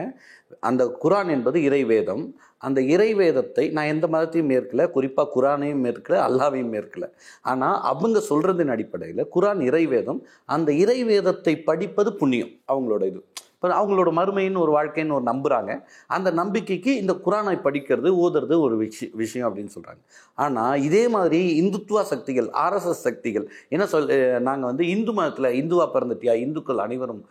[0.70, 2.24] அந்த குரான் என்பது இறை வேதம்
[2.68, 7.06] அந்த இறை வேதத்தை நான் எந்த மதத்தையும் மேற்கல குறிப்பாக குரானையும் மேற்கல அல்லாவையும் மேற்கல.
[7.52, 10.22] ஆனால் அவங்க சொல்கிறதின் அடிப்படையில் குரான் இறைவேதம்
[10.56, 13.22] அந்த இறை வேதத்தை படிப்பது புண்ணியம் அவங்களோட இது.
[13.64, 15.72] இப்போ அவங்களோட மறுமைன்னு ஒரு வாழ்க்கைன்னு ஒரு நம்புகிறாங்க
[16.16, 20.02] அந்த நம்பிக்கைக்கு இந்த குரானை படிக்கிறது ஓதுறது ஒரு விஷய விஷயம் அப்படின்னு சொல்கிறாங்க
[20.44, 24.10] ஆனால் இதே மாதிரி இந்துத்துவா சக்திகள் ஆர்எஸ்எஸ் சக்திகள் என்ன சொல்
[24.48, 26.34] நாங்கள் வந்து இந்து மதத்தில் இந்துவா பிறந்துட்டியா?
[26.46, 27.24] இந்துக்கள் அனைவரும்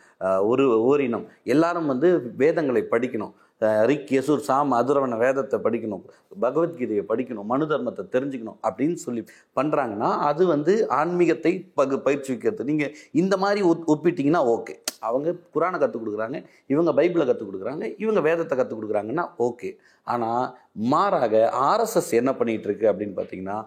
[0.52, 1.26] ஒரு ஓரினம்.
[1.54, 2.08] எல்லாரும் வந்து
[2.42, 3.34] வேதங்களை படிக்கணும்.
[3.62, 6.04] அஹ், ரிக் யசூர் சாம் அதுரவன வேதத்தை படிக்கணும்.
[6.42, 7.48] பகவத்கீதையை படிக்கணும்.
[7.50, 9.22] மனு தர்மத்தை தெரிஞ்சுக்கணும் அப்படின்னு சொல்லி
[9.56, 12.92] பண்ணுறாங்கன்னா அது வந்து ஆன்மீகத்தை பகு பயிற்சிக்கிறது நீங்கள்
[13.22, 14.74] இந்த மாதிரி ஒப் ஒப்பிட்டீங்கன்னா ஓகே.
[15.02, 16.38] அவங்க குரானை கற்றுக் கொடுக்குறாங்க
[16.70, 19.70] இவங்க பைபிளை கற்றுக் கொடுக்குறாங்க இவங்க வேதத்தை கற்றுக் கொடுக்குறாங்கன்னா ஓகே.
[20.06, 20.44] ஆனால்
[20.76, 21.34] மாறாக
[21.70, 23.58] ஆர்எஸ்எஸ் என்ன பண்ணிகிட்டு இருக்கு அப்படின்னு பார்த்தீங்கன்னா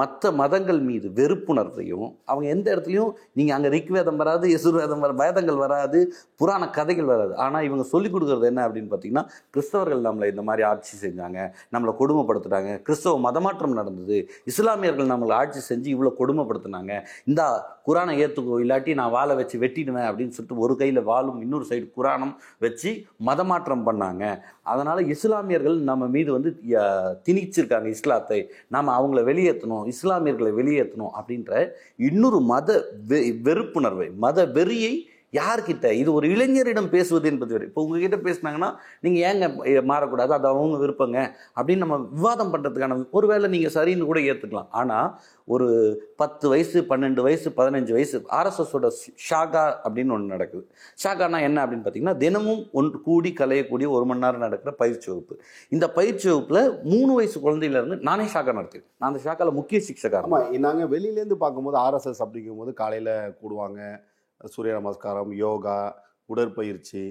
[0.00, 5.98] மற்ற மதங்கள் மீது வெறுப்புணர்வையும் அவங்க எந்த இடத்துலையும் நீங்கள் அங்கே ரிக்வேதம் வராது எசுர்வேதம் வர வேதங்கள் வராது
[6.36, 7.32] புராண கதைகள் வராது.
[7.44, 11.38] ஆனால் இவங்க சொல்லிக் கொடுக்குறது என்ன அப்படின்னு பார்த்தீங்கன்னா கிறிஸ்தவர்கள் நம்மளை இந்த மாதிரி ஆட்சி செஞ்சாங்க
[11.74, 14.18] நம்மளை கொடுமைப்படுத்துகிறாங்க கிறிஸ்தவ மதமாற்றம் நடந்தது
[14.52, 16.92] இஸ்லாமியர்கள் நம்மளை ஆட்சி செஞ்சு இவ்வளோ கொடுமைப்படுத்துனாங்க
[17.30, 17.42] இந்த
[17.88, 22.34] குரானை ஏற்றுக்கோ இல்லாட்டி நான் வாழை வச்சு வெட்டிடுவேன் அப்படின்னு சொல்லிட்டு ஒரு கையில் வாழும் இன்னொரு சைடு குரானம்
[22.58, 22.90] வச்சு
[23.28, 24.24] மதமாற்றம் பண்ணாங்க.
[24.72, 26.50] அதனால் இஸ்லாமியர்கள் நம் நம்ம மீது வந்து
[27.26, 28.38] திணிச்சிருக்காங்க இஸ்லாத்தை.
[28.74, 31.52] நாம் அவங்கள வெளியேற்றணும் இஸ்லாமியர்களை வெளியேற்றணும் அப்படின்ற
[32.10, 32.68] இன்னொரு மத
[33.08, 34.94] வெ வெறுப்புணர்வை மத வெறியை
[35.38, 35.86] யார்கிட்ட?
[36.02, 38.70] இது ஒரு இளைஞரிடம் பேசுவது என்பது வேறு இப்போ உங்ககிட்ட பேசுனாங்கன்னா
[39.04, 39.46] நீங்கள் ஏங்க
[39.90, 40.32] மாறக்கூடாது?
[40.38, 41.18] அது அவங்க விருப்பங்க.
[41.58, 45.08] அப்படின்னு நம்ம விவாதம் பண்ணுறதுக்கான ஒருவேளை நீங்கள் சரின்னு கூட ஏற்றுக்கலாம் ஆனால்
[45.54, 45.68] ஒரு
[46.22, 48.88] பத்து வயசு பன்னெண்டு வயசு பதினஞ்சு வயசு ஆர்எஸ்எஸோட
[49.28, 50.64] ஷாகா அப்படின்னு ஒன்று நடக்குது.
[51.04, 55.36] ஷாகானா என்ன அப்படின்னு பார்த்தீங்கன்னா தினமும் ஒன்று கூடி கலையக்கூடிய ஒரு மணி நேரம் நடக்கிற பயிற்சி வகுப்பு.
[55.76, 56.62] இந்த பயிற்சி வகுப்பில்
[56.92, 60.20] மூணு வயசு குழந்தையிலேருந்து நானே ஷாகா நடத்துவேன் நான் அந்த ஷாக்காவில் முக்கிய சிக்ஷகா
[60.68, 63.80] நாங்கள் வெளியிலேருந்து பார்க்கும்போது ஆர்எஸ்எஸ் அப்படிங்கும்போது காலையில் கூடுவாங்க.
[64.54, 65.78] சூரிய நமஸ்காரம் யோகா
[66.32, 67.02] உடற்பயிற்சி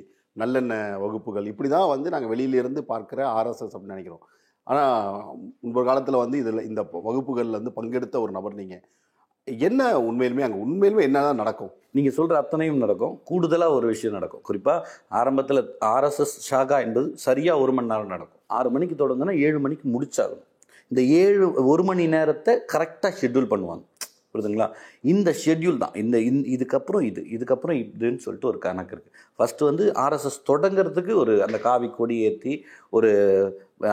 [0.42, 4.24] நல்லெண்ணெய் வகுப்புகள் இப்படி தான் வந்து நாங்கள் வெளியிலேருந்து பார்க்குற ஆர்எஸ்எஸ் அப்படின்னு நினைக்கிறோம்.
[4.68, 4.96] ஆனால்
[5.64, 8.86] முன்பு காலத்தில் வந்து இதில் இந்த வகுப்புகளில் வந்து பங்கெடுத்த ஒரு நபர் நீங்கள்
[9.48, 11.72] என்ன உண்மையிலுமே அங்கே உண்மையிலுமே என்ன தான் நடக்கும்?
[11.98, 13.14] நீங்கள் சொல்கிற அத்தனையும் நடக்கும்.
[13.30, 14.44] கூடுதலாக ஒரு விஷயம் நடக்கும்.
[14.48, 14.88] குறிப்பாக
[15.20, 15.62] ஆரம்பத்தில்
[15.94, 18.42] ஆர்எஸ்எஸ் ஷாகா என்பது சரியாக ஒரு மணி நேரம் நடக்கும்.
[18.58, 20.46] ஆறு மணிக்கு தொடங்குனா ஏழு மணிக்கு முடிச்சாகணும்.
[20.92, 23.84] இந்த ஏழு ஒரு மணி நேரத்தை கரெக்டாக ஷெட்யூல் பண்ணுவாங்க.
[24.34, 24.68] புரியுதுங்களா?
[25.12, 25.96] இந்த ஷெட்யூல் தான்.
[26.02, 31.34] இந்த இந் இதுக்கப்புறம் இது இதுக்கப்புறம் இதுன்னு சொல்லிட்டு ஒரு கணக்கு இருக்குது ஃபஸ்ட்டு வந்து ஆர்எஸ்எஸ் தொடங்குறதுக்கு ஒரு
[31.46, 32.54] அந்த காவி கொடி ஏற்றி
[32.98, 33.10] ஒரு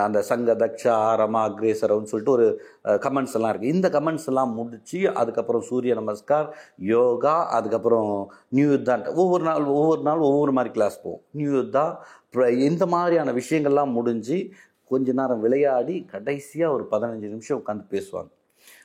[0.05, 2.47] அந்த சங்க தக்ஷா ஆரமா அக்ரேசரம்னு சொல்லிட்டு ஒரு
[3.05, 6.49] கமெண்ட்ஸ் எல்லாம் இருக்குது இந்த கமெண்ட்ஸ் எல்லாம் முடித்து அதுக்கப்புறம் சூரிய நமஸ்கார்
[6.93, 8.11] யோகா அதுக்கப்புறம்
[8.59, 11.23] நியூ யுத்தா ஒவ்வொரு நாள் ஒவ்வொரு நாள் ஒவ்வொரு மாதிரி கிளாஸ் போவோம்.
[11.41, 11.85] நியூ யுத்தா
[12.69, 14.39] இந்த மாதிரியான விஷயங்கள்லாம் முடிஞ்சு
[14.91, 18.31] கொஞ்ச நேரம் விளையாடி கடைசியாக ஒரு பதினஞ்சு நிமிஷம் உட்காந்து பேசுவாங்க.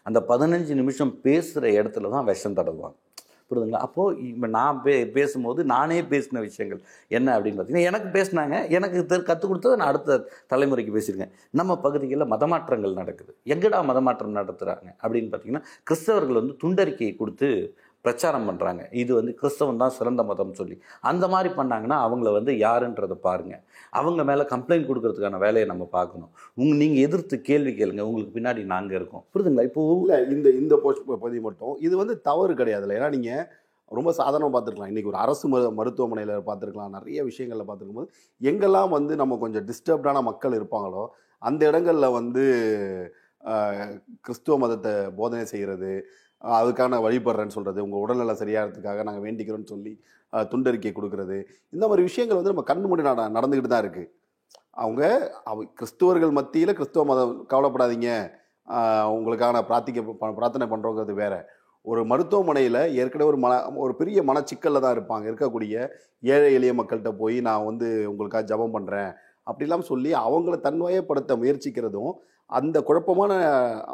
[0.03, 2.95] அந்த பதினஞ்சு நிமிஷம் பேசுகிற இடத்துல தான் விஷம் தடவுவாங்க.
[3.49, 3.77] புரியுதுங்களா?
[3.77, 9.23] அப்போது இப்போ நான் பே பேசும்போது நானே பேசின விஷயங்கள் என்ன அப்படின்னு பார்த்தீங்கன்னா எனக்கு பேசினாங்க எனக்கு தெ-
[9.23, 11.32] கற்றுக் கொடுத்தது நான் அடுத்த தலைமுறைக்கு பேசியிருக்கேன்.
[11.49, 13.36] நம்ம பகுதிகளில் மதமாற்றங்கள் நடக்குது.
[13.45, 17.75] எங்கடா மதமாற்றம் நடத்துகிறாங்க அப்படின்னு பார்த்தீங்கன்னா கிறிஸ்தவர்கள் வந்து துண்டறிக்கையை கொடுத்து
[18.06, 20.76] பிரச்சாரம் பண்ணுறாங்க இது வந்து கிறிஸ்தவம் தான் சிறந்த மதம்னு சொல்லி.
[21.10, 23.62] அந்த மாதிரி பண்ணாங்கன்னா அவங்கள வந்து யாருன்றதை பாருங்கள்
[23.99, 26.32] அவங்க மேலே கம்ப்ளைண்ட் கொடுக்கறதுக்கான வேலையை நம்ம பார்க்கணும்.
[26.62, 28.04] உங்க நீங்கள் எதிர்த்து கேள்வி கேளுங்க.
[28.10, 29.26] உங்களுக்கு பின்னாடி நாங்கள் இருக்கோம்.
[29.34, 29.66] புரிதுங்களா?
[29.72, 31.76] இப்போ இல்லை இந்த இந்த போஸ்ட் பதிவு மட்டும்.
[31.88, 33.45] இது வந்து தவறு கிடையாதுல்ல ஏன்னா நீங்கள்
[33.91, 34.91] ரொம்ப சாதாரணமாக பார்த்துருக்கலாம்.
[34.91, 36.93] இன்றைக்கி ஒரு அரசு மரு மருத்துவமனையில் பார்த்துருக்கலாம்.
[36.97, 38.12] நிறைய விஷயங்களில் பார்த்துருக்கும் போது
[38.49, 41.04] எங்கெல்லாம் வந்து நம்ம கொஞ்சம் டிஸ்டர்ப்டான மக்கள் இருப்பாங்களோ
[41.41, 42.43] அந்த இடங்களில் வந்து
[44.26, 45.91] கிறிஸ்துவ மதத்தை போதனை செய்கிறது
[46.43, 51.43] அதுக்கான வழிபடுறேன்னு சொல்கிறது உங்கள் உடல்நல சரியாகிறதுக்காக நாங்கள் வேண்டிக்கிறோன்னு சொல்லி துண்டறிக்கை கொடுக்கறது.
[51.71, 54.09] இந்த மாதிரி விஷயங்கள் வந்து நம்ம கண் மூடி நட நடந்துக்கிட்டு தான் இருக்குது
[54.71, 58.31] அவங்க அவ கிறிஸ்துவர்கள் மத்தியில் கிறிஸ்துவ மதம் கவலைப்படாதீங்க.
[59.07, 61.39] உங்களுக்காக நான் பிரார்த்திக்க ப- பிரார்த்தனை பண்ணுறோங்கிறது வேறு.
[61.81, 65.27] ஒரு மருத்துவமனையில் ஏற்கனவே ஒரு மன ஒரு பெரிய மனச்சிக்கலில் தான் இருப்பாங்க.
[65.29, 65.87] இருக்கக்கூடிய
[66.21, 69.13] ஏழை எளிய மக்கள்கிட்ட போய் நான் வந்து உங்களுக்காக ஜெபம் பண்ணுறேன்
[69.51, 72.11] அப்படிலாம் சொல்லி அவங்கள தன்வயப்படுத்த முயற்சிக்கிறதும்
[72.52, 73.32] அந்த குழப்பமான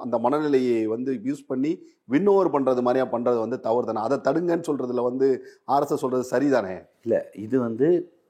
[0.03, 1.71] அந்த மனநிலையை வந்து யூஸ் பண்ணி
[2.09, 5.27] வின்னோவர் பண்ணுறது மாதிரியா பண்ணுறது வந்து தவறு தானே அதை தடுங்கன்னு சொல்கிறதுல வந்து
[5.75, 6.75] ஆர்எஸ்எஸ் சொல்கிறது சரிதானே?
[7.05, 7.87] இல்லை இது வந்து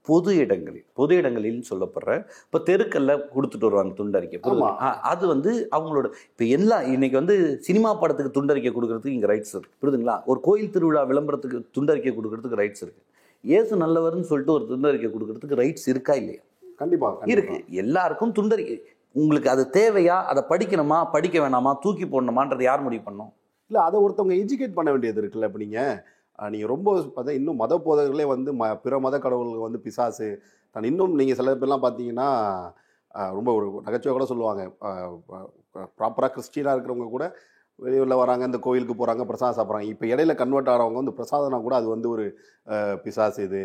[0.08, 2.12] பொது இடங்களில் பொது இடங்களில் சொல்லப்படுற
[2.44, 4.38] இப்போ தெருக்கல்ல கொடுத்துட்டு வருவாங்க துண்டறிக்கை
[5.12, 7.36] அது வந்து அவங்களோட இப்போ எல்லா இன்னைக்கு வந்து
[7.68, 9.74] சினிமா படத்துக்கு துண்டறிக்கை கொடுக்கறதுக்கு இங்கே ரைட்ஸ் இருக்கு.
[9.82, 13.02] புரியுதுங்களா ஒரு கோயில் திருவிழா விளம்பரத்துக்கு துண்டறிக்கை கொடுக்கறதுக்கு ரைட்ஸ் இருக்கு.
[13.44, 16.42] இயேசு நல்லவர்னு சொல்லிட்டு ஒரு துண்டறிக்கை கொடுக்கறதுக்கு ரைட்ஸ் இருக்கா இல்லையா?
[16.82, 17.58] கண்டிப்பாக இருக்கு.
[17.84, 18.78] எல்லாருக்கும் துண்டறிக்கை
[19.22, 20.18] உங்களுக்கு அது தேவையா?
[20.32, 20.98] அதை படிக்கணுமா?
[21.16, 21.72] படிக்க வேணாமா?
[21.84, 23.32] தூக்கி போடணுமான்றது யார் முடிவு பண்ணும்?
[23.72, 25.96] இல்லை அதை ஒருத்தவங்க எஜுகேட் பண்ண வேண்டியது இருக்குல்ல இப்போ நீங்கள்
[26.40, 30.28] நீங்கள் ரொம்ப பார்த்தா இன்னும் மத போதகர்களே வந்து ம பிற மத கடவுள்கள் வந்து பிசாசு.
[30.76, 32.28] தான் இன்னும் நீங்கள் சில பேர்லாம் பார்த்தீங்கன்னா
[33.38, 34.64] ரொம்ப ஒரு நகைச்சுவை கூட சொல்லுவாங்க.
[36.00, 37.26] ப்ராப்பராக கிறிஸ்டினாக இருக்கிறவங்க கூட
[37.80, 39.90] வெளியூரில் வராங்க இந்த கோயிலுக்கு போகிறாங்க பிரசாதம் சாப்பிட்றாங்க.
[39.94, 42.26] இப்போ இடையில கன்வெர்ட் ஆகிறவங்க வந்து பிரசாதம்னா கூட அது வந்து ஒரு
[43.04, 43.62] பிசாசு இது.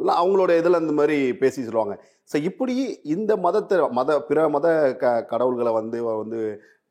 [0.00, 1.94] இல்லை அவங்களோட இதில் இந்த மாதிரி பேசி சொல்லுவாங்க.
[2.30, 2.74] ஸோ இப்படி
[3.14, 4.66] இந்த மதத்தை மத பிற மத
[5.02, 6.40] க கடவுள்களை வந்து வந்து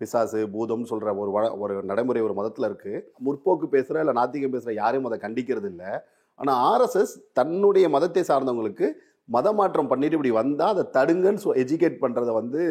[0.01, 4.73] பிசாசு பூதம்னு சொல்கிற ஒரு வள ஒரு நடைமுறை ஒரு மதத்தில் இருக்குது முற்போக்கு பேசுகிற இல்லை நாத்திகம் பேசுகிற
[4.81, 5.91] யாரையும் அதை கண்டிக்கிறது இல்லை
[6.39, 8.87] ஆனால் ஆர்எஸ்எஸ் தன்னுடைய மதத்தை சார்ந்தவங்களுக்கு
[9.35, 12.61] மத மாற்றம் பண்ணிட்டு இப்படி வந்தால் அதை தடுங்கன்னு சொ எஜுகேட் பண்ணுறதை வந்து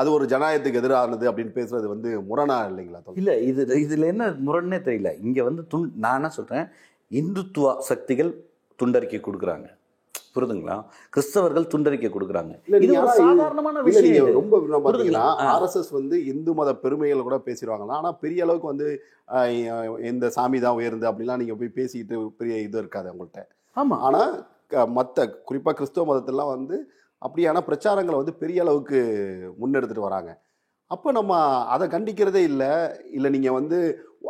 [0.00, 3.00] அது ஒரு ஜனநாயகத்துக்கு எதிரானது அப்படின்னு பேசுறது வந்து முரணா இல்லைங்களா?
[3.20, 5.10] இல்ல இது இதுல என்ன முரண்னே தெரியல.
[5.26, 6.66] இங்க வந்து துண் நான் என்ன சொல்றேன்?
[7.10, 8.32] இந்துத்துவ சக்திகள்
[8.78, 9.68] துண்டறிக்கை கொடுக்குறாங்க.
[10.34, 10.76] புரியுதுங்களா
[11.14, 12.52] கிறிஸ்தவர்கள் துண்டறிக்கை கொடுக்குறாங்க.
[12.84, 14.28] இது ஒரு சாதாரணமான விஷயம்.
[14.38, 15.24] ரொம்ப பார்த்தீங்கன்னா.
[15.54, 17.98] ஆர்எஸ்எஸ் வந்து இந்து மத பெருமைகளை கூட பேசிடுவாங்களாம்.
[18.00, 18.88] ஆனால் பெரிய அளவுக்கு வந்து
[20.12, 23.42] இந்த சாமி தான் உயர்ந்து அப்படிலாம் நீங்கள் போய் பேசிக்கிட்டு பெரிய இது இருக்காது அவங்கள்ட்ட.
[23.76, 23.98] ஆமா.
[24.08, 24.32] ஆனால்
[24.98, 26.76] மற்ற குறிப்பாக கிறிஸ்துவ மதத்திலாம் வந்து
[27.22, 28.98] அப்படியான பிரச்சாரங்களை வந்து பெரிய அளவுக்கு
[29.60, 30.30] முன்னெடுத்துட்டு வராங்க.
[30.94, 31.32] அப்போ நம்ம
[31.74, 32.70] அதை கண்டிக்கிறதே இல்லை.
[33.16, 33.78] இல்லை நீங்கள் வந்து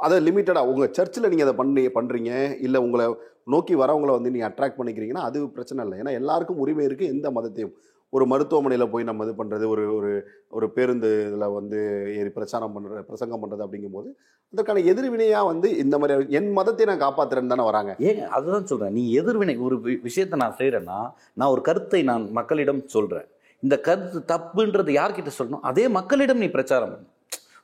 [0.07, 2.33] அதை லிமிட்டடாக உங்கள் சர்ச்சில் நீங்கள் அதை பண்ணி பண்ணுறீங்க
[2.67, 3.07] இல்லை உங்களை
[3.55, 5.97] நோக்கி வரவங்களை வந்து நீங்கள் அட்ராக்ட் பண்ணிக்கிறீங்கன்னா அது பிரச்சனை இல்லை.
[6.03, 7.75] ஏன்னா எல்லாருக்கும் உரிமை இருக்குது எந்த மதத்தையும்.
[8.13, 10.11] ஒரு மருத்துவமனையில் போய் நம்ம இது பண்ணுறது ஒரு ஒரு
[10.51, 11.79] ஒரு பேருந்து இதில் வந்து
[12.17, 14.09] ஏறி பிரச்சாரம் பண்ணுற பிரசங்கம் பண்ணுறது அப்படிங்கும்போது
[14.53, 17.97] அதற்கான எதிர்வினையாக வந்து இந்த மாதிரி என் மதத்தை நான் காப்பாற்றுறேன்னு தானே வராங்க.
[17.99, 20.99] ஏங்க அதுதான் சொல்கிறேன் நீ எதிர்வினை ஒரு வி- விஷயத்தை நான் செய்கிறேன்னா
[21.35, 23.29] நான் ஒரு கருத்தை நான் மக்களிடம் சொல்கிறேன்
[23.63, 25.63] இந்த கருத்து தப்புன்றது யார்கிட்ட சொல்லணும்?
[25.63, 27.09] அதே மக்களிடம் நீ பிரச்சாரம் பண்ணு.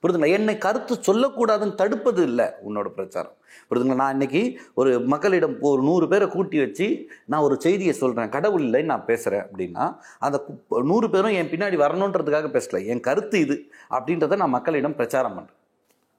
[0.02, 0.30] புரிதுங்களா?
[0.38, 3.34] என்னை கருத்து சொல்லக்கூடாதுன்னு தடுப்பது இல்லை உன்னோட பிரச்சாரம்.
[3.70, 4.00] புரிதுங்களா?
[4.02, 4.42] நான் இன்னைக்கு
[4.80, 6.86] ஒரு மக்களிடம் ஒரு நூறு பேரை கூட்டி வச்சு
[7.32, 9.84] நான் ஒரு செய்தியை சொல்கிறேன் கடவுள் இல்லைன்னு நான் பேசுகிறேன் அப்படின்னா
[10.26, 10.38] அந்த
[10.90, 12.82] நூறு பேரும் என் பின்னாடி வரணுன்றதுக்காக பேசலை.
[12.92, 13.56] என் கருத்து இது
[13.96, 15.57] அப்படின்றத நான் மக்களிடம் பிரச்சாரம் பண்ணுறேன்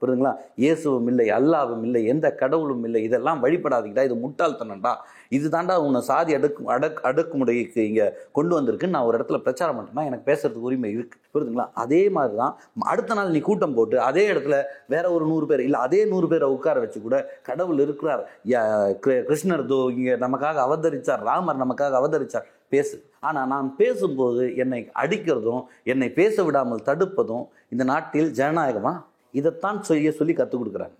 [0.01, 0.35] புரியுதுங்களா?
[0.55, 3.03] இயேசுவும் இல்லை அல்லாவும் இல்லை எந்த கடவுளும் இல்லை.
[3.03, 4.95] இதெல்லாம் வழிபடாதீங்கடா இது முட்டாள்தனம்டா.
[5.29, 10.05] இது தாண்டா உன்னை சாதி அடுக்கு அடக் அடக்குமுறைக்கு இங்கே கொண்டு வந்திருக்குன்னு நான் ஒரு இடத்துல பிரச்சாரம் பண்ணுறேன்னா
[10.05, 11.19] எனக்கு பேசுறதுக்கு உரிமை இருக்கு.
[11.33, 11.69] புரியுதுங்களா?
[11.73, 15.79] அதே மாதிரி தான் அடுத்த நாள் நீ கூட்டம் போட்டு அதே இடத்துல வேற ஒரு நூறு பேர் இல்லை
[15.79, 18.29] அதே நூறு பேரை உட்கார வச்சு கூட கடவுள் இருக்கிறார்.
[18.45, 23.03] யா- கிருஷ்ணர் தோ இங்கே நமக்காக அவதரிச்சார் ராமர் நமக்காக அவதரிச்சார் பேசு.
[23.19, 28.99] ஆனால் நான் பேசும்போது என்னை அடிக்கிறதும் என்னை பேச விடாமல் தடுப்பதும் இந்த நாட்டில் ஜனநாயகமாக
[29.33, 30.97] இதைத்தான் செய்ய சொல்லி கற்றுக் கொடுக்குறாங்க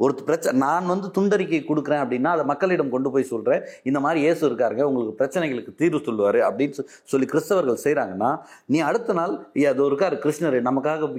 [0.00, 4.42] ஒரு பிரச்சனை நான் வந்து துண்டறிக்கை கொடுக்குறேன் அப்படின்னா அதை மக்களிடம் கொண்டு போய் சொல்கிறேன் இந்த மாதிரி இயேசு
[4.48, 8.30] இருக்காருங்க உங்களுக்கு பிரச்சனைகளுக்கு தீர்வு சொல்லுவார் அப்படின்னு சொல்லி கிறிஸ்தவர்கள் செய்கிறாங்கன்னா
[8.72, 9.34] நீ அடுத்த நாள்
[9.72, 11.10] அது இருக்கார் கிருஷ்ணர் நமக்காக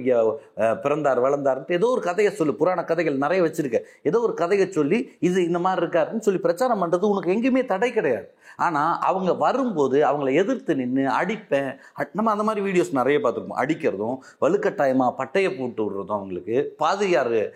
[0.84, 2.58] பிறந்தார் வளர்ந்தார்ன்ட்டு ஏதோ ஒரு கதையை சொல்லு.
[2.60, 3.80] புராண கதைகள் நிறைய வச்சுருக்க.
[4.10, 8.28] ஏதோ ஒரு கதையை சொல்லி இது இந்த மாதிரி இருக்காருன்னு சொல்லி பிரச்சாரம் பண்ணுறது உனக்கு எங்கேயுமே தடை கிடையாது.
[8.56, 11.76] ஆனால் அவங்க வரும்போது அவங்கள எதிர்த்து நின்று அடிப்பேன்.
[11.98, 13.58] அட்- நம்ம அந்த மாதிரி வீடியோஸ் நிறைய பார்த்துருப்போம்.
[13.58, 16.74] அடிக்கிறதும் வலுக்கட்டாயமாக பட்டையை போட்டு விடுறதும் அவங்களுக்கு.
[16.78, 17.52] பாதிரியார்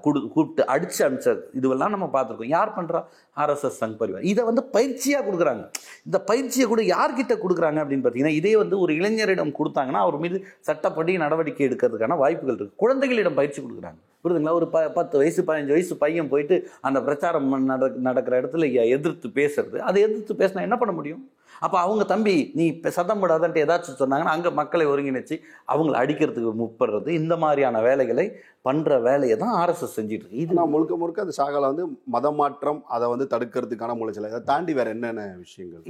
[0.00, 2.46] குடு கூப்பிட்டு அடித்து அனுப்பிச்ச இதுவெல்லாம் நம்ம பார்த்துருக்கோம்.
[2.46, 3.04] யார் பண்ணுறா
[3.42, 4.26] ஆர்எஸ்எஸ் சங் பரிவார்.
[4.32, 5.64] இதை வந்து பயிற்சியாக கொடுக்குறாங்க.
[6.08, 11.16] இந்த பயிற்சியை கூட யார்கிட்ட கொடுக்குறாங்க அப்படின்னு பார்த்தீங்கன்னா இதே வந்து ஒரு இளைஞரிடம் கொடுத்தாங்கன்னா அவர் மீது சட்டப்படி
[11.24, 13.98] நடவடிக்கை எடுக்கிறதுக்கான வாய்ப்புகள் இருக்குது குழந்தைகளிடம் பயிற்சி கொடுக்குறாங்க.
[14.22, 14.54] புரியுதுங்களா?
[14.60, 16.56] ஒரு ப பத்து வயசு பதினஞ்சு வயசு பையன் போயிட்டு
[16.88, 19.76] அந்த பிரச்சாரம் நட நடக்கிற இடத்துல எதிர்த்து பேசுறது.
[19.88, 21.22] அதை எதிர்த்து பேசினா என்ன பண்ண முடியும்?
[21.64, 25.36] அப்போ அவங்க தம்பி நீ இப்ப சத்தம் போடாதன்ட்டு ஏதாச்சும் சொன்னாங்கன்னா அங்கே மக்களை ஒருங்கிணைச்சு
[25.72, 28.26] அவங்கள அடிக்கிறதுக்கு முப்படுறது இந்த மாதிரியான வேலைகளை
[28.68, 30.40] பண்ணுற வேலையை தான் ஆர்எஸ்எஸ் செஞ்சுட்டு இருக்கு.
[30.44, 31.84] இது நான் முழுக்க முழுக்க அந்த சாகால வந்து
[32.14, 34.28] மதமாற்றம் அதை வந்து தடுக்கிறதுக்கான முளைச்சல்.
[34.32, 35.84] இதை தாண்டி வேற என்னென்ன விஷயங்கள்?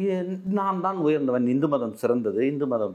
[0.58, 1.48] நான் தான் உயர்ந்தவன்.
[1.54, 2.40] இந்து மதம் சிறந்தது.
[2.52, 2.94] இந்து மதம்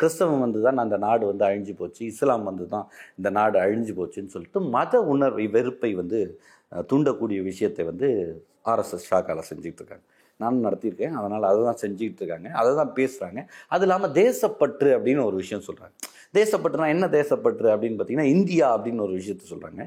[0.00, 2.02] கிறிஸ்தவம் வந்து தான் அந்த நாடு வந்து அழிஞ்சு போச்சு.
[2.12, 2.86] இஸ்லாம் வந்து தான்
[3.20, 6.20] இந்த நாடு அழிஞ்சு போச்சுன்னு சொல்லிட்டு மத உணர்வை வெறுப்பை வந்து
[6.90, 8.08] தூண்டக்கூடிய விஷயத்தை வந்து
[8.72, 10.04] ஆர்எஸ்எஸ் ஷாக்கால செஞ்சுட்டு இருக்காங்க.
[10.42, 11.14] நானும் நடத்தியிருக்கேன்.
[11.20, 13.42] அதனால் அதை தான் செஞ்சுக்கிட்டு இருக்காங்க அதை தான் பேசுகிறாங்க
[13.74, 15.94] அது இல்லாமல் தேசப்பற்று அப்படின்னு ஒரு விஷயம் சொல்கிறாங்க
[16.38, 19.84] தேசப்பற்றுனா என்ன தேசப்பற்று அப்படின்னு பார்த்தீங்கன்னா இந்தியா அப்படின்னு ஒரு விஷயத்த சொல்கிறாங்க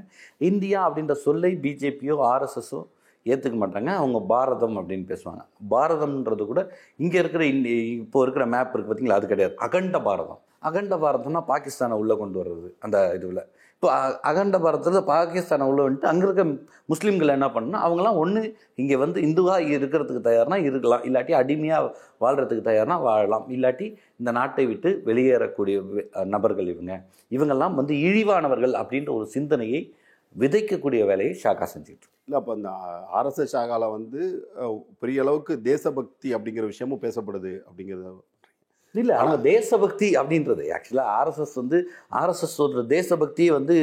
[0.51, 2.79] இந்தியா அப்படின்ற சொல்லை பிஜேபியோ ஆர்எஸ்எஸோ
[3.25, 3.91] ஏற்றுக்க மாட்டாங்க.
[4.01, 5.41] அவங்க பாரதம் அப்படின்னு பேசுவாங்க.
[5.73, 6.61] பாரதம்ன்றது கூட
[7.03, 7.73] இங்கே இருக்கிற இந்தி
[8.03, 9.17] இப்போ இருக்கிற மேப் இருக்குது பார்த்தீங்களா?
[9.19, 9.55] அது கிடையாது.
[9.65, 10.39] அகண்ட பாரதம்.
[10.67, 12.69] அகண்ட பாரதம்னா பாகிஸ்தானை உள்ளே கொண்டு வர்றது.
[12.85, 13.43] அந்த இதுவில்
[13.81, 13.89] இப்போ
[14.29, 16.43] அகண்ட பாரதத்தில் பாகிஸ்தானை உள்ள வந்துட்டு அங்கே இருக்க
[16.91, 18.41] முஸ்லீம்கள் என்ன பண்ணணும் அவங்களாம் ஒன்று
[18.81, 21.03] இங்கே வந்து இந்துவாக இருக்கிறதுக்கு தயார்னா இருக்கலாம்.
[21.07, 23.45] இல்லாட்டி அடிமையாக வாழ்கிறதுக்கு தயார்னா வாழலாம்.
[23.55, 23.85] இல்லாட்டி
[24.19, 25.77] இந்த நாட்டை விட்டு வெளியேறக்கூடிய
[26.35, 26.97] நபர்கள் இவங்க.
[27.37, 29.81] இவங்கெல்லாம் வந்து இழிவானவர்கள் அப்படின்ற ஒரு சிந்தனையை
[30.35, 32.71] விதைக்கக்கூடிய வேலையை ஷாக்கா செஞ்சுட்டு இல்லை அப்போ அந்த
[33.19, 34.21] அரச ஷாகாவில் வந்து
[35.03, 38.11] பெரிய அளவுக்கு தேசபக்தி அப்படிங்கிற விஷயமும் பேசப்படுது அப்படிங்கிறத
[38.93, 40.63] இல்லை ஆனால் தேசபக்தி அப்படின்றது.
[40.75, 41.79] ஆக்சுவலாக ஆர்எஸ்எஸ் வந்து
[42.19, 43.77] ஆர்எஸ்எஸ் சொல்கிற தேசபக்தியே வந்து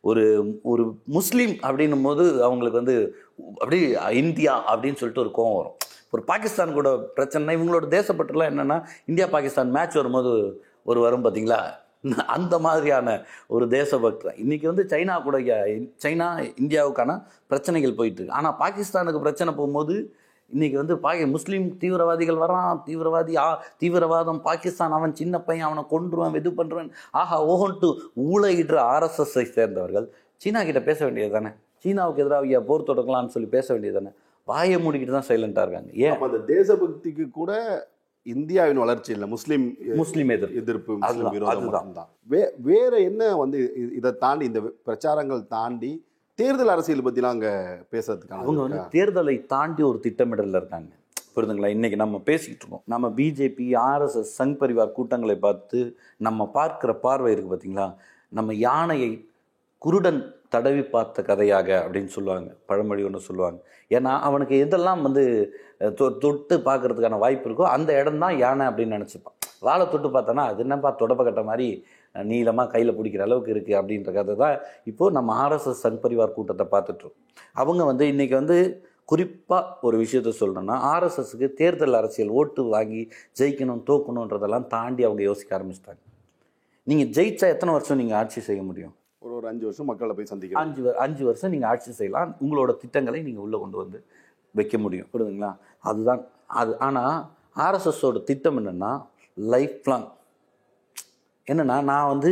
[0.00, 0.24] ஒரு
[0.62, 2.96] ஒரு முஸ்லீம் அப்படின்னும் போது அவங்களுக்கு வந்து
[3.62, 3.80] அப்படி
[4.24, 5.76] இந்தியா அப்படின்னு சொல்லிட்டு ஒரு கோவம் வரும்.
[6.10, 11.60] ஒரு பாகிஸ்தான் கூட பிரச்சனை இவங்களோட தேசப்பற்றுலாம் என்னென்னா இந்தியா பாகிஸ்தான் மேட்ச் வரும்போது ஒரு வரும் பார்த்தீங்களா
[12.36, 13.08] அந்த மாதிரியான
[13.54, 14.24] ஒரு தேசபக்தி.
[14.26, 14.38] தான்.
[14.42, 15.38] இன்னைக்கு வந்து சைனா கூட
[16.04, 16.28] சைனா
[16.62, 17.12] இந்தியாவுக்கான
[17.46, 18.38] பிரச்சனைகள் போயிட்டு இருக்கு.
[18.38, 19.94] ஆனால் பாகிஸ்தானுக்கு பிரச்சனை போகும்போது
[20.50, 23.46] இன்னைக்கு வந்து பாகி முஸ்லீம் தீவிரவாதிகள் வரான் தீவிரவாதி ஆ
[23.80, 26.90] தீவிரவாதம் பாகிஸ்தான் அவன் சின்ன பையன் அவனை கொன்றுவான் இது பண்ணுறான்
[27.20, 27.88] ஆஹா ஓஹன்ட்டு
[28.26, 30.06] ஊழையிடுற ஆர்எஸ்எஸ்ஐ சேர்ந்தவர்கள்
[30.40, 31.50] சீனா கிட்ட பேச வேண்டியது தானே?
[31.84, 34.12] சீனாவுக்கு எதிராக ஐயா போர் தொடக்கலாம்னு சொல்லி பேச வேண்டியது தானே?
[34.48, 35.90] வாயை மூடிக்கிட்டு தான் சைலண்டாக இருக்காங்க.
[36.06, 36.18] ஏன்?
[36.26, 37.50] அந்த தேசபக்திக்கு கூட
[38.26, 39.26] இந்தியாவின் வளர்ச்சி இல்லை.
[39.28, 40.58] முஸ்லீம் முஸ்லீம் எதிர்ப்பு.
[40.62, 41.66] எதிர்ப்பு முஸ்லீம் விரோதம்.
[41.68, 42.08] மட்டும்தான்.
[42.32, 42.40] வே
[42.70, 43.58] வேற என்ன வந்து
[43.98, 45.92] இதை தாண்டி இந்த பிரச்சாரங்கள் தாண்டி
[46.40, 47.50] தேர்தல் அரசியல் பத்திலாம் அங்க
[47.92, 50.90] பேசுறதுக்கான அவங்க வந்து தேர்தலை தாண்டி ஒரு திட்டமிடலில் இருக்காங்க.
[51.34, 51.70] புரியுதுங்களா?
[51.76, 52.82] இன்னைக்கு நம்ம பேசிக்கிட்டு இருக்கோம்.
[52.92, 55.78] நம்ம பிஜேபி ஆர்எஸ்எஸ் சங் பரிவார் கூட்டங்களை பார்த்து
[56.26, 57.86] நம்ம பார்க்கிற பார்வை இருக்கு பார்த்தீங்களா
[58.38, 59.10] நம்ம யானையை
[59.86, 60.20] குருடன்
[60.54, 62.50] தடவி பார்த்த கதையாக அப்படின்னு சொல்லுவாங்க.
[62.70, 63.58] பழமொழி ஒன்று சொல்லுவாங்க.
[63.96, 65.24] ஏன்னா அவனுக்கு எதெல்லாம் வந்து
[66.00, 69.36] தொட்டு பார்க்கறதுக்கான வாய்ப்பு இருக்கோ அந்த இடம் தான் யானை அப்படின்னு நினச்சிப்பான்.
[69.66, 71.68] வாழை தொட்டு பார்த்தானா அது என்னப்பா தொடப்ப கட்ட மாதிரி
[72.22, 77.24] நீளமாக கையில் பிடிக்கிற அளவுக்கு இருக்குது அப்படின்ற கதை தான் இப்போது நம்ம ஆர்எஸ்எஸ் சங் பரிவார் கூட்டத்தை பார்த்துட்ருக்கோம்
[77.52, 78.58] அவங்க வந்து இன்றைக்கி வந்து
[79.04, 83.02] குறிப்பாக ஒரு விஷயத்த சொல்லணும்னா ஆர்எஸ்எஸ்க்கு தேர்தல் அரசியல் ஓட்டு வாங்கி
[83.40, 86.00] ஜெயிக்கணும் தோக்கணுன்றதெல்லாம் தாண்டி அவங்க யோசிக்க ஆரம்பிச்சிட்டாங்க.
[86.84, 88.94] நீங்கள் ஜெயிச்சா எத்தனை வருஷம் நீங்கள் ஆட்சி செய்ய முடியும்?
[89.22, 90.64] ஒரு ஒரு அஞ்சு வருஷம் மக்களை போய் சந்திக்கிறோம்.
[90.64, 92.34] அஞ்சு அஞ்சு வருஷம் நீங்கள் ஆட்சி செய்யலாம்.
[92.40, 94.04] உங்களோட திட்டங்களை நீங்கள் உள்ளே கொண்டு வந்து
[94.54, 95.08] வைக்க முடியும்.
[95.12, 95.52] புரியுதுங்களா?
[95.80, 96.22] அதுதான்.
[96.46, 97.16] அது ஆனால்
[97.56, 98.92] ஆர்எஸ்எஸோட திட்டம் என்னென்னா
[99.36, 100.08] லைஃப் லாங்
[101.50, 102.30] என்னென்னா நான் வந்து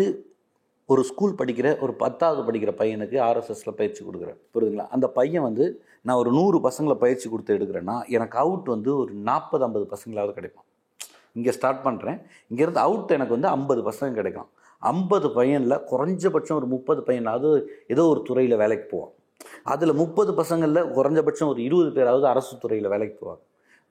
[0.87, 4.39] ஒரு ஸ்கூல் படிக்கிற ஒரு பத்தாவது படிக்கிற பையனுக்கு ஆர்எஸ்எஸில் பயிற்சி கொடுக்குறேன்.
[4.55, 4.87] புரியுதுங்களா?
[4.95, 5.65] அந்த பையன் வந்து
[6.07, 10.67] நான் ஒரு நூறு பசங்களை பயிற்சி கொடுத்து எடுக்கிறேன்னா எனக்கு அவுட் வந்து ஒரு நாற்பது ஐம்பது பசங்களாவது கிடைக்கும்.
[11.33, 12.19] இங்கே ஸ்டார்ட் பண்ணுறேன்
[12.51, 14.49] இங்கேருந்து அவுட் எனக்கு வந்து ஐம்பது பசங்க கிடைக்கும்.
[14.79, 17.51] ஐம்பது பையனில் குறைஞ்சபட்சம் ஒரு முப்பது பையனாவது
[17.87, 19.15] ஏதோ ஒரு துறையில் வேலைக்கு போவான்.
[19.73, 23.43] அதில் முப்பது பசங்களில் குறைஞ்சபட்சம் ஒரு இருபது பேராவது அரசு துறையில் வேலைக்கு போவாங்க.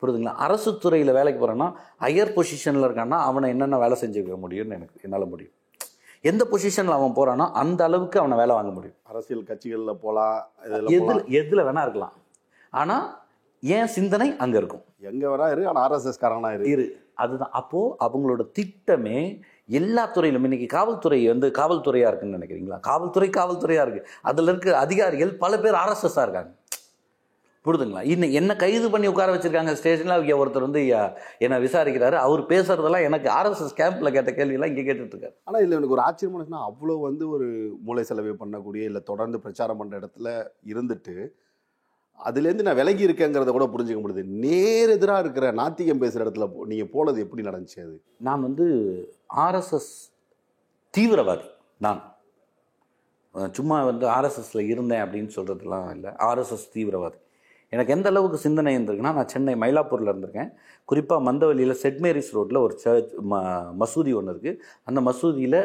[0.03, 1.67] புரியுதுங்களா அரசு துறையில் வேலைக்கு போகிறேன்னா
[2.01, 5.53] ஹையர் பொசிஷனில் இருக்கான்னா அவனை என்னென்ன வேலை செஞ்சு வைக்க முடியும்னு எனக்கு என்னால் முடியும்.
[6.21, 8.97] எந்த பொசிஷனில் அவன் போகிறானோ அந்த அளவுக்கு அவனை வேலை வாங்க முடியும்.
[9.03, 9.93] அரசியல் கட்சிகள்ல
[10.65, 12.13] இதெல்லாம் எதில் எதில் வேணா இருக்கலாம்.
[12.73, 13.07] ஆனால்
[13.63, 14.83] என் சிந்தனை அங்கே இருக்கும்.
[14.99, 16.65] எங்க வேணா இரு ஆனா ஆர்எஸ்எஸ் காரனா இரு.
[16.69, 16.85] இரு.
[17.15, 17.51] அதுதான்.
[17.51, 19.41] அப்போது அவங்களோட திட்டமே
[19.79, 22.79] எல்லா துறையிலும் இன்னைக்கு காவல்துறை வந்து காவல்துறையாக இருக்குன்னு நினைக்கிறீங்களா?
[22.79, 26.51] காவல்துறை காவல்துறையாக இருக்குது அதில் இருக்க அதிகாரிகள் பல பேர் ஆர்எஸ்எஸ்ஸாக இருக்காங்க.
[27.65, 28.01] புரிதுங்களா?
[28.01, 30.87] இன்னும் என்ன கைது பண்ணி உட்கார வச்சிருக்காங்க ஸ்டேஷனில் அவங்க ஒருத்தர் வந்து
[31.39, 32.11] என்னை விசாரிக்கிறாரு.
[32.11, 36.49] அவர் பேசுறதெல்லாம் எனக்கு ஆர்எஸ்எஸ் கேம்பில் கேட்ட கேள்வியெல்லாம் இங்கே கேட்டுட்டு இருக்காரு ஆனா இதுல எனக்கு ஒரு ஆச்சரியமான
[36.49, 41.27] விஷயம்னா அவ்வளோ வந்து ஒரு மூளை செலவு பண்ணக்கூடிய இல்ல தொடர்ந்து பிரச்சாரம் பண்ற இடத்துல இருந்துட்டு
[42.25, 44.23] அதுலேருந்து நான் விலகி இருக்கேங்கிறத கூட புரிஞ்சுக்க முடியுது.
[44.23, 48.01] நேர் எதிரா இருக்கிற நாத்திகம் பேசுற இடத்துல போ- நீங்க போனது எப்படி நடந்துச்சு அது?
[48.19, 48.65] நான் வந்து
[49.35, 50.11] ஆர்எஸ்எஸ்
[50.97, 52.17] தீவிரவாதி நான்.
[53.51, 56.11] சும்மா வந்து ஆர்எஸ்எஸ்ல இருந்தேன் அப்படின்னு சொல்கிறதுலாம் இல்லை.
[56.11, 57.21] ஆர்எஸ்எஸ் தீவிரவாதி.
[57.73, 60.51] எனக்கு எந்த அளவுக்கு சிந்தனை இருந்திருக்குன்னா நான் சென்னை மயிலாப்பூரில் இருந்திருக்கேன்.
[60.89, 63.41] குறிப்பாக மந்தவெளியில் செட் மேரிஸ் ரோட்டில் ஒரு சர்ச் ம
[63.81, 64.59] மசூதி ஒன்று இருக்குது
[64.89, 65.59] அந்த மசூதியில்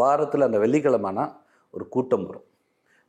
[0.00, 1.26] வாரத்தில் அந்த வெள்ளிக்கிழமைனா
[1.74, 2.46] ஒரு கூட்டம் வரும்.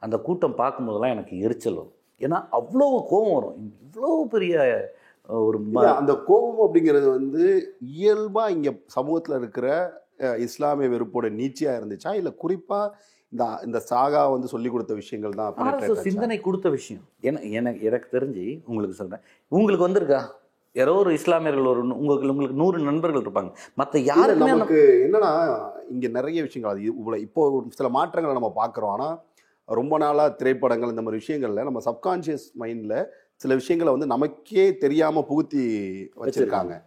[0.06, 1.96] அந்த கூட்டம் பார்க்கும்போதெல்லாம் எனக்கு எரிச்சல் வரும்.
[2.26, 3.58] ஏன்னா அவ்வளோ கோபம் வரும்.
[3.86, 4.56] இவ்வளோ பெரிய
[5.30, 7.44] ஒரு ம அந்த கோபம் அப்படிங்கிறது வந்து
[8.00, 9.68] இயல்பாக இங்கே சமூகத்தில் இருக்கிற
[10.46, 12.12] இஸ்லாமிய வெறுப்போட நீச்சியாக இருந்துச்சா?
[12.20, 12.88] இல்லை குறிப்பாக
[13.32, 15.54] இந்த இந்த சாகா வந்து சொல்லி கொடுத்த விஷயங்கள் தான்?
[16.02, 17.02] சிந்தனை கொடுத்த விஷயம்.
[17.20, 20.22] என எனக்கு எனக்கு தெரிஞ்சு உங்களுக்கு சொல்கிறேன் உங்களுக்கு வந்திருக்கா?
[20.74, 23.52] யாரோ ஒரு இஸ்லாமியர்கள் ஒரு உங்களுக்கு உங்களுக்கு நூறு நண்பர்கள் இருப்பாங்க.
[23.76, 29.00] மற்ற அந்த- நமக்கு என்னன்னா இங்க நிறைய விஷயங்கள் அது இவ்வளவு இப்போ சில மாற்றங்களை நம்ம பார்க்குறோம்.
[29.00, 29.20] ஆனா
[29.66, 33.06] ரொம்ப நாளா திரைப்படங்கள் இந்த மாதிரி விஷயங்கள்ல நம்ம சப்கான்ஷியஸ் மைண்ட்ல
[33.36, 35.66] சில விஷயங்களை வந்து நமக்கே தெரியாம புகுத்தி
[36.22, 36.84] வச்சிருக்காங்க.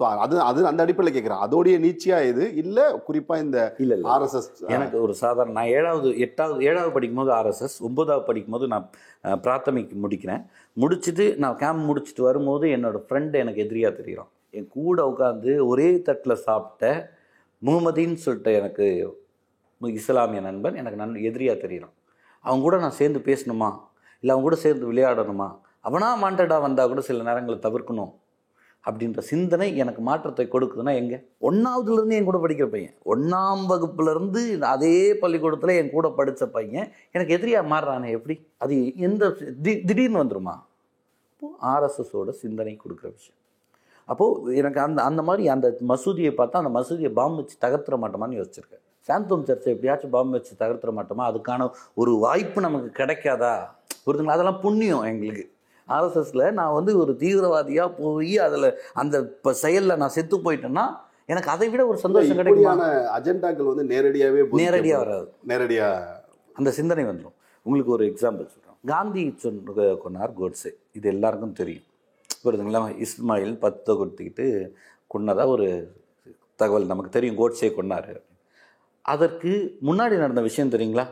[0.00, 4.96] ஸோ அது அது அந்த அடிப்படையில் கேட்குறேன் அதோடைய நீச்சியா இது இல்லை குறிப்பாக இந்த இல்லை ஆர்எஸ்எஸ் எனக்கு
[5.00, 8.86] ஒரு சாதாரண நான் ஏழாவது எட்டாவது ஏழாவது படிக்கும்போது ஆர்எஸ்எஸ் ஒன்பதாவது படிக்கும்போது நான்
[9.44, 10.42] பிராத்தமிக் முடிக்கிறேன்.
[10.76, 16.42] முடிச்சுட்டு நான் கேம்ப் முடிச்சுட்டு வரும்போது என்னோட ஃப்ரெண்டு எனக்கு எதிரியாக தெரியும் என் கூட உட்காந்து ஒரே தட்டில்
[16.46, 16.90] சாப்பிட்ட
[17.62, 18.86] முகமதின்னு சொல்லிட்டு எனக்கு
[19.80, 21.92] இஸ்லாமிய நண்பன் எனக்கு நன் எதிரியாக தெரியும்
[22.44, 23.70] அவங்க கூட நான் சேர்ந்து பேசணுமா?
[24.22, 25.48] இல்லை அவங்க கூட சேர்ந்து விளையாடணுமா?
[25.80, 28.12] அவனா மாண்டடாக வந்தால் கூட சில நேரங்களை தவிர்க்கணும்.
[28.86, 31.18] அப்படின்ற சிந்தனை எனக்கு மாற்றத்தை கொடுக்குதுன்னா எங்கே?
[31.40, 32.94] ஒன்றாவதுலேருந்து என் கூட படிக்கிற பையன்.
[33.04, 36.90] ஒன்றாம் வகுப்புலேருந்து அதே பள்ளிக்கூடத்தில் என் கூட படித்த பையன்.
[37.12, 38.48] எனக்கு எதிரியாக மாறுறானே எப்படி?
[38.56, 39.30] அது எந்த
[39.62, 40.56] தி திடீர்னு வந்துருமா?
[41.32, 43.38] அப்போது ஆர்எஸ்எஸோட சிந்தனை கொடுக்குற விஷயம்.
[44.06, 48.82] அப்போது எனக்கு அந்த அந்த மாதிரி அந்த மசூதியை பார்த்தா அந்த மசூதியை பாம்பு வச்சு தகர்த்துற மாட்டோமான்னு யோசிச்சிருக்கேன்.
[49.08, 51.24] சாந்தோம் சர்ச்சை எப்படியாச்சும் பாம்பு வச்சு தகர்த்துற மாட்டோமா?
[51.30, 53.54] அதுக்கான ஒரு வாய்ப்பு நமக்கு கிடைக்காதா?
[54.06, 55.53] புரிதுங்களா அதெல்லாம் புண்ணியம் எங்களுக்கு.
[55.88, 58.68] ஆர்எஸ்எஸ்ல நான் வந்து ஒரு தீவிரவாதியாக போய் அதில்
[59.02, 60.84] அந்த இப்போ செயலில் நான் செத்து போயிட்டேன்னா
[61.32, 62.72] எனக்கு அதை விட ஒரு சந்தோஷம் கிடைக்குமா?
[63.16, 65.28] அஜெண்டாக்கள் வந்து நேரடியாகவே நேரடியாக வராது.
[65.50, 65.88] நேரடியா
[66.58, 70.70] அந்த சிந்தனை வந்துடும் உங்களுக்கு ஒரு எக்ஸாம்பிள் சொல்கிறோம் காந்தி சொன்ன கொன்னார் கோட்ஸே.
[70.98, 71.86] இது எல்லாருக்கும் தெரியும்.
[72.44, 74.46] புரியுதுங்களா இஸ்மாயில் பத்தை கொடுத்துக்கிட்டு
[75.14, 75.68] கொன்னதா ஒரு
[76.62, 78.12] தகவல் நமக்கு தெரியும் கோட்ஸே கொன்னார்.
[79.04, 79.52] அதற்கு
[79.88, 81.06] முன்னாடி நடந்த விஷயம் தெரியுங்களா?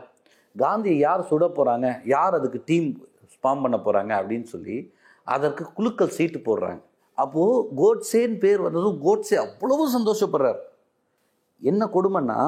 [0.55, 2.87] காந்தியை யார் சுட போகிறாங்க யார் அதுக்கு டீம்
[3.43, 4.77] ஃபார்ம் பண்ண போகிறாங்க அப்படின்னு சொல்லி
[5.27, 6.79] அதற்கு குழுக்கள் சீட்டு போடுறாங்க.
[7.17, 10.59] அப்போது கோட்ஸேன்னு பேர் வந்ததும் கோட்ஸே அவ்வளவு சந்தோஷப்படுறார்.
[11.61, 12.39] என்ன கொடுமைன்னா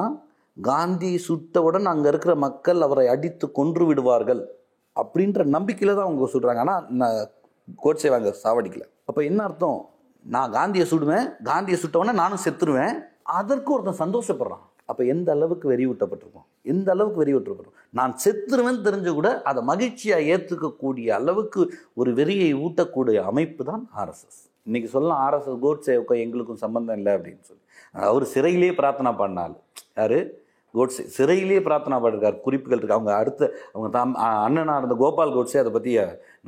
[0.56, 4.42] காந்தி சுட்டவுடன் அங்கே இருக்கிற மக்கள் அவரை அடித்து கொன்று விடுவார்கள்
[4.96, 6.62] அப்படின்ற நம்பிக்கையில் தான் அவங்க சுடுறாங்க.
[6.64, 7.18] ஆனால் நான்
[7.84, 8.84] கோட்ஸே வாங்க சாவடிக்கல.
[9.08, 9.78] அப்போ என்ன அர்த்தம்?
[10.24, 12.94] நான் காந்தியை சுடுவேன் காந்தியை சுட்டவுடனே நானும் செத்துருவேன்.
[13.38, 14.64] அதற்கு ஒருத்தன் சந்தோஷப்படுறான்.
[14.90, 21.08] அப்போ எந்த அளவுக்கு வெறி ஊட்டப்பட்டிருக்கோம் எந்த அளவுக்கு வெறியூட்டப்பட்டிருக்கும் நான் செத்துருவேன் தெரிஞ்சு கூட அதை மகிழ்ச்சியாக ஏற்றுக்கக்கூடிய
[21.18, 21.62] அளவுக்கு
[22.00, 27.62] ஒரு வெறியை ஊட்டக்கூடிய அமைப்பு தான் ஆர்எஸ்எஸ் இன்னைக்கு சொல்லலாம் ஆர்எஸ்எஸ் கோட்ஸேவுக்கும் எங்களுக்கும் சம்பந்தம் இல்லை அப்படின்னு சொல்லி.
[28.10, 29.54] அவர் சிறையிலேயே பிரார்த்தனை பண்ணால்.
[30.00, 30.18] யார்?
[30.74, 32.40] கோட்ஸே சிறையிலேயே பிரார்த்தனா பண்ணிருக்கார்.
[32.46, 32.96] குறிப்புகள் இருக்கு.
[32.96, 33.42] அவங்க அடுத்த
[33.72, 34.14] அவங்க தாம்
[34.46, 35.92] அண்ணனாக இருந்த கோபால் கோட்ஸே அதை பற்றி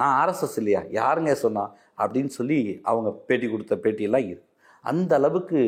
[0.00, 0.82] நான் ஆர்எஸ்எஸ் இல்லையா?
[0.98, 1.64] யாருங்க சொன்னா?
[2.02, 2.58] அப்படின்னு சொல்லி
[2.90, 4.46] அவங்க பேட்டி கொடுத்த பேட்டியெல்லாம் இருக்குது
[4.90, 5.60] அந்த அளவுக்கு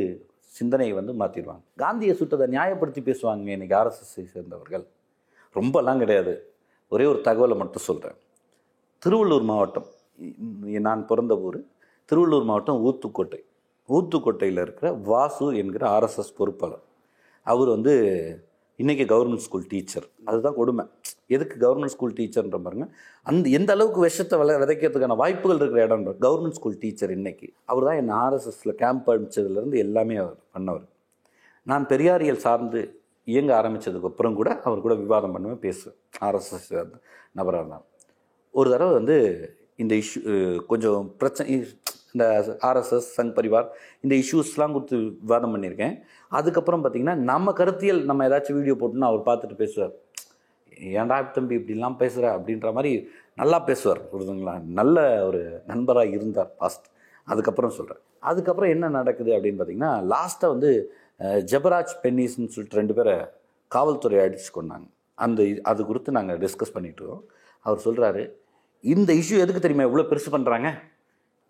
[0.58, 4.84] சிந்தனையை வந்து மாற்றிடுவாங்க காந்தியை சுட்டதை நியாயப்படுத்தி பேசுவாங்க இன்றைக்கி ஆர்எஸ்எஸ்ஸை சேர்ந்தவர்கள்.
[5.58, 6.34] ரொம்பலாம் கிடையாது.
[6.94, 8.18] ஒரே ஒரு தகவலை மட்டும் சொல்கிறேன்
[9.02, 9.88] திருவள்ளூர் மாவட்டம்
[10.86, 11.58] நான் பிறந்த ஊர்
[12.10, 13.40] திருவள்ளூர் மாவட்டம் ஊத்துக்கோட்டை.
[13.96, 16.84] ஊத்துக்கோட்டையில் இருக்கிற வாசு என்கிற ஆர்எஸ்எஸ் பொறுப்பாளர்.
[17.46, 17.94] அவர் வந்து
[18.80, 20.84] இன்றைக்கி கவர்மெண்ட் ஸ்கூல் டீச்சர் அதுதான் கொடுமை.
[21.34, 22.86] எதுக்கு கவர்மெண்ட் ஸ்கூல் டீச்சர்ன்ற பாருங்க.
[23.30, 27.48] அந்த எந்த அளவுக்கு விஷத்தை விளை விதைக்கிறதுக்கான வாய்ப்புகள் இருக்கிற இடம் கவர்மெண்ட் ஸ்கூல் டீச்சர் இன்னைக்கு.
[27.70, 30.86] அவர் தான் என் ஆர்எஸ்எஸில் கேம்ப் அனுப்பிச்சதுலேருந்து எல்லாமே அவர் பண்ணவர்.
[31.70, 32.80] நான் பெரியாரியல் சார்ந்து
[33.32, 35.98] இயங்க ஆரம்பித்ததுக்கு அப்புறம் கூட அவர் கூட விவாதம் பண்ணுவேன் பேசுவேன்.
[36.26, 36.70] ஆர்எஸ்எஸ்
[37.38, 37.86] நபராக இருந்தால்
[38.60, 39.16] ஒரு தடவை வந்து
[39.82, 40.22] இந்த இஷ்யூ
[40.70, 41.50] கொஞ்சம் பிரச்சனை
[42.14, 42.24] இந்த
[42.68, 43.68] ஆர்எஸ்எஸ் சங் பரிவார்
[44.04, 44.96] இந்த இஷ்யூஸ்லாம் கொடுத்து
[45.26, 45.94] விவாதம் பண்ணியிருக்கேன்.
[46.38, 49.94] அதுக்கப்புறம் பார்த்திங்கன்னா நம்ம கருத்தியல் நம்ம ஏதாச்சும் வீடியோ போட்டோம்னா அவர் பார்த்துட்டு பேசுவார்.
[51.00, 52.92] ஏன்டா தம்பி இப்படிலாம் பேசுகிற அப்படின்ற மாதிரி
[53.40, 54.96] நல்லா பேசுவார் புரியுதுங்களா நல்ல
[55.28, 55.40] ஒரு
[55.70, 56.86] நண்பராக இருந்தார் பாஸ்ட்
[57.28, 60.70] அதுக்கப்புறம் சொல்கிறேன் அதுக்கப்புறம் என்ன நடக்குது அப்படின்னு பார்த்தீங்கன்னா லாஸ்ட்டாக வந்து
[61.50, 63.14] ஜபராஜ் ஜெபராஜ் பென்னிஸ்ன்னு சொல்லிட்டு ரெண்டு பேரை
[63.70, 64.86] காவல்துறை அடித்து கொண்டாங்க
[65.24, 65.40] அந்த
[65.70, 67.24] அது குறித்து நாங்கள் டிஸ்கஸ் பண்ணிட்டு இருக்கோம்.
[67.66, 68.22] அவர் சொல்கிறாரு
[68.84, 69.86] இந்த இஷ்யூ எதுக்கு தெரியுமா?
[69.88, 70.68] இவ்வளோ பெருசு பண்ணுறாங்க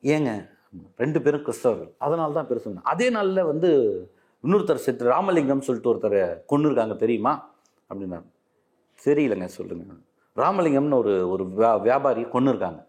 [0.02, 0.30] ஏங்க
[1.02, 1.90] ரெண்டு பேரும் கிறிஸ்தவர்கள்.
[2.04, 3.70] அதனால தான் பெருசு அதே நாளில் வந்து
[4.44, 6.20] இன்னொருத்தர் செத்து ராமலிங்கம் சொல்லிட்டு ஒருத்தரை
[6.50, 7.32] கொண்டு இருக்காங்க தெரியுமா?
[7.90, 8.18] அப்படின்னா
[9.06, 9.96] தெரியலங்க சொல்லுங்க.
[10.36, 12.80] ராமலிங்கம்னு ஒரு ஒரு வியா வியாபாரி கொண்டு இருக்காங்க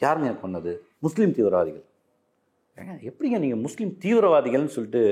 [0.00, 0.72] யாருங்க கொன்னது?
[1.04, 1.84] முஸ்லீம் தீவிரவாதிகள்.
[2.76, 5.02] ஏங்க எப்படிங்க நீங்கள் முஸ்லீம் தீவிரவாதிகள்னு சொல்லிட்டு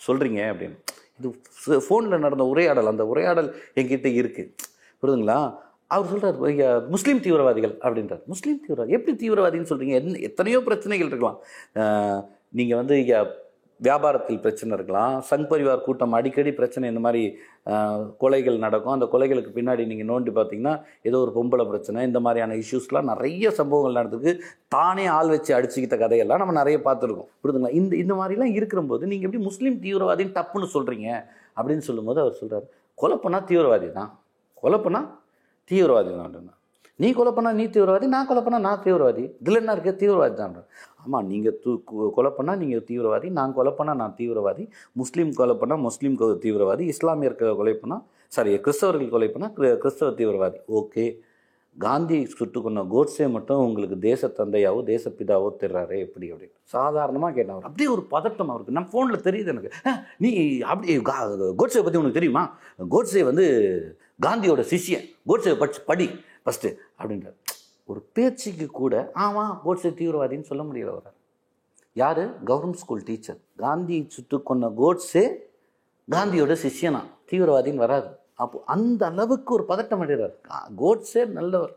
[0.00, 0.78] சொல்கிறீங்க அப்படின்னு.
[1.18, 3.48] இது ஃபோனில் நடந்த உரையாடல் அந்த உரையாடல்
[3.80, 4.50] என்கிட்ட இருக்குது
[5.00, 5.38] புரியுதுங்களா?
[5.94, 8.22] அவர் சொல்கிறார் முஸ்லீம் தீவிரவாதிகள் அப்படின்றார்.
[8.32, 11.40] முஸ்லீம் தீவிரவாதி எப்படி தீவிரவாதின்னு சொல்கிறீங்க என்ன எத்தனையோ பிரச்சனைகள் இருக்கலாம்.
[12.58, 13.16] நீங்கள் வந்து இங்க
[13.80, 15.14] வியாபாரத்தில் பிரச்சனை இருக்கலாம்.
[15.28, 17.22] சங் பரிவார் கூட்டம் அடிக்கடி பிரச்சனை இந்த மாதிரி
[18.22, 18.94] கொலைகள் நடக்கும்.
[18.96, 20.74] அந்த கொலைகளுக்கு பின்னாடி நீங்கள் நோண்டி பார்த்தீங்கன்னா
[21.08, 24.34] ஏதோ ஒரு பொம்பளை பிரச்சனை இந்த மாதிரியான இஷ்யூஸ்லாம் நிறைய சம்பவங்கள் நடந்திருக்கு.
[24.76, 27.30] தானே ஆள் வச்சு அடிச்சுக்கிட்ட கதையெல்லாம் நம்ம நிறைய பார்த்துருக்கோம்.
[27.42, 31.08] புரிதுங்களா இந்த இந்த மாதிரிலாம் இருக்கிறபோது நீங்கள் எப்படி முஸ்லீம் தீவிரவாதின்னு தப்புன்னு சொல்கிறீங்க
[31.58, 32.66] அப்படின்னு சொல்லும்போது அவர் சொல்கிறார்
[32.98, 34.12] கொலை தீவிரவாதி தான்.
[34.62, 34.80] கொலை
[35.70, 36.54] தீவிரவாதி தான்
[36.96, 39.32] நீ கொலை பண்ணால் நீ தீவிரவாதி நான் கொலை பண்ணால் நான் தீவிரவாதி.
[39.40, 40.64] இதில் என்ன தீவிரவாதி தான்
[41.04, 41.80] ஆமாம் நீங்கள் தூ
[42.14, 44.70] கொலை பண்ணால் நீங்கள் தீவிரவாதி நான் கொலை பண்ணால் நான் தீவிரவாதி.
[44.92, 46.80] முஸ்லீம் கொலை பண்ணால் முஸ்லீம் தீவிரவாதி.
[46.80, 50.56] இஸ்லாமியர் கொலை பண்ணால் சாரி கிறிஸ்தவர்கள் கொலை பண்ணால் கிறிஸ்தவ தீவிரவாதி.
[50.74, 51.18] ஓகே.
[51.78, 56.52] காந்தி சுட்டு கொண்ட கோட்ஸே மட்டும் உங்களுக்கு தேச தந்தையாவோ தேசப்பிதாவோ தெரிறாரே எப்படி அப்படின்னு.
[56.62, 57.62] சாதாரணமாக கேட்டவர் அவர்.
[57.62, 58.72] அப்படியே ஒரு பதட்டம் அவருக்கு.
[58.72, 59.70] நம்ம ஃபோனில் தெரியுது எனக்கு.
[60.18, 62.58] நீ அப்படி கா- கோட்ஸே பற்றி உனக்கு தெரியுமா?
[62.90, 66.06] கோட்ஸே வந்து காந்தியோட சிஷியன் கோட்ஸே படிச்சு படி
[66.44, 67.36] ஃபஸ்ட்டு அப்படின்றார்.
[67.84, 71.16] ஒரு பேச்சுக்கு கூட ஆமாம் கோட்ஸே தீவிரவாதின்னு சொல்ல முடியல வர்றார்
[71.92, 72.44] யார்?
[72.44, 75.24] கவர்மெண்ட் ஸ்கூல் டீச்சர் காந்தியை சுட்டு கொண்ட கோட்ஸே
[76.10, 77.00] காந்தியோட சிஷ்யனா?
[77.30, 78.08] தீவிரவாதின்னு வராது.
[78.34, 80.34] அப்போ அந்த அளவுக்கு ஒரு பதட்டம் அடைகிறார்.
[80.78, 81.74] கோட்ஸே நல்லவர்.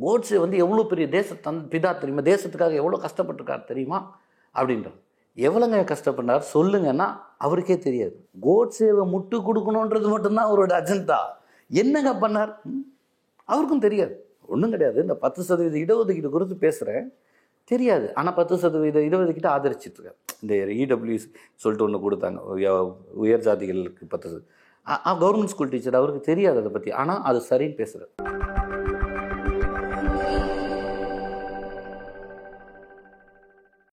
[0.00, 2.20] கோட்ஸே வந்து எவ்வளோ பெரிய தேச தன் பிதா தெரியுமா?
[2.20, 4.20] தேசத்துக்காக எவ்வளோ கஷ்டப்பட்டிருக்கார் தெரியுமா?
[4.54, 4.98] அப்படின்றார்.
[5.36, 6.42] எவ்வளோங்க கஷ்டப்பட்டார்?
[6.54, 8.28] சொல்லுங்கன்னா அவருக்கே தெரியாது.
[8.42, 11.18] கோட்ஸேவை முட்டு கொடுக்கணுன்றது மட்டும்தான் அவரோட அஜெண்டா.
[11.70, 12.52] என்னங்க பண்ணார்?
[13.52, 14.14] அவருக்கும் தெரியாது.
[14.54, 14.98] ஒன்றும் கிடையாது.
[15.06, 17.06] இந்த பத்து சதவீத இடஒதுக்கீடு குறித்து பேசுகிறேன்
[17.70, 18.06] தெரியாது.
[18.20, 20.54] ஆனால் பத்து சதவீத இடஒதுக்கீட்டை ஆதரிச்சிட்டு இந்த
[20.84, 21.26] இடபிள்யூஸ்
[21.62, 22.40] சொல்லிட்டு ஒன்று கொடுத்தாங்க.
[23.24, 24.38] உயர் ஜாதிகளுக்கு பத்து
[25.22, 28.59] கவர்மெண்ட் ஸ்கூல் டீச்சர் அவருக்கு தெரியாது அதை பற்றி ஆனால் அது சரின்னு பேசுகிறார்